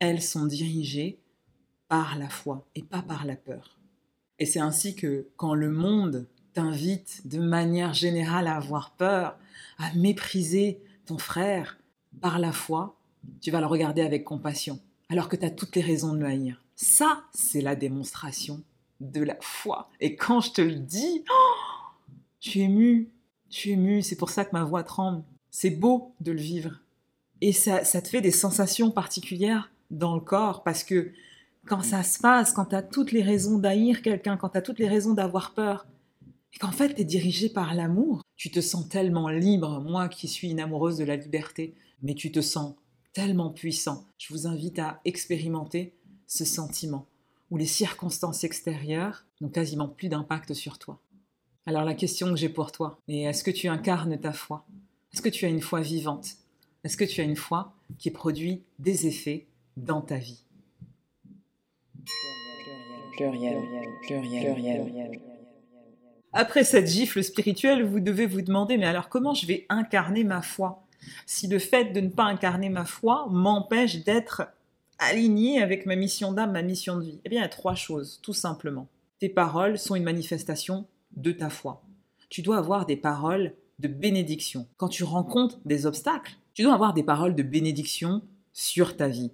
Elles 0.00 0.22
sont 0.22 0.46
dirigées 0.46 1.20
par 1.88 2.18
la 2.18 2.28
foi 2.28 2.66
et 2.74 2.82
pas 2.82 3.02
par 3.02 3.24
la 3.24 3.36
peur. 3.36 3.78
Et 4.38 4.46
c'est 4.46 4.60
ainsi 4.60 4.94
que 4.94 5.28
quand 5.36 5.54
le 5.54 5.70
monde 5.70 6.26
t'invite 6.52 7.26
de 7.26 7.38
manière 7.38 7.94
générale 7.94 8.46
à 8.46 8.56
avoir 8.56 8.92
peur, 8.92 9.36
à 9.78 9.92
mépriser 9.94 10.80
ton 11.06 11.18
frère, 11.18 11.78
par 12.20 12.38
la 12.38 12.52
foi, 12.52 12.96
tu 13.40 13.50
vas 13.50 13.60
le 13.60 13.66
regarder 13.66 14.02
avec 14.02 14.24
compassion, 14.24 14.80
alors 15.08 15.28
que 15.28 15.36
tu 15.36 15.44
as 15.44 15.50
toutes 15.50 15.76
les 15.76 15.82
raisons 15.82 16.12
de 16.12 16.18
le 16.18 16.26
haïr. 16.26 16.62
Ça, 16.76 17.24
c'est 17.32 17.60
la 17.60 17.76
démonstration 17.76 18.62
de 19.00 19.22
la 19.22 19.36
foi. 19.40 19.90
Et 20.00 20.16
quand 20.16 20.40
je 20.40 20.52
te 20.52 20.62
le 20.62 20.76
dis, 20.76 21.24
oh, 21.30 21.54
je 22.40 22.50
suis 22.50 22.60
émue. 22.60 23.10
Je 23.50 23.56
suis 23.56 24.02
c'est 24.02 24.16
pour 24.16 24.30
ça 24.30 24.44
que 24.44 24.52
ma 24.52 24.64
voix 24.64 24.82
tremble. 24.82 25.22
C'est 25.50 25.70
beau 25.70 26.12
de 26.20 26.32
le 26.32 26.40
vivre. 26.40 26.80
Et 27.40 27.52
ça, 27.52 27.84
ça 27.84 28.02
te 28.02 28.08
fait 28.08 28.20
des 28.20 28.32
sensations 28.32 28.90
particulières 28.90 29.70
dans 29.90 30.14
le 30.14 30.20
corps 30.20 30.64
parce 30.64 30.82
que 30.82 31.12
quand 31.66 31.82
ça 31.82 32.02
se 32.02 32.18
passe, 32.18 32.52
quand 32.52 32.66
tu 32.66 32.74
as 32.74 32.82
toutes 32.82 33.12
les 33.12 33.22
raisons 33.22 33.58
d'haïr 33.58 34.02
quelqu'un, 34.02 34.36
quand 34.36 34.50
tu 34.50 34.58
as 34.58 34.62
toutes 34.62 34.78
les 34.78 34.88
raisons 34.88 35.14
d'avoir 35.14 35.54
peur, 35.54 35.86
et 36.52 36.58
qu'en 36.58 36.72
fait 36.72 36.94
tu 36.94 37.00
es 37.00 37.04
dirigé 37.04 37.48
par 37.48 37.74
l'amour, 37.74 38.22
tu 38.36 38.50
te 38.50 38.60
sens 38.60 38.88
tellement 38.88 39.28
libre, 39.28 39.80
moi 39.80 40.08
qui 40.08 40.28
suis 40.28 40.50
une 40.50 40.60
amoureuse 40.60 40.98
de 40.98 41.04
la 41.04 41.16
liberté, 41.16 41.74
mais 42.02 42.14
tu 42.14 42.30
te 42.30 42.40
sens 42.40 42.74
tellement 43.12 43.50
puissant. 43.50 44.06
Je 44.18 44.32
vous 44.32 44.46
invite 44.46 44.78
à 44.78 45.00
expérimenter 45.04 45.94
ce 46.26 46.44
sentiment 46.44 47.06
où 47.50 47.56
les 47.56 47.66
circonstances 47.66 48.44
extérieures 48.44 49.24
n'ont 49.40 49.48
quasiment 49.48 49.88
plus 49.88 50.08
d'impact 50.08 50.54
sur 50.54 50.78
toi. 50.78 51.00
Alors 51.66 51.84
la 51.84 51.94
question 51.94 52.30
que 52.30 52.36
j'ai 52.36 52.48
pour 52.48 52.72
toi 52.72 53.00
est 53.08 53.22
est-ce 53.22 53.44
que 53.44 53.50
tu 53.50 53.68
incarnes 53.68 54.18
ta 54.18 54.32
foi? 54.32 54.66
Est-ce 55.12 55.22
que 55.22 55.28
tu 55.28 55.44
as 55.44 55.48
une 55.48 55.60
foi 55.60 55.80
vivante? 55.80 56.36
Est-ce 56.82 56.96
que 56.96 57.04
tu 57.04 57.20
as 57.20 57.24
une 57.24 57.36
foi 57.36 57.72
qui 57.98 58.10
produit 58.10 58.62
des 58.78 59.06
effets 59.06 59.46
dans 59.76 60.02
ta 60.02 60.18
vie? 60.18 60.44
Après 66.32 66.64
cette 66.64 66.88
gifle 66.88 67.22
spirituelle, 67.22 67.84
vous 67.84 68.00
devez 68.00 68.26
vous 68.26 68.42
demander 68.42 68.76
mais 68.76 68.86
alors 68.86 69.08
comment 69.08 69.34
je 69.34 69.46
vais 69.46 69.66
incarner 69.68 70.24
ma 70.24 70.42
foi? 70.42 70.84
Si 71.26 71.46
le 71.46 71.58
fait 71.58 71.92
de 71.92 72.00
ne 72.00 72.08
pas 72.08 72.24
incarner 72.24 72.68
ma 72.68 72.84
foi 72.84 73.26
m'empêche 73.30 74.04
d'être 74.04 74.42
aligné 74.98 75.62
avec 75.62 75.86
ma 75.86 75.96
mission 75.96 76.32
d'âme, 76.32 76.52
ma 76.52 76.62
mission 76.62 76.96
de 76.96 77.04
vie 77.04 77.20
Eh 77.24 77.28
bien, 77.28 77.40
il 77.40 77.42
y 77.42 77.46
a 77.46 77.48
trois 77.48 77.74
choses, 77.74 78.20
tout 78.22 78.32
simplement. 78.32 78.88
Tes 79.18 79.28
paroles 79.28 79.78
sont 79.78 79.94
une 79.94 80.04
manifestation 80.04 80.86
de 81.16 81.32
ta 81.32 81.50
foi. 81.50 81.82
Tu 82.28 82.42
dois 82.42 82.58
avoir 82.58 82.86
des 82.86 82.96
paroles 82.96 83.54
de 83.78 83.88
bénédiction. 83.88 84.66
Quand 84.76 84.88
tu 84.88 85.04
rencontres 85.04 85.58
des 85.64 85.86
obstacles, 85.86 86.36
tu 86.54 86.62
dois 86.62 86.74
avoir 86.74 86.94
des 86.94 87.02
paroles 87.02 87.34
de 87.34 87.42
bénédiction 87.42 88.22
sur 88.52 88.96
ta 88.96 89.08
vie. 89.08 89.32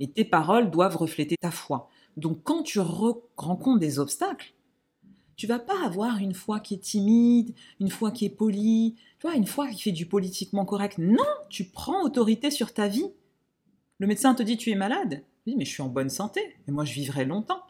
Et 0.00 0.08
tes 0.08 0.24
paroles 0.24 0.70
doivent 0.70 0.96
refléter 0.96 1.36
ta 1.36 1.50
foi. 1.50 1.88
Donc 2.16 2.42
quand 2.42 2.62
tu 2.62 2.78
rencontres 2.80 3.80
des 3.80 3.98
obstacles, 3.98 4.54
tu 5.36 5.46
vas 5.46 5.58
pas 5.58 5.84
avoir 5.84 6.18
une 6.18 6.34
foi 6.34 6.60
qui 6.60 6.74
est 6.74 6.78
timide, 6.78 7.54
une 7.80 7.90
foi 7.90 8.10
qui 8.10 8.26
est 8.26 8.30
polie, 8.30 8.96
tu 9.18 9.26
vois, 9.26 9.36
une 9.36 9.46
foi 9.46 9.68
qui 9.68 9.82
fait 9.82 9.92
du 9.92 10.06
politiquement 10.06 10.64
correct. 10.64 10.98
Non, 10.98 11.24
tu 11.48 11.64
prends 11.64 12.04
autorité 12.04 12.50
sur 12.50 12.72
ta 12.72 12.88
vie. 12.88 13.10
Le 13.98 14.06
médecin 14.06 14.34
te 14.34 14.42
dit 14.42 14.56
tu 14.56 14.70
es 14.70 14.74
malade. 14.74 15.22
Oui, 15.46 15.54
mais 15.56 15.64
je 15.64 15.70
suis 15.70 15.82
en 15.82 15.88
bonne 15.88 16.10
santé 16.10 16.40
et 16.68 16.70
moi 16.70 16.84
je 16.84 16.92
vivrai 16.92 17.24
longtemps. 17.24 17.62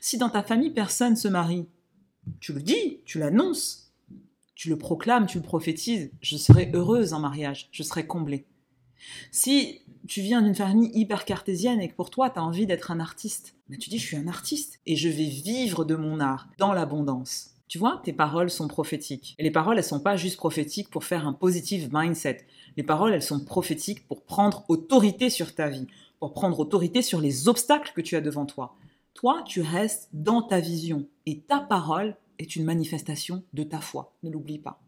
Si 0.00 0.18
dans 0.18 0.28
ta 0.28 0.42
famille 0.42 0.70
personne 0.70 1.16
se 1.16 1.28
marie, 1.28 1.66
tu 2.40 2.52
le 2.52 2.60
dis, 2.60 3.00
tu 3.04 3.18
l'annonces, 3.18 3.92
tu 4.54 4.68
le 4.68 4.76
proclames, 4.76 5.26
tu 5.26 5.38
le 5.38 5.44
prophétises, 5.44 6.10
je 6.20 6.36
serai 6.36 6.70
heureuse 6.74 7.12
en 7.12 7.20
mariage, 7.20 7.68
je 7.72 7.82
serai 7.82 8.06
comblée. 8.06 8.46
Si 9.30 9.80
tu 10.06 10.20
viens 10.20 10.42
d'une 10.42 10.54
famille 10.54 10.90
hyper 10.94 11.24
cartésienne 11.24 11.80
et 11.80 11.88
que 11.88 11.94
pour 11.94 12.10
toi, 12.10 12.30
tu 12.30 12.38
as 12.38 12.42
envie 12.42 12.66
d'être 12.66 12.90
un 12.90 13.00
artiste, 13.00 13.54
ben 13.68 13.78
tu 13.78 13.90
dis, 13.90 13.98
je 13.98 14.06
suis 14.06 14.16
un 14.16 14.28
artiste 14.28 14.80
et 14.86 14.96
je 14.96 15.08
vais 15.08 15.28
vivre 15.28 15.84
de 15.84 15.94
mon 15.94 16.20
art 16.20 16.48
dans 16.58 16.72
l'abondance. 16.72 17.54
Tu 17.68 17.78
vois, 17.78 18.00
tes 18.02 18.14
paroles 18.14 18.48
sont 18.48 18.66
prophétiques. 18.66 19.34
Et 19.38 19.42
les 19.42 19.50
paroles, 19.50 19.76
elles 19.76 19.84
sont 19.84 20.00
pas 20.00 20.16
juste 20.16 20.38
prophétiques 20.38 20.88
pour 20.88 21.04
faire 21.04 21.26
un 21.26 21.34
positive 21.34 21.90
mindset. 21.92 22.46
Les 22.78 22.82
paroles, 22.82 23.12
elles 23.12 23.22
sont 23.22 23.44
prophétiques 23.44 24.08
pour 24.08 24.22
prendre 24.22 24.64
autorité 24.68 25.28
sur 25.28 25.54
ta 25.54 25.68
vie, 25.68 25.86
pour 26.18 26.32
prendre 26.32 26.58
autorité 26.58 27.02
sur 27.02 27.20
les 27.20 27.46
obstacles 27.46 27.92
que 27.94 28.00
tu 28.00 28.16
as 28.16 28.22
devant 28.22 28.46
toi. 28.46 28.74
Toi, 29.12 29.42
tu 29.46 29.60
restes 29.60 30.08
dans 30.14 30.40
ta 30.40 30.60
vision 30.60 31.06
et 31.26 31.40
ta 31.40 31.60
parole 31.60 32.16
est 32.38 32.56
une 32.56 32.64
manifestation 32.64 33.42
de 33.52 33.64
ta 33.64 33.80
foi. 33.80 34.14
Ne 34.22 34.30
l'oublie 34.30 34.58
pas. 34.58 34.80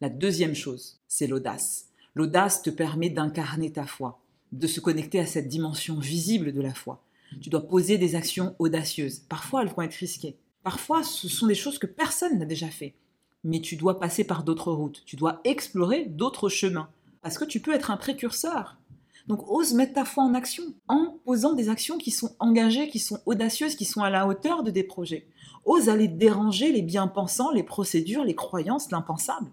La 0.00 0.08
deuxième 0.08 0.54
chose, 0.54 1.00
c'est 1.08 1.26
l'audace. 1.26 1.91
L'audace 2.14 2.62
te 2.62 2.70
permet 2.70 3.10
d'incarner 3.10 3.72
ta 3.72 3.86
foi, 3.86 4.20
de 4.52 4.66
se 4.66 4.80
connecter 4.80 5.18
à 5.18 5.26
cette 5.26 5.48
dimension 5.48 5.98
visible 5.98 6.52
de 6.52 6.60
la 6.60 6.74
foi. 6.74 7.02
Tu 7.40 7.48
dois 7.48 7.66
poser 7.66 7.96
des 7.96 8.14
actions 8.14 8.54
audacieuses. 8.58 9.20
Parfois, 9.28 9.62
elles 9.62 9.68
vont 9.68 9.82
être 9.82 9.94
risquées. 9.94 10.36
Parfois, 10.62 11.02
ce 11.02 11.28
sont 11.28 11.46
des 11.46 11.54
choses 11.54 11.78
que 11.78 11.86
personne 11.86 12.38
n'a 12.38 12.44
déjà 12.44 12.68
fait. 12.68 12.94
Mais 13.44 13.60
tu 13.60 13.76
dois 13.76 13.98
passer 13.98 14.24
par 14.24 14.44
d'autres 14.44 14.72
routes. 14.72 15.02
Tu 15.06 15.16
dois 15.16 15.40
explorer 15.44 16.04
d'autres 16.04 16.48
chemins. 16.48 16.90
Parce 17.22 17.38
que 17.38 17.44
tu 17.44 17.60
peux 17.60 17.72
être 17.72 17.90
un 17.90 17.96
précurseur. 17.96 18.76
Donc 19.26 19.48
ose 19.48 19.72
mettre 19.74 19.94
ta 19.94 20.04
foi 20.04 20.24
en 20.24 20.34
action 20.34 20.64
en 20.88 21.18
posant 21.24 21.54
des 21.54 21.68
actions 21.68 21.96
qui 21.96 22.10
sont 22.10 22.34
engagées, 22.40 22.88
qui 22.88 22.98
sont 22.98 23.20
audacieuses, 23.26 23.76
qui 23.76 23.84
sont 23.84 24.02
à 24.02 24.10
la 24.10 24.26
hauteur 24.26 24.62
de 24.62 24.70
des 24.70 24.82
projets. 24.82 25.28
Ose 25.64 25.88
aller 25.88 26.08
déranger 26.08 26.72
les 26.72 26.82
bien-pensants, 26.82 27.52
les 27.52 27.62
procédures, 27.62 28.24
les 28.24 28.34
croyances, 28.34 28.90
l'impensable. 28.90 29.50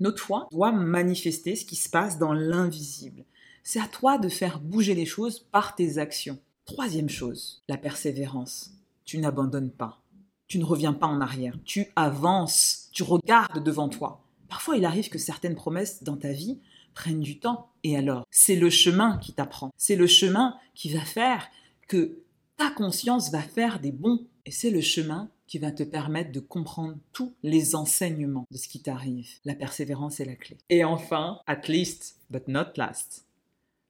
Notre 0.00 0.22
foi 0.22 0.48
doit 0.50 0.72
manifester 0.72 1.56
ce 1.56 1.64
qui 1.64 1.76
se 1.76 1.88
passe 1.88 2.18
dans 2.18 2.32
l'invisible. 2.32 3.24
C'est 3.62 3.80
à 3.80 3.88
toi 3.88 4.18
de 4.18 4.28
faire 4.28 4.60
bouger 4.60 4.94
les 4.94 5.06
choses 5.06 5.40
par 5.50 5.74
tes 5.74 5.98
actions. 5.98 6.38
Troisième 6.64 7.08
chose, 7.08 7.62
la 7.68 7.76
persévérance. 7.76 8.70
Tu 9.04 9.18
n'abandonnes 9.18 9.70
pas. 9.70 10.02
Tu 10.48 10.58
ne 10.58 10.64
reviens 10.64 10.92
pas 10.92 11.06
en 11.06 11.20
arrière. 11.20 11.56
Tu 11.64 11.86
avances. 11.96 12.88
Tu 12.92 13.02
regardes 13.02 13.62
devant 13.62 13.88
toi. 13.88 14.24
Parfois, 14.48 14.76
il 14.76 14.84
arrive 14.84 15.08
que 15.08 15.18
certaines 15.18 15.54
promesses 15.54 16.02
dans 16.02 16.16
ta 16.16 16.32
vie 16.32 16.58
prennent 16.94 17.20
du 17.20 17.38
temps. 17.38 17.70
Et 17.82 17.96
alors, 17.96 18.26
c'est 18.30 18.56
le 18.56 18.70
chemin 18.70 19.18
qui 19.18 19.32
t'apprend. 19.32 19.72
C'est 19.76 19.96
le 19.96 20.06
chemin 20.06 20.56
qui 20.74 20.90
va 20.90 21.00
faire 21.00 21.48
que 21.88 22.18
ta 22.56 22.70
conscience 22.70 23.30
va 23.30 23.40
faire 23.40 23.80
des 23.80 23.92
bons. 23.92 24.26
Et 24.46 24.50
c'est 24.50 24.70
le 24.70 24.80
chemin 24.80 25.30
qui 25.54 25.60
va 25.60 25.70
te 25.70 25.84
permettre 25.84 26.32
de 26.32 26.40
comprendre 26.40 26.96
tous 27.12 27.32
les 27.44 27.76
enseignements 27.76 28.44
de 28.50 28.56
ce 28.56 28.66
qui 28.66 28.82
t'arrive. 28.82 29.28
La 29.44 29.54
persévérance 29.54 30.18
est 30.18 30.24
la 30.24 30.34
clé. 30.34 30.58
Et 30.68 30.82
enfin, 30.82 31.38
at 31.46 31.68
least, 31.68 32.16
but 32.28 32.48
not 32.48 32.72
last, 32.74 33.24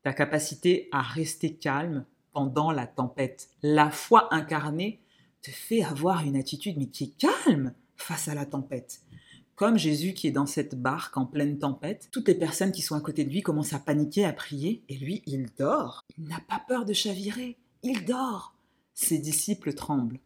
ta 0.03 0.12
capacité 0.12 0.90
à 0.92 1.00
rester 1.00 1.55
calme 1.55 2.05
pendant 2.35 2.70
la 2.70 2.87
tempête. 2.87 3.48
La 3.62 3.90
foi 3.90 4.29
incarnée 4.35 5.00
te 5.40 5.50
fait 5.50 5.83
avoir 5.83 6.27
une 6.27 6.37
attitude 6.37 6.77
mais 6.77 6.88
qui 6.88 7.05
est 7.05 7.16
calme 7.16 7.72
face 7.96 8.29
à 8.29 8.35
la 8.35 8.44
tempête. 8.44 9.00
Comme 9.55 9.79
Jésus 9.79 10.12
qui 10.12 10.27
est 10.27 10.33
dans 10.33 10.44
cette 10.44 10.74
barque 10.74 11.16
en 11.16 11.24
pleine 11.24 11.59
tempête, 11.59 12.11
toutes 12.12 12.29
les 12.29 12.35
personnes 12.35 12.72
qui 12.72 12.83
sont 12.83 12.94
à 12.94 13.00
côté 13.00 13.24
de 13.24 13.31
lui 13.31 13.40
commencent 13.40 13.72
à 13.72 13.79
paniquer, 13.79 14.27
à 14.27 14.35
prier, 14.35 14.85
et 14.90 14.98
lui, 14.98 15.22
il 15.24 15.48
dort. 15.59 16.05
Il 16.18 16.29
n'a 16.29 16.40
pas 16.46 16.62
peur 16.68 16.85
de 16.85 16.92
chavirer, 16.92 17.57
il 17.83 18.05
dort. 18.05 18.55
Ses 18.92 19.16
disciples 19.16 19.72
tremblent. 19.72 20.20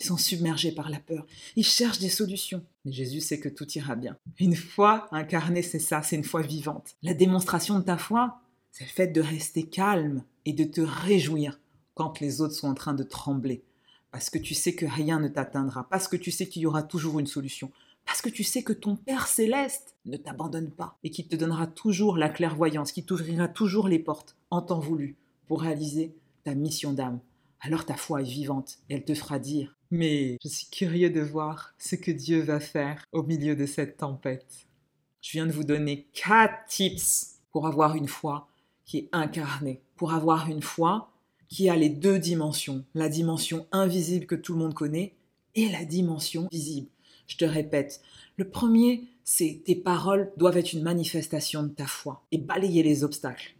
Ils 0.00 0.06
sont 0.06 0.16
submergés 0.16 0.72
par 0.72 0.90
la 0.90 0.98
peur. 0.98 1.26
Ils 1.56 1.64
cherchent 1.64 2.00
des 2.00 2.08
solutions. 2.08 2.64
Mais 2.84 2.92
Jésus 2.92 3.20
sait 3.20 3.38
que 3.38 3.48
tout 3.48 3.70
ira 3.72 3.94
bien. 3.94 4.16
Une 4.38 4.56
foi 4.56 5.08
incarnée, 5.12 5.62
c'est 5.62 5.78
ça, 5.78 6.02
c'est 6.02 6.16
une 6.16 6.24
foi 6.24 6.42
vivante. 6.42 6.96
La 7.02 7.14
démonstration 7.14 7.78
de 7.78 7.84
ta 7.84 7.96
foi, 7.96 8.40
c'est 8.72 8.84
le 8.84 8.90
fait 8.90 9.08
de 9.08 9.20
rester 9.20 9.62
calme 9.62 10.24
et 10.44 10.52
de 10.52 10.64
te 10.64 10.80
réjouir 10.80 11.60
quand 11.94 12.20
les 12.20 12.40
autres 12.40 12.54
sont 12.54 12.68
en 12.68 12.74
train 12.74 12.94
de 12.94 13.04
trembler. 13.04 13.62
Parce 14.10 14.30
que 14.30 14.38
tu 14.38 14.54
sais 14.54 14.74
que 14.74 14.86
rien 14.86 15.20
ne 15.20 15.28
t'atteindra, 15.28 15.88
parce 15.88 16.08
que 16.08 16.16
tu 16.16 16.30
sais 16.30 16.48
qu'il 16.48 16.62
y 16.62 16.66
aura 16.66 16.82
toujours 16.82 17.18
une 17.18 17.26
solution, 17.26 17.70
parce 18.04 18.20
que 18.20 18.28
tu 18.28 18.44
sais 18.44 18.62
que 18.62 18.72
ton 18.72 18.96
Père 18.96 19.26
céleste 19.26 19.96
ne 20.04 20.16
t'abandonne 20.16 20.70
pas 20.70 20.98
et 21.02 21.10
qu'il 21.10 21.26
te 21.26 21.36
donnera 21.36 21.66
toujours 21.66 22.16
la 22.16 22.28
clairvoyance, 22.28 22.92
qui 22.92 23.04
t'ouvrira 23.04 23.48
toujours 23.48 23.88
les 23.88 23.98
portes 23.98 24.36
en 24.50 24.60
temps 24.60 24.78
voulu 24.78 25.16
pour 25.46 25.62
réaliser 25.62 26.14
ta 26.44 26.54
mission 26.54 26.92
d'âme. 26.92 27.20
Alors 27.60 27.86
ta 27.86 27.96
foi 27.96 28.20
est 28.20 28.24
vivante 28.24 28.78
et 28.90 28.94
elle 28.94 29.04
te 29.04 29.14
fera 29.14 29.38
dire 29.38 29.74
Mais 29.96 30.38
je 30.42 30.48
suis 30.48 30.66
curieux 30.66 31.10
de 31.10 31.20
voir 31.20 31.72
ce 31.78 31.94
que 31.94 32.10
Dieu 32.10 32.40
va 32.40 32.58
faire 32.58 33.04
au 33.12 33.22
milieu 33.22 33.54
de 33.54 33.64
cette 33.64 33.96
tempête. 33.96 34.66
Je 35.20 35.30
viens 35.30 35.46
de 35.46 35.52
vous 35.52 35.62
donner 35.62 36.08
quatre 36.12 36.66
tips 36.66 37.38
pour 37.52 37.68
avoir 37.68 37.94
une 37.94 38.08
foi 38.08 38.48
qui 38.84 38.98
est 38.98 39.08
incarnée, 39.12 39.80
pour 39.94 40.12
avoir 40.12 40.50
une 40.50 40.62
foi 40.62 41.12
qui 41.48 41.68
a 41.70 41.76
les 41.76 41.90
deux 41.90 42.18
dimensions, 42.18 42.84
la 42.96 43.08
dimension 43.08 43.68
invisible 43.70 44.26
que 44.26 44.34
tout 44.34 44.54
le 44.54 44.58
monde 44.58 44.74
connaît 44.74 45.14
et 45.54 45.68
la 45.68 45.84
dimension 45.84 46.48
visible. 46.50 46.88
Je 47.28 47.36
te 47.36 47.44
répète, 47.44 48.00
le 48.36 48.48
premier, 48.50 49.04
c'est 49.22 49.62
tes 49.64 49.76
paroles 49.76 50.32
doivent 50.36 50.56
être 50.56 50.72
une 50.72 50.82
manifestation 50.82 51.62
de 51.62 51.68
ta 51.68 51.86
foi 51.86 52.24
et 52.32 52.38
balayer 52.38 52.82
les 52.82 53.04
obstacles. 53.04 53.54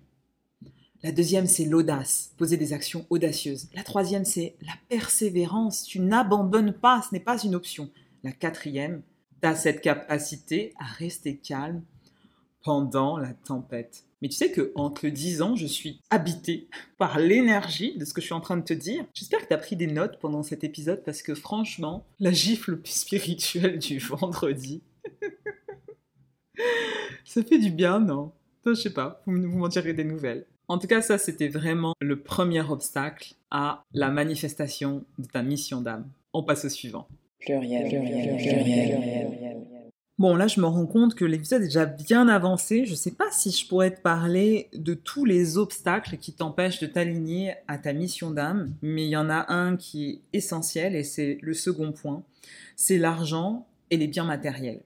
La 1.05 1.13
deuxième, 1.13 1.47
c'est 1.47 1.67
l'audace, 1.67 2.33
poser 2.39 2.57
des 2.57 2.73
actions 2.73 3.07
audacieuses. 3.11 3.69
La 3.75 3.83
troisième, 3.83 4.25
c'est 4.25 4.57
la 4.63 4.73
persévérance. 4.89 5.85
Tu 5.85 6.01
n'abandonnes 6.01 6.73
pas, 6.73 7.03
ce 7.03 7.15
n'est 7.15 7.21
pas 7.21 7.39
une 7.43 7.55
option. 7.55 7.91
La 8.23 8.33
quatrième, 8.33 9.03
tu 9.43 9.47
as 9.47 9.55
cette 9.55 9.83
capacité 9.83 10.73
à 10.81 10.87
rester 10.87 11.37
calme 11.37 11.83
pendant 12.63 13.19
la 13.19 13.35
tempête. 13.35 14.07
Mais 14.23 14.31
tu 14.31 14.37
sais 14.37 14.51
que 14.51 14.73
entre 14.77 15.09
10 15.09 15.43
ans, 15.43 15.57
je 15.57 15.67
suis 15.67 16.01
habité 16.09 16.69
par 16.97 17.19
l'énergie 17.19 17.99
de 17.99 18.07
ce 18.07 18.15
que 18.15 18.23
je 18.23 18.27
suis 18.29 18.35
en 18.35 18.41
train 18.41 18.57
de 18.57 18.65
te 18.65 18.73
dire. 18.73 19.05
J'espère 19.13 19.41
que 19.41 19.49
tu 19.49 19.53
as 19.53 19.59
pris 19.59 19.77
des 19.77 19.89
notes 19.89 20.19
pendant 20.21 20.43
cet 20.43 20.65
épisode 20.65 21.05
parce 21.05 21.21
que 21.21 21.35
franchement, 21.35 22.07
la 22.19 22.33
gifle 22.33 22.81
spirituelle 22.85 23.79
du 23.79 23.99
vendredi, 23.99 24.83
ça 27.27 27.43
fait 27.43 27.59
du 27.59 27.71
bien, 27.71 28.01
non? 28.01 28.33
Je 28.65 28.73
sais 28.73 28.95
pas, 28.95 29.21
vous 29.27 29.33
m'en 29.33 29.69
direz 29.69 29.93
des 29.93 30.05
nouvelles. 30.05 30.47
En 30.69 30.79
tout 30.79 30.87
cas, 30.87 31.03
ça, 31.03 31.19
c'était 31.19 31.49
vraiment 31.49 31.95
le 32.01 32.21
premier 32.21 32.63
obstacle 32.63 33.35
à 33.51 33.83
la 33.93 34.11
manifestation 34.11 35.05
de 35.19 35.27
ta 35.27 35.43
mission 35.43 35.81
d'âme. 35.81 36.09
On 36.33 36.43
passe 36.43 36.65
au 36.65 36.69
suivant. 36.69 37.07
Pluriel, 37.41 37.89
pluriel, 37.89 38.37
pluriel, 38.37 38.99
pluriel. 38.99 39.57
Bon, 40.17 40.37
là, 40.37 40.47
je 40.47 40.61
me 40.61 40.67
rends 40.67 40.87
compte 40.87 41.17
que 41.17 41.25
l'épisode 41.25 41.63
est 41.63 41.67
déjà 41.67 41.87
bien 41.87 42.29
avancé. 42.29 42.87
Je 42.87 42.93
ne 42.93 42.97
sais 42.97 43.11
pas 43.11 43.31
si 43.33 43.51
je 43.51 43.67
pourrais 43.67 43.91
te 43.91 44.01
parler 44.01 44.69
de 44.73 44.95
tous 44.95 45.25
les 45.25 45.59
obstacles 45.59 46.19
qui 46.19 46.33
t'empêchent 46.33 46.79
de 46.79 46.87
t'aligner 46.87 47.55
à 47.67 47.79
ta 47.79 47.93
mission 47.93 48.31
d'âme, 48.31 48.73
mais 48.81 49.05
il 49.05 49.11
y 49.11 49.17
en 49.17 49.29
a 49.29 49.53
un 49.53 49.77
qui 49.77 50.09
est 50.33 50.39
essentiel 50.39 50.95
et 50.95 51.03
c'est 51.03 51.39
le 51.43 51.53
second 51.53 51.91
point. 51.91 52.23
C'est 52.77 52.99
l'argent 52.99 53.67
et 53.91 53.97
les 53.97 54.07
biens 54.07 54.25
matériels. 54.25 54.83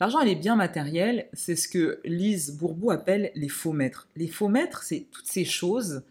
L'argent 0.00 0.20
et 0.20 0.26
les 0.26 0.34
biens 0.34 0.56
matériels, 0.56 1.28
c'est 1.32 1.56
ce 1.56 1.68
que 1.68 2.00
Lise 2.04 2.56
Bourbou 2.56 2.90
appelle 2.90 3.30
les 3.34 3.48
faux 3.48 3.72
maîtres. 3.72 4.08
Les 4.16 4.28
faux 4.28 4.48
maîtres, 4.48 4.82
c'est 4.82 5.06
toutes 5.10 5.26
ces 5.26 5.44
choses 5.44 6.02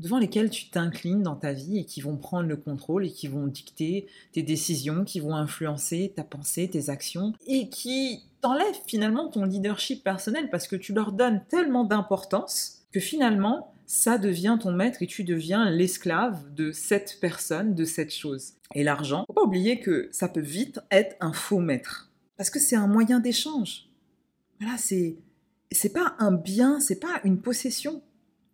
devant 0.00 0.18
lesquelles 0.18 0.50
tu 0.50 0.68
t'inclines 0.70 1.22
dans 1.22 1.36
ta 1.36 1.52
vie 1.52 1.78
et 1.78 1.84
qui 1.84 2.00
vont 2.00 2.16
prendre 2.16 2.48
le 2.48 2.56
contrôle 2.56 3.06
et 3.06 3.10
qui 3.10 3.28
vont 3.28 3.46
dicter 3.46 4.06
tes 4.32 4.42
décisions, 4.42 5.04
qui 5.04 5.20
vont 5.20 5.34
influencer 5.34 6.12
ta 6.14 6.22
pensée, 6.22 6.68
tes 6.68 6.90
actions 6.90 7.32
et 7.46 7.68
qui 7.68 8.22
t'enlèvent 8.40 8.80
finalement 8.86 9.28
ton 9.28 9.44
leadership 9.44 10.04
personnel 10.04 10.50
parce 10.50 10.68
que 10.68 10.76
tu 10.76 10.92
leur 10.92 11.12
donnes 11.12 11.42
tellement 11.48 11.84
d'importance 11.84 12.84
que 12.92 13.00
finalement 13.00 13.74
ça 13.86 14.18
devient 14.18 14.58
ton 14.60 14.70
maître 14.70 15.02
et 15.02 15.06
tu 15.06 15.24
deviens 15.24 15.70
l'esclave 15.70 16.54
de 16.54 16.72
cette 16.72 17.18
personne, 17.20 17.74
de 17.74 17.84
cette 17.84 18.12
chose. 18.12 18.52
Et 18.74 18.84
l'argent, 18.84 19.24
faut 19.26 19.32
pas 19.32 19.42
oublier 19.42 19.80
que 19.80 20.08
ça 20.12 20.28
peut 20.28 20.40
vite 20.40 20.80
être 20.90 21.16
un 21.20 21.32
faux 21.32 21.58
maître 21.58 22.10
parce 22.38 22.48
que 22.48 22.58
c'est 22.58 22.76
un 22.76 22.86
moyen 22.86 23.20
d'échange. 23.20 23.90
Voilà, 24.60 24.78
c'est 24.78 25.92
pas 25.92 26.16
un 26.18 26.32
bien, 26.32 26.80
c'est 26.80 26.98
pas 26.98 27.20
une 27.24 27.42
possession 27.42 28.02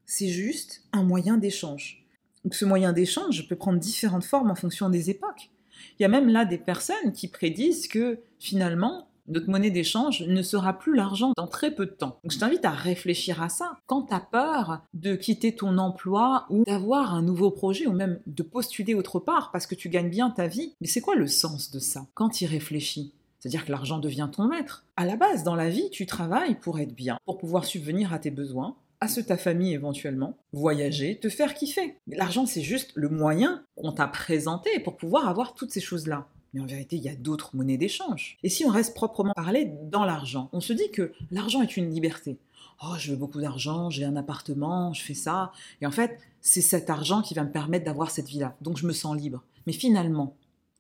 c'est 0.06 0.28
juste 0.28 0.82
un 0.92 1.02
moyen 1.02 1.36
d'échange. 1.36 2.04
Donc 2.44 2.54
ce 2.54 2.64
moyen 2.64 2.92
d'échange 2.92 3.48
peut 3.48 3.56
prendre 3.56 3.78
différentes 3.78 4.24
formes 4.24 4.50
en 4.50 4.54
fonction 4.54 4.90
des 4.90 5.10
époques. 5.10 5.50
Il 5.98 6.02
y 6.02 6.06
a 6.06 6.08
même 6.08 6.28
là 6.28 6.44
des 6.44 6.58
personnes 6.58 7.12
qui 7.14 7.28
prédisent 7.28 7.88
que 7.88 8.18
finalement, 8.38 9.08
notre 9.26 9.48
monnaie 9.48 9.70
d'échange 9.70 10.22
ne 10.22 10.42
sera 10.42 10.78
plus 10.78 10.94
l'argent 10.94 11.32
dans 11.36 11.46
très 11.46 11.74
peu 11.74 11.86
de 11.86 11.92
temps. 11.92 12.18
Donc 12.22 12.32
je 12.32 12.38
t'invite 12.38 12.64
à 12.66 12.70
réfléchir 12.70 13.42
à 13.42 13.48
ça. 13.48 13.78
Quand 13.86 14.02
tu 14.02 14.14
as 14.14 14.20
peur 14.20 14.82
de 14.92 15.14
quitter 15.14 15.54
ton 15.54 15.78
emploi 15.78 16.46
ou 16.50 16.64
d'avoir 16.64 17.14
un 17.14 17.22
nouveau 17.22 17.50
projet 17.50 17.86
ou 17.86 17.92
même 17.92 18.20
de 18.26 18.42
postuler 18.42 18.94
autre 18.94 19.20
part 19.20 19.50
parce 19.50 19.66
que 19.66 19.74
tu 19.74 19.88
gagnes 19.88 20.10
bien 20.10 20.30
ta 20.30 20.46
vie, 20.46 20.74
mais 20.80 20.86
c'est 20.86 21.00
quoi 21.00 21.14
le 21.14 21.26
sens 21.26 21.70
de 21.70 21.78
ça? 21.78 22.06
Quand 22.12 22.28
tu 22.28 22.44
y 22.44 22.46
réfléchis? 22.46 23.14
C'est-à-dire 23.44 23.66
que 23.66 23.72
l'argent 23.72 23.98
devient 23.98 24.30
ton 24.32 24.48
maître. 24.48 24.86
À 24.96 25.04
la 25.04 25.16
base, 25.16 25.44
dans 25.44 25.54
la 25.54 25.68
vie, 25.68 25.90
tu 25.90 26.06
travailles 26.06 26.54
pour 26.54 26.78
être 26.78 26.94
bien, 26.94 27.18
pour 27.26 27.36
pouvoir 27.36 27.66
subvenir 27.66 28.14
à 28.14 28.18
tes 28.18 28.30
besoins, 28.30 28.74
à 29.02 29.08
ce 29.08 29.20
ta 29.20 29.36
famille 29.36 29.74
éventuellement, 29.74 30.38
voyager, 30.54 31.18
te 31.20 31.28
faire 31.28 31.52
kiffer. 31.52 31.98
L'argent, 32.06 32.46
c'est 32.46 32.62
juste 32.62 32.92
le 32.94 33.10
moyen 33.10 33.62
qu'on 33.76 33.92
t'a 33.92 34.08
présenté 34.08 34.80
pour 34.80 34.96
pouvoir 34.96 35.28
avoir 35.28 35.52
toutes 35.52 35.72
ces 35.72 35.82
choses-là. 35.82 36.26
Mais 36.54 36.60
en 36.62 36.64
vérité, 36.64 36.96
il 36.96 37.02
y 37.02 37.10
a 37.10 37.16
d'autres 37.16 37.54
monnaies 37.54 37.76
d'échange. 37.76 38.38
Et 38.42 38.48
si 38.48 38.64
on 38.64 38.70
reste 38.70 38.94
proprement 38.94 39.34
parlé 39.34 39.70
dans 39.90 40.06
l'argent, 40.06 40.48
on 40.54 40.60
se 40.60 40.72
dit 40.72 40.90
que 40.90 41.12
l'argent 41.30 41.60
est 41.60 41.76
une 41.76 41.90
liberté. 41.90 42.38
Oh, 42.82 42.94
je 42.96 43.10
veux 43.10 43.18
beaucoup 43.18 43.42
d'argent, 43.42 43.90
j'ai 43.90 44.06
un 44.06 44.16
appartement, 44.16 44.94
je 44.94 45.02
fais 45.02 45.12
ça. 45.12 45.52
Et 45.82 45.86
en 45.86 45.90
fait, 45.90 46.18
c'est 46.40 46.62
cet 46.62 46.88
argent 46.88 47.20
qui 47.20 47.34
va 47.34 47.44
me 47.44 47.52
permettre 47.52 47.84
d'avoir 47.84 48.10
cette 48.10 48.28
vie-là. 48.28 48.56
Donc 48.62 48.78
je 48.78 48.86
me 48.86 48.94
sens 48.94 49.14
libre. 49.14 49.44
Mais 49.66 49.74
finalement, 49.74 50.34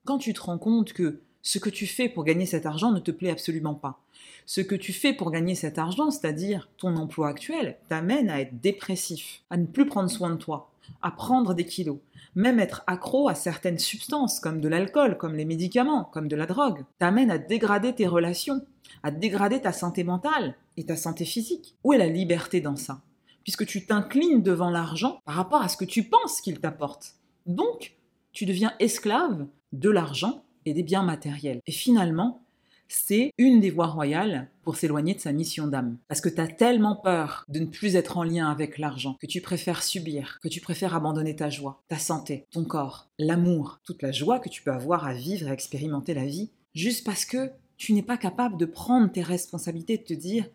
quand 0.06 0.16
tu 0.16 0.32
te 0.32 0.40
rends 0.40 0.58
compte 0.58 0.94
que 0.94 1.20
ce 1.44 1.58
que 1.58 1.68
tu 1.68 1.86
fais 1.86 2.08
pour 2.08 2.24
gagner 2.24 2.46
cet 2.46 2.64
argent 2.64 2.90
ne 2.90 2.98
te 2.98 3.10
plaît 3.10 3.30
absolument 3.30 3.74
pas. 3.74 4.00
Ce 4.46 4.62
que 4.62 4.74
tu 4.74 4.94
fais 4.94 5.12
pour 5.12 5.30
gagner 5.30 5.54
cet 5.54 5.78
argent, 5.78 6.10
c'est-à-dire 6.10 6.70
ton 6.78 6.96
emploi 6.96 7.28
actuel, 7.28 7.76
t'amène 7.88 8.30
à 8.30 8.40
être 8.40 8.60
dépressif, 8.60 9.42
à 9.50 9.58
ne 9.58 9.66
plus 9.66 9.84
prendre 9.84 10.10
soin 10.10 10.30
de 10.30 10.36
toi, 10.36 10.70
à 11.02 11.10
prendre 11.10 11.52
des 11.52 11.66
kilos, 11.66 11.98
même 12.34 12.58
être 12.58 12.82
accro 12.86 13.28
à 13.28 13.34
certaines 13.34 13.78
substances 13.78 14.40
comme 14.40 14.62
de 14.62 14.68
l'alcool, 14.68 15.18
comme 15.18 15.36
les 15.36 15.44
médicaments, 15.44 16.04
comme 16.04 16.28
de 16.28 16.36
la 16.36 16.46
drogue, 16.46 16.82
t'amène 16.98 17.30
à 17.30 17.36
dégrader 17.36 17.94
tes 17.94 18.06
relations, 18.06 18.64
à 19.02 19.10
dégrader 19.10 19.60
ta 19.60 19.72
santé 19.72 20.02
mentale 20.02 20.54
et 20.78 20.86
ta 20.86 20.96
santé 20.96 21.26
physique. 21.26 21.76
Où 21.84 21.92
est 21.92 21.98
la 21.98 22.08
liberté 22.08 22.62
dans 22.62 22.76
ça? 22.76 23.02
Puisque 23.42 23.66
tu 23.66 23.84
t'inclines 23.84 24.42
devant 24.42 24.70
l'argent 24.70 25.20
par 25.26 25.34
rapport 25.34 25.60
à 25.60 25.68
ce 25.68 25.76
que 25.76 25.84
tu 25.84 26.04
penses 26.04 26.40
qu'il 26.40 26.58
t'apporte. 26.58 27.16
Donc, 27.44 27.96
tu 28.32 28.46
deviens 28.46 28.72
esclave 28.78 29.46
de 29.72 29.90
l'argent 29.90 30.43
et 30.64 30.74
des 30.74 30.82
biens 30.82 31.02
matériels. 31.02 31.60
Et 31.66 31.72
finalement, 31.72 32.42
c'est 32.88 33.32
une 33.38 33.60
des 33.60 33.70
voies 33.70 33.86
royales 33.86 34.48
pour 34.62 34.76
s'éloigner 34.76 35.14
de 35.14 35.20
sa 35.20 35.32
mission 35.32 35.66
d'âme. 35.66 35.96
Parce 36.08 36.20
que 36.20 36.28
tu 36.28 36.40
as 36.40 36.48
tellement 36.48 36.96
peur 36.96 37.44
de 37.48 37.60
ne 37.60 37.66
plus 37.66 37.96
être 37.96 38.18
en 38.18 38.22
lien 38.22 38.50
avec 38.50 38.78
l'argent, 38.78 39.16
que 39.20 39.26
tu 39.26 39.40
préfères 39.40 39.82
subir, 39.82 40.38
que 40.42 40.48
tu 40.48 40.60
préfères 40.60 40.94
abandonner 40.94 41.34
ta 41.34 41.50
joie, 41.50 41.82
ta 41.88 41.98
santé, 41.98 42.46
ton 42.50 42.64
corps, 42.64 43.08
l'amour, 43.18 43.80
toute 43.84 44.02
la 44.02 44.12
joie 44.12 44.38
que 44.38 44.48
tu 44.48 44.62
peux 44.62 44.72
avoir 44.72 45.06
à 45.06 45.14
vivre 45.14 45.48
et 45.48 45.50
à 45.50 45.54
expérimenter 45.54 46.14
la 46.14 46.26
vie, 46.26 46.50
juste 46.74 47.04
parce 47.04 47.24
que 47.24 47.50
tu 47.76 47.92
n'es 47.92 48.02
pas 48.02 48.16
capable 48.16 48.56
de 48.56 48.66
prendre 48.66 49.10
tes 49.10 49.22
responsabilités, 49.22 49.98
de 49.98 50.04
te 50.04 50.14
dire 50.14 50.46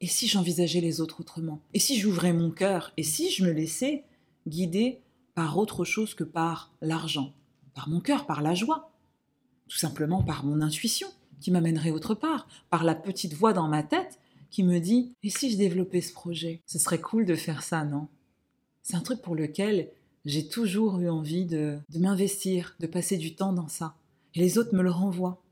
et 0.00 0.06
si 0.06 0.28
j'envisageais 0.28 0.80
les 0.80 1.00
autres 1.00 1.20
autrement? 1.20 1.60
Et 1.74 1.80
si 1.80 1.98
j'ouvrais 1.98 2.32
mon 2.32 2.50
cœur? 2.50 2.92
Et 2.96 3.02
si 3.02 3.30
je 3.30 3.44
me 3.44 3.50
laissais 3.50 4.04
guider 4.46 5.00
par 5.34 5.58
autre 5.58 5.84
chose 5.84 6.14
que 6.14 6.22
par 6.22 6.72
l'argent? 6.80 7.32
Par 7.74 7.88
mon 7.88 8.00
cœur, 8.00 8.24
par 8.24 8.40
la 8.40 8.54
joie? 8.54 8.87
Tout 9.68 9.78
simplement 9.78 10.22
par 10.22 10.44
mon 10.44 10.60
intuition 10.60 11.08
qui 11.40 11.50
m'amènerait 11.50 11.90
autre 11.90 12.14
part, 12.14 12.48
par 12.70 12.84
la 12.84 12.94
petite 12.94 13.34
voix 13.34 13.52
dans 13.52 13.68
ma 13.68 13.82
tête 13.82 14.18
qui 14.50 14.62
me 14.62 14.78
dit 14.78 15.14
Et 15.22 15.30
si 15.30 15.50
je 15.50 15.56
développais 15.56 16.00
ce 16.00 16.12
projet? 16.12 16.62
Ce 16.66 16.78
serait 16.78 17.00
cool 17.00 17.26
de 17.26 17.34
faire 17.34 17.62
ça, 17.62 17.84
non? 17.84 18.08
C'est 18.82 18.96
un 18.96 19.00
truc 19.00 19.20
pour 19.20 19.34
lequel 19.34 19.90
j'ai 20.24 20.48
toujours 20.48 20.98
eu 21.00 21.08
envie 21.08 21.44
de, 21.44 21.78
de 21.90 21.98
m'investir, 21.98 22.74
de 22.80 22.86
passer 22.86 23.16
du 23.16 23.34
temps 23.34 23.52
dans 23.52 23.68
ça. 23.68 23.94
Et 24.34 24.40
les 24.40 24.58
autres 24.58 24.74
me 24.74 24.82
le 24.82 24.90
renvoient. 24.90 25.42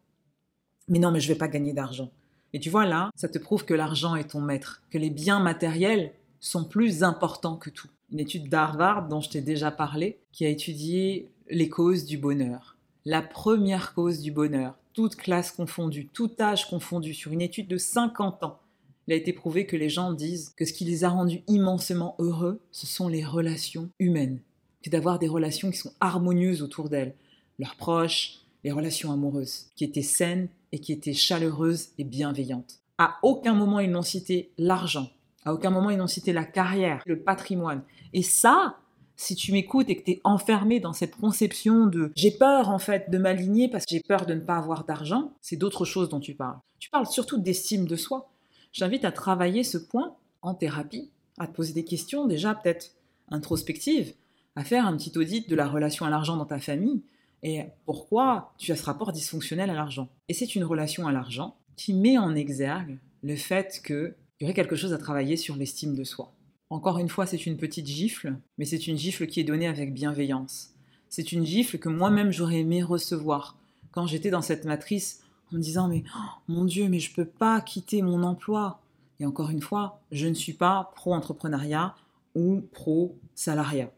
Mais 0.89 0.99
non, 0.99 1.11
mais 1.11 1.21
je 1.21 1.29
vais 1.29 1.39
pas 1.39 1.49
gagner 1.49 1.73
d'argent. 1.73 2.11
Et 2.53 2.61
tu 2.61 2.71
vois 2.71 2.87
là, 2.87 3.11
ça 3.15 3.29
te 3.29 3.39
prouve 3.39 3.65
que 3.65 3.75
l'argent 3.75 4.17
est 4.17 4.31
ton 4.31 4.41
maître, 4.41 4.83
que 4.91 4.99
les 4.99 5.11
biens 5.11 5.41
matériels 5.41 6.13
sont 6.41 6.65
plus 6.65 7.03
importants 7.03 7.57
que 7.57 7.71
tout. 7.71 7.89
Une 8.13 8.21
étude 8.21 8.49
d'Harvard 8.49 9.09
dont 9.09 9.21
je 9.21 9.31
t'ai 9.31 9.41
déjà 9.41 9.71
parlé, 9.71 10.19
qui 10.33 10.47
a 10.47 10.49
étudié 10.49 11.29
les 11.51 11.69
causes 11.69 12.05
du 12.05 12.19
bonheur. 12.19 12.76
La 13.09 13.23
première 13.23 13.95
cause 13.95 14.21
du 14.21 14.33
bonheur, 14.33 14.75
toutes 14.93 15.15
classes 15.15 15.53
confondues, 15.53 16.09
tout 16.13 16.33
âge 16.41 16.69
confondu, 16.69 17.15
sur 17.15 17.31
une 17.31 17.41
étude 17.41 17.69
de 17.69 17.79
50 17.79 18.43
ans, 18.43 18.59
il 19.07 19.13
a 19.13 19.17
été 19.17 19.33
prouvé 19.33 19.65
que 19.65 19.77
les 19.77 19.89
gens 19.89 20.13
disent 20.13 20.53
que 20.57 20.65
ce 20.65 20.73
qui 20.73 20.85
les 20.85 21.05
a 21.05 21.11
rendus 21.11 21.45
immensément 21.47 22.17
heureux, 22.19 22.61
ce 22.73 22.85
sont 22.85 23.07
les 23.07 23.25
relations 23.25 23.91
humaines. 24.01 24.41
C'est 24.83 24.91
d'avoir 24.91 25.21
des 25.21 25.29
relations 25.29 25.71
qui 25.71 25.77
sont 25.77 25.93
harmonieuses 26.01 26.63
autour 26.63 26.89
d'elles, 26.89 27.15
leurs 27.61 27.77
proches, 27.77 28.41
les 28.65 28.73
relations 28.73 29.13
amoureuses, 29.13 29.67
qui 29.77 29.85
étaient 29.85 30.03
saines 30.03 30.49
et 30.73 30.81
qui 30.81 30.93
étaient 30.93 31.13
chaleureuses 31.13 31.91
et 31.99 32.05
bienveillantes. 32.05 32.81
À 32.99 33.19
aucun 33.23 33.55
moment 33.55 33.79
ils 33.79 33.93
n'ont 33.93 34.03
cité 34.03 34.51
l'argent, 34.59 35.13
à 35.45 35.55
aucun 35.55 35.71
moment 35.71 35.91
ils 35.91 35.99
n'ont 35.99 36.09
cité 36.09 36.33
la 36.33 36.45
carrière, 36.45 37.05
le 37.07 37.21
patrimoine. 37.21 37.85
Et 38.13 38.23
ça, 38.23 38.81
si 39.17 39.35
tu 39.35 39.53
m'écoutes 39.53 39.89
et 39.89 39.97
que 39.97 40.05
tu 40.05 40.11
es 40.13 40.21
enfermé 40.25 40.79
dans 40.81 40.93
cette 40.93 41.17
conception 41.17 41.87
de 41.87 42.13
j'ai 42.15 42.31
peur 42.31 42.69
en 42.69 42.79
fait 42.79 43.11
de 43.11 43.19
m'aligner 43.19 43.69
parce 43.69 43.85
que 43.85 43.95
j'ai 43.95 44.03
peur 44.03 44.27
de 44.27 44.35
ne 44.35 44.41
pas 44.41 44.57
avoir 44.57 44.85
d'argent, 44.85 45.33
c'est 45.41 45.57
d'autres 45.57 45.85
choses 45.85 46.09
dont 46.09 46.21
tu 46.21 46.35
parles. 46.35 46.59
Tu 46.79 46.91
parles 46.91 47.07
surtout 47.07 47.39
d'estime 47.39 47.87
de 47.87 47.97
soi. 47.97 48.31
J'invite 48.73 49.05
à 49.05 49.13
travailler 49.13 49.65
ce 49.65 49.79
point 49.79 50.15
en 50.43 50.55
thérapie, 50.55 51.11
à 51.39 51.47
te 51.47 51.53
poser 51.55 51.73
des 51.73 51.85
questions 51.85 52.27
déjà 52.27 52.55
peut-être 52.55 52.93
introspectives, 53.31 54.15
à 54.55 54.65
faire 54.65 54.87
un 54.87 54.97
petit 54.97 55.17
audit 55.17 55.49
de 55.49 55.57
la 55.57 55.67
relation 55.67 56.07
à 56.07 56.11
l'argent 56.11 56.37
dans 56.37 56.45
ta 56.45 56.59
famille 56.59 57.03
et 57.43 57.63
pourquoi 57.85 58.53
tu 58.59 58.73
as 58.73 58.77
ce 58.77 58.85
rapport 58.85 59.13
dysfonctionnel 59.13 59.71
à 59.71 59.75
l'argent. 59.75 60.09
Et 60.29 60.35
c'est 60.35 60.55
une 60.55 60.65
relation 60.65 61.07
à 61.07 61.13
l'argent 61.13 61.57
qui 61.77 61.95
met 61.95 62.19
en 62.19 62.35
exergue 62.35 62.99
le 63.23 63.37
fait 63.37 63.81
qu'il 63.85 64.15
y 64.41 64.45
aurait 64.45 64.55
quelque 64.55 64.77
chose 64.77 64.93
à 64.93 64.99
travailler 64.99 65.37
sur 65.37 65.57
l'estime 65.57 65.95
de 65.95 66.05
soi. 66.05 66.33
Encore 66.69 66.99
une 66.99 67.09
fois, 67.09 67.27
c'est 67.27 67.47
une 67.47 67.57
petite 67.57 67.87
gifle, 67.87 68.37
mais 68.59 68.65
c'est 68.65 68.89
une 68.89 68.99
gifle 68.99 69.27
qui 69.27 69.39
est 69.39 69.45
donnée 69.45 69.69
avec 69.69 69.95
bienveillance. 69.95 70.75
C'est 71.09 71.31
une 71.31 71.47
gifle 71.47 71.79
que 71.79 71.89
moi-même 71.89 72.33
j'aurais 72.33 72.61
aimé 72.61 72.83
recevoir 72.83 73.57
quand 73.93 74.07
j'étais 74.07 74.31
dans 74.31 74.43
cette 74.43 74.65
matrice 74.65 75.23
en 75.53 75.57
me 75.57 75.63
disant 75.63 75.87
mais 75.87 76.03
oh, 76.17 76.29
mon 76.49 76.65
Dieu, 76.65 76.89
mais 76.89 76.99
je 76.99 77.15
peux 77.15 77.25
pas 77.25 77.61
quitter 77.61 78.03
mon 78.03 78.25
emploi. 78.25 78.81
Et 79.21 79.27
encore 79.27 79.51
une 79.51 79.63
fois, 79.63 80.01
je 80.11 80.27
ne 80.27 80.35
suis 80.35 80.53
pas 80.53 80.93
pro-entrepreneuriat 80.97 81.95
ou 82.35 82.63
pro-salariat. 82.73 83.91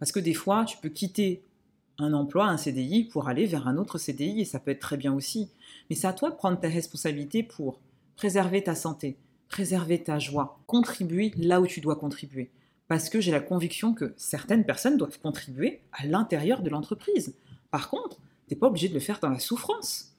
Parce 0.00 0.10
que 0.10 0.20
des 0.20 0.34
fois, 0.34 0.64
tu 0.64 0.78
peux 0.78 0.88
quitter 0.88 1.44
un 1.98 2.12
emploi, 2.12 2.46
un 2.46 2.56
CDI, 2.56 3.04
pour 3.04 3.28
aller 3.28 3.46
vers 3.46 3.68
un 3.68 3.76
autre 3.76 3.98
CDI, 3.98 4.40
et 4.40 4.44
ça 4.44 4.58
peut 4.58 4.72
être 4.72 4.80
très 4.80 4.96
bien 4.96 5.14
aussi. 5.14 5.50
Mais 5.88 5.96
c'est 5.96 6.08
à 6.08 6.12
toi 6.12 6.30
de 6.30 6.34
prendre 6.34 6.58
tes 6.58 6.68
responsabilités 6.68 7.44
pour 7.44 7.80
préserver 8.16 8.62
ta 8.64 8.74
santé, 8.74 9.16
préserver 9.52 10.02
ta 10.02 10.18
joie, 10.18 10.58
contribuer 10.66 11.32
là 11.36 11.60
où 11.60 11.66
tu 11.66 11.80
dois 11.80 11.96
contribuer. 11.96 12.50
Parce 12.88 13.08
que 13.10 13.20
j'ai 13.20 13.30
la 13.30 13.40
conviction 13.40 13.94
que 13.94 14.14
certaines 14.16 14.64
personnes 14.64 14.96
doivent 14.96 15.20
contribuer 15.20 15.82
à 15.92 16.06
l'intérieur 16.06 16.62
de 16.62 16.70
l'entreprise. 16.70 17.36
Par 17.70 17.90
contre, 17.90 18.16
tu 18.48 18.54
n'es 18.54 18.58
pas 18.58 18.66
obligé 18.66 18.88
de 18.88 18.94
le 18.94 19.00
faire 19.00 19.20
dans 19.20 19.28
la 19.28 19.38
souffrance. 19.38 20.16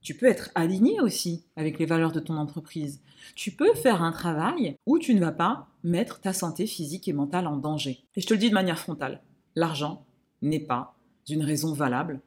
Tu 0.00 0.14
peux 0.14 0.26
être 0.26 0.50
aligné 0.54 1.00
aussi 1.00 1.44
avec 1.56 1.78
les 1.80 1.86
valeurs 1.86 2.12
de 2.12 2.20
ton 2.20 2.36
entreprise. 2.36 3.00
Tu 3.34 3.50
peux 3.50 3.74
faire 3.74 4.02
un 4.02 4.12
travail 4.12 4.76
où 4.86 4.98
tu 5.00 5.12
ne 5.12 5.20
vas 5.20 5.32
pas 5.32 5.66
mettre 5.82 6.20
ta 6.20 6.32
santé 6.32 6.66
physique 6.66 7.08
et 7.08 7.12
mentale 7.12 7.48
en 7.48 7.56
danger. 7.56 8.04
Et 8.14 8.20
je 8.20 8.26
te 8.28 8.34
le 8.34 8.38
dis 8.38 8.48
de 8.48 8.54
manière 8.54 8.78
frontale, 8.78 9.22
l'argent 9.56 10.06
n'est 10.40 10.60
pas 10.60 10.94
une 11.28 11.42
raison 11.42 11.72
valable 11.72 12.20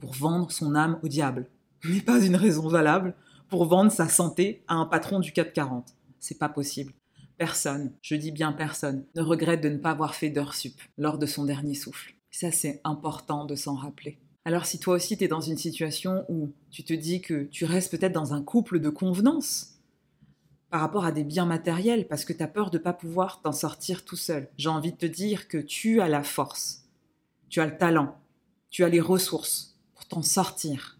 pour 0.00 0.14
vendre 0.14 0.50
son 0.50 0.74
âme 0.74 0.98
au 1.04 1.08
diable, 1.08 1.46
n'est 1.84 2.00
pas 2.00 2.20
une 2.20 2.36
raison 2.36 2.66
valable 2.68 3.14
pour 3.52 3.66
vendre 3.66 3.92
sa 3.92 4.08
santé 4.08 4.64
à 4.66 4.76
un 4.76 4.86
patron 4.86 5.20
du 5.20 5.30
440. 5.30 5.94
C'est 6.20 6.38
pas 6.38 6.48
possible. 6.48 6.94
Personne, 7.36 7.92
je 8.00 8.14
dis 8.14 8.32
bien 8.32 8.50
personne, 8.50 9.04
ne 9.14 9.20
regrette 9.20 9.60
de 9.60 9.68
ne 9.68 9.76
pas 9.76 9.90
avoir 9.90 10.14
fait 10.14 10.30
d'heure 10.30 10.54
sup 10.54 10.80
lors 10.96 11.18
de 11.18 11.26
son 11.26 11.44
dernier 11.44 11.74
souffle. 11.74 12.14
Ça, 12.30 12.50
c'est 12.50 12.80
important 12.82 13.44
de 13.44 13.54
s'en 13.54 13.74
rappeler. 13.74 14.18
Alors 14.46 14.64
si 14.64 14.78
toi 14.78 14.94
aussi 14.94 15.18
tu 15.18 15.24
es 15.24 15.28
dans 15.28 15.42
une 15.42 15.58
situation 15.58 16.24
où 16.30 16.50
tu 16.70 16.82
te 16.82 16.94
dis 16.94 17.20
que 17.20 17.44
tu 17.44 17.66
restes 17.66 17.90
peut-être 17.90 18.14
dans 18.14 18.32
un 18.32 18.42
couple 18.42 18.80
de 18.80 18.88
convenance 18.88 19.74
par 20.70 20.80
rapport 20.80 21.04
à 21.04 21.12
des 21.12 21.22
biens 21.22 21.44
matériels 21.44 22.08
parce 22.08 22.24
que 22.24 22.32
tu 22.32 22.42
as 22.42 22.48
peur 22.48 22.70
de 22.70 22.78
ne 22.78 22.82
pas 22.82 22.94
pouvoir 22.94 23.42
t'en 23.42 23.52
sortir 23.52 24.06
tout 24.06 24.16
seul, 24.16 24.48
j'ai 24.56 24.70
envie 24.70 24.92
de 24.92 24.96
te 24.96 25.04
dire 25.04 25.46
que 25.46 25.58
tu 25.58 26.00
as 26.00 26.08
la 26.08 26.22
force, 26.22 26.88
tu 27.50 27.60
as 27.60 27.66
le 27.66 27.76
talent, 27.76 28.16
tu 28.70 28.82
as 28.82 28.88
les 28.88 29.02
ressources 29.02 29.78
pour 29.92 30.06
t'en 30.06 30.22
sortir, 30.22 30.98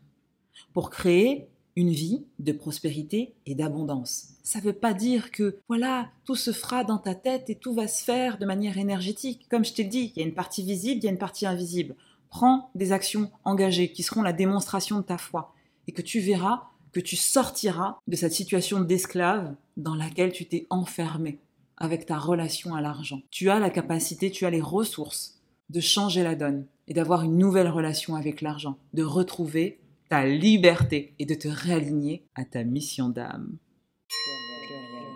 pour 0.74 0.90
créer 0.90 1.48
une 1.76 1.90
vie 1.90 2.24
de 2.38 2.52
prospérité 2.52 3.34
et 3.46 3.54
d'abondance. 3.54 4.28
Ça 4.42 4.58
ne 4.58 4.64
veut 4.64 4.72
pas 4.72 4.92
dire 4.92 5.30
que, 5.30 5.58
voilà, 5.68 6.10
tout 6.24 6.34
se 6.34 6.52
fera 6.52 6.84
dans 6.84 6.98
ta 6.98 7.14
tête 7.14 7.48
et 7.48 7.54
tout 7.54 7.74
va 7.74 7.88
se 7.88 8.04
faire 8.04 8.38
de 8.38 8.46
manière 8.46 8.78
énergétique. 8.78 9.46
Comme 9.50 9.64
je 9.64 9.72
t'ai 9.72 9.84
dit, 9.84 10.12
il 10.14 10.20
y 10.20 10.24
a 10.24 10.28
une 10.28 10.34
partie 10.34 10.62
visible, 10.62 11.00
il 11.00 11.04
y 11.04 11.08
a 11.08 11.12
une 11.12 11.18
partie 11.18 11.46
invisible. 11.46 11.94
Prends 12.28 12.70
des 12.74 12.92
actions 12.92 13.30
engagées 13.44 13.92
qui 13.92 14.02
seront 14.02 14.22
la 14.22 14.32
démonstration 14.32 14.98
de 14.98 15.04
ta 15.04 15.18
foi 15.18 15.54
et 15.86 15.92
que 15.92 16.02
tu 16.02 16.20
verras 16.20 16.64
que 16.92 17.00
tu 17.00 17.16
sortiras 17.16 17.98
de 18.06 18.16
cette 18.16 18.34
situation 18.34 18.80
d'esclave 18.80 19.54
dans 19.76 19.94
laquelle 19.94 20.32
tu 20.32 20.46
t'es 20.46 20.66
enfermé 20.70 21.38
avec 21.78 22.06
ta 22.06 22.18
relation 22.18 22.74
à 22.74 22.80
l'argent. 22.80 23.22
Tu 23.30 23.50
as 23.50 23.58
la 23.58 23.70
capacité, 23.70 24.30
tu 24.30 24.44
as 24.44 24.50
les 24.50 24.60
ressources 24.60 25.40
de 25.70 25.80
changer 25.80 26.22
la 26.22 26.34
donne 26.34 26.66
et 26.86 26.94
d'avoir 26.94 27.22
une 27.22 27.38
nouvelle 27.38 27.68
relation 27.68 28.14
avec 28.14 28.42
l'argent, 28.42 28.76
de 28.92 29.02
retrouver 29.02 29.80
ta 30.12 30.26
liberté 30.26 31.14
et 31.18 31.24
de 31.24 31.32
te 31.32 31.48
réaligner 31.48 32.26
à 32.34 32.44
ta 32.44 32.64
mission 32.64 33.08
d'âme. 33.08 33.56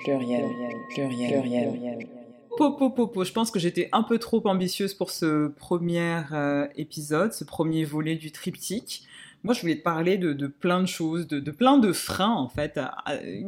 Pluriel, 0.02 0.46
pluriel, 0.88 1.42
pluriel, 1.42 2.08
Popo, 2.56 2.88
popo, 2.88 3.22
je 3.22 3.30
pense 3.30 3.50
que 3.50 3.58
j'étais 3.58 3.90
un 3.92 4.02
peu 4.02 4.16
trop 4.18 4.40
ambitieuse 4.48 4.94
pour 4.94 5.10
ce 5.10 5.48
premier 5.48 6.22
euh, 6.32 6.66
épisode, 6.76 7.34
ce 7.34 7.44
premier 7.44 7.84
volet 7.84 8.16
du 8.16 8.32
triptyque. 8.32 9.02
Moi, 9.44 9.52
je 9.52 9.60
voulais 9.60 9.76
te 9.76 9.82
parler 9.82 10.16
de, 10.16 10.46
plein 10.46 10.80
de 10.80 10.86
choses, 10.86 11.28
de, 11.28 11.50
plein 11.50 11.76
de 11.76 11.92
freins, 11.92 12.32
en 12.32 12.48
fait, 12.48 12.80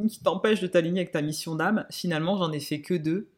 qui 0.06 0.22
t'empêchent 0.22 0.60
de 0.60 0.66
t'aligner 0.66 1.00
avec 1.00 1.12
ta 1.12 1.22
mission 1.22 1.54
d'âme. 1.54 1.86
Finalement, 1.90 2.36
j'en 2.36 2.52
ai 2.52 2.60
fait 2.60 2.82
que 2.82 2.92
deux. 2.92 3.30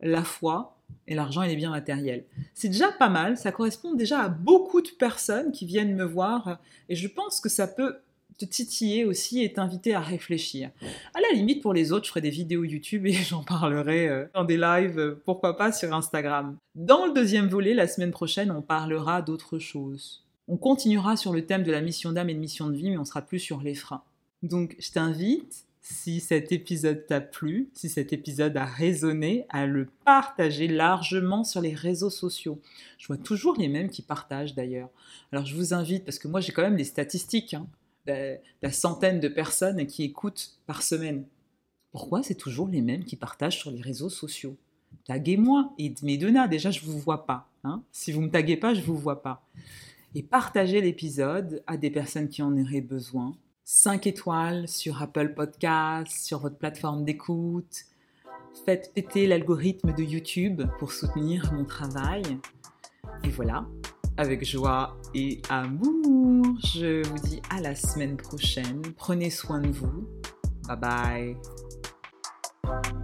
La 0.00 0.24
foi 0.24 0.79
et 1.06 1.14
l'argent 1.14 1.42
et 1.42 1.48
les 1.48 1.56
biens 1.56 1.70
matériels. 1.70 2.24
C'est 2.54 2.68
déjà 2.68 2.90
pas 2.92 3.08
mal, 3.08 3.36
ça 3.36 3.52
correspond 3.52 3.94
déjà 3.94 4.20
à 4.20 4.28
beaucoup 4.28 4.80
de 4.80 4.90
personnes 4.90 5.52
qui 5.52 5.66
viennent 5.66 5.94
me 5.94 6.04
voir 6.04 6.58
et 6.88 6.94
je 6.94 7.08
pense 7.08 7.40
que 7.40 7.48
ça 7.48 7.66
peut 7.66 7.96
te 8.40 8.44
titiller 8.46 9.04
aussi 9.04 9.44
et 9.44 9.52
t'inviter 9.52 9.94
à 9.94 10.00
réfléchir. 10.00 10.70
À 11.14 11.20
la 11.20 11.36
limite, 11.36 11.62
pour 11.62 11.74
les 11.74 11.92
autres, 11.92 12.06
je 12.06 12.10
ferai 12.10 12.22
des 12.22 12.30
vidéos 12.30 12.64
YouTube 12.64 13.06
et 13.06 13.12
j'en 13.28 13.42
parlerai 13.42 14.08
euh, 14.08 14.26
dans 14.34 14.44
des 14.44 14.56
lives, 14.56 14.98
euh, 14.98 15.22
pourquoi 15.24 15.56
pas 15.56 15.72
sur 15.72 15.94
Instagram. 15.94 16.56
Dans 16.74 17.06
le 17.06 17.12
deuxième 17.12 17.48
volet, 17.48 17.74
la 17.74 17.86
semaine 17.86 18.12
prochaine, 18.12 18.50
on 18.50 18.62
parlera 18.62 19.20
d'autres 19.20 19.58
choses. 19.58 20.24
On 20.48 20.56
continuera 20.56 21.16
sur 21.16 21.32
le 21.32 21.44
thème 21.44 21.62
de 21.62 21.70
la 21.70 21.82
mission 21.82 22.12
d'âme 22.12 22.30
et 22.30 22.34
de 22.34 22.38
mission 22.38 22.68
de 22.68 22.76
vie, 22.76 22.90
mais 22.90 22.98
on 22.98 23.04
sera 23.04 23.22
plus 23.22 23.38
sur 23.38 23.60
les 23.60 23.74
freins. 23.74 24.02
Donc, 24.42 24.74
je 24.78 24.90
t'invite 24.90 25.66
si 25.80 26.20
cet 26.20 26.52
épisode 26.52 27.06
t'a 27.06 27.20
plu, 27.20 27.70
si 27.72 27.88
cet 27.88 28.12
épisode 28.12 28.56
a 28.56 28.64
résonné, 28.64 29.46
à 29.48 29.66
le 29.66 29.88
partager 30.04 30.68
largement 30.68 31.42
sur 31.42 31.60
les 31.60 31.74
réseaux 31.74 32.10
sociaux. 32.10 32.60
Je 32.98 33.06
vois 33.06 33.16
toujours 33.16 33.56
les 33.56 33.68
mêmes 33.68 33.88
qui 33.88 34.02
partagent 34.02 34.54
d'ailleurs. 34.54 34.90
Alors 35.32 35.46
je 35.46 35.56
vous 35.56 35.72
invite, 35.72 36.04
parce 36.04 36.18
que 36.18 36.28
moi 36.28 36.40
j'ai 36.40 36.52
quand 36.52 36.62
même 36.62 36.76
les 36.76 36.84
statistiques, 36.84 37.54
hein, 37.54 37.66
la, 38.06 38.72
centaine 38.72 39.20
de 39.20 39.28
personnes 39.28 39.86
qui 39.86 40.02
écoutent 40.02 40.58
par 40.66 40.82
semaine. 40.82 41.24
Pourquoi 41.92 42.22
c'est 42.22 42.34
toujours 42.34 42.68
les 42.68 42.82
mêmes 42.82 43.04
qui 43.04 43.16
partagent 43.16 43.58
sur 43.58 43.70
les 43.70 43.80
réseaux 43.80 44.10
sociaux? 44.10 44.56
Taguez-moi 45.06 45.72
et 45.78 45.94
Medona, 46.02 46.46
déjà 46.46 46.70
je 46.70 46.84
ne 46.84 46.90
vous 46.90 46.98
vois 46.98 47.26
pas. 47.26 47.48
Hein 47.64 47.82
si 47.90 48.12
vous 48.12 48.20
me 48.20 48.30
taguez 48.30 48.56
pas, 48.56 48.74
je 48.74 48.82
vous 48.82 48.96
vois 48.96 49.22
pas. 49.22 49.46
Et 50.14 50.22
partagez 50.22 50.80
l'épisode 50.80 51.62
à 51.66 51.76
des 51.76 51.90
personnes 51.90 52.28
qui 52.28 52.42
en 52.42 52.56
auraient 52.56 52.80
besoin. 52.80 53.34
5 53.64 54.06
étoiles 54.06 54.68
sur 54.68 55.00
Apple 55.02 55.34
Podcasts, 55.34 56.24
sur 56.24 56.40
votre 56.40 56.56
plateforme 56.56 57.04
d'écoute. 57.04 57.84
Faites 58.64 58.92
péter 58.94 59.26
l'algorithme 59.26 59.94
de 59.94 60.02
YouTube 60.02 60.62
pour 60.78 60.92
soutenir 60.92 61.52
mon 61.52 61.64
travail. 61.64 62.22
Et 63.24 63.30
voilà, 63.30 63.66
avec 64.16 64.44
joie 64.44 64.96
et 65.14 65.40
amour, 65.48 66.44
je 66.74 67.06
vous 67.06 67.18
dis 67.28 67.40
à 67.50 67.60
la 67.60 67.74
semaine 67.74 68.16
prochaine. 68.16 68.82
Prenez 68.96 69.30
soin 69.30 69.60
de 69.60 69.70
vous. 69.70 70.08
Bye 70.66 71.36
bye. 72.64 73.00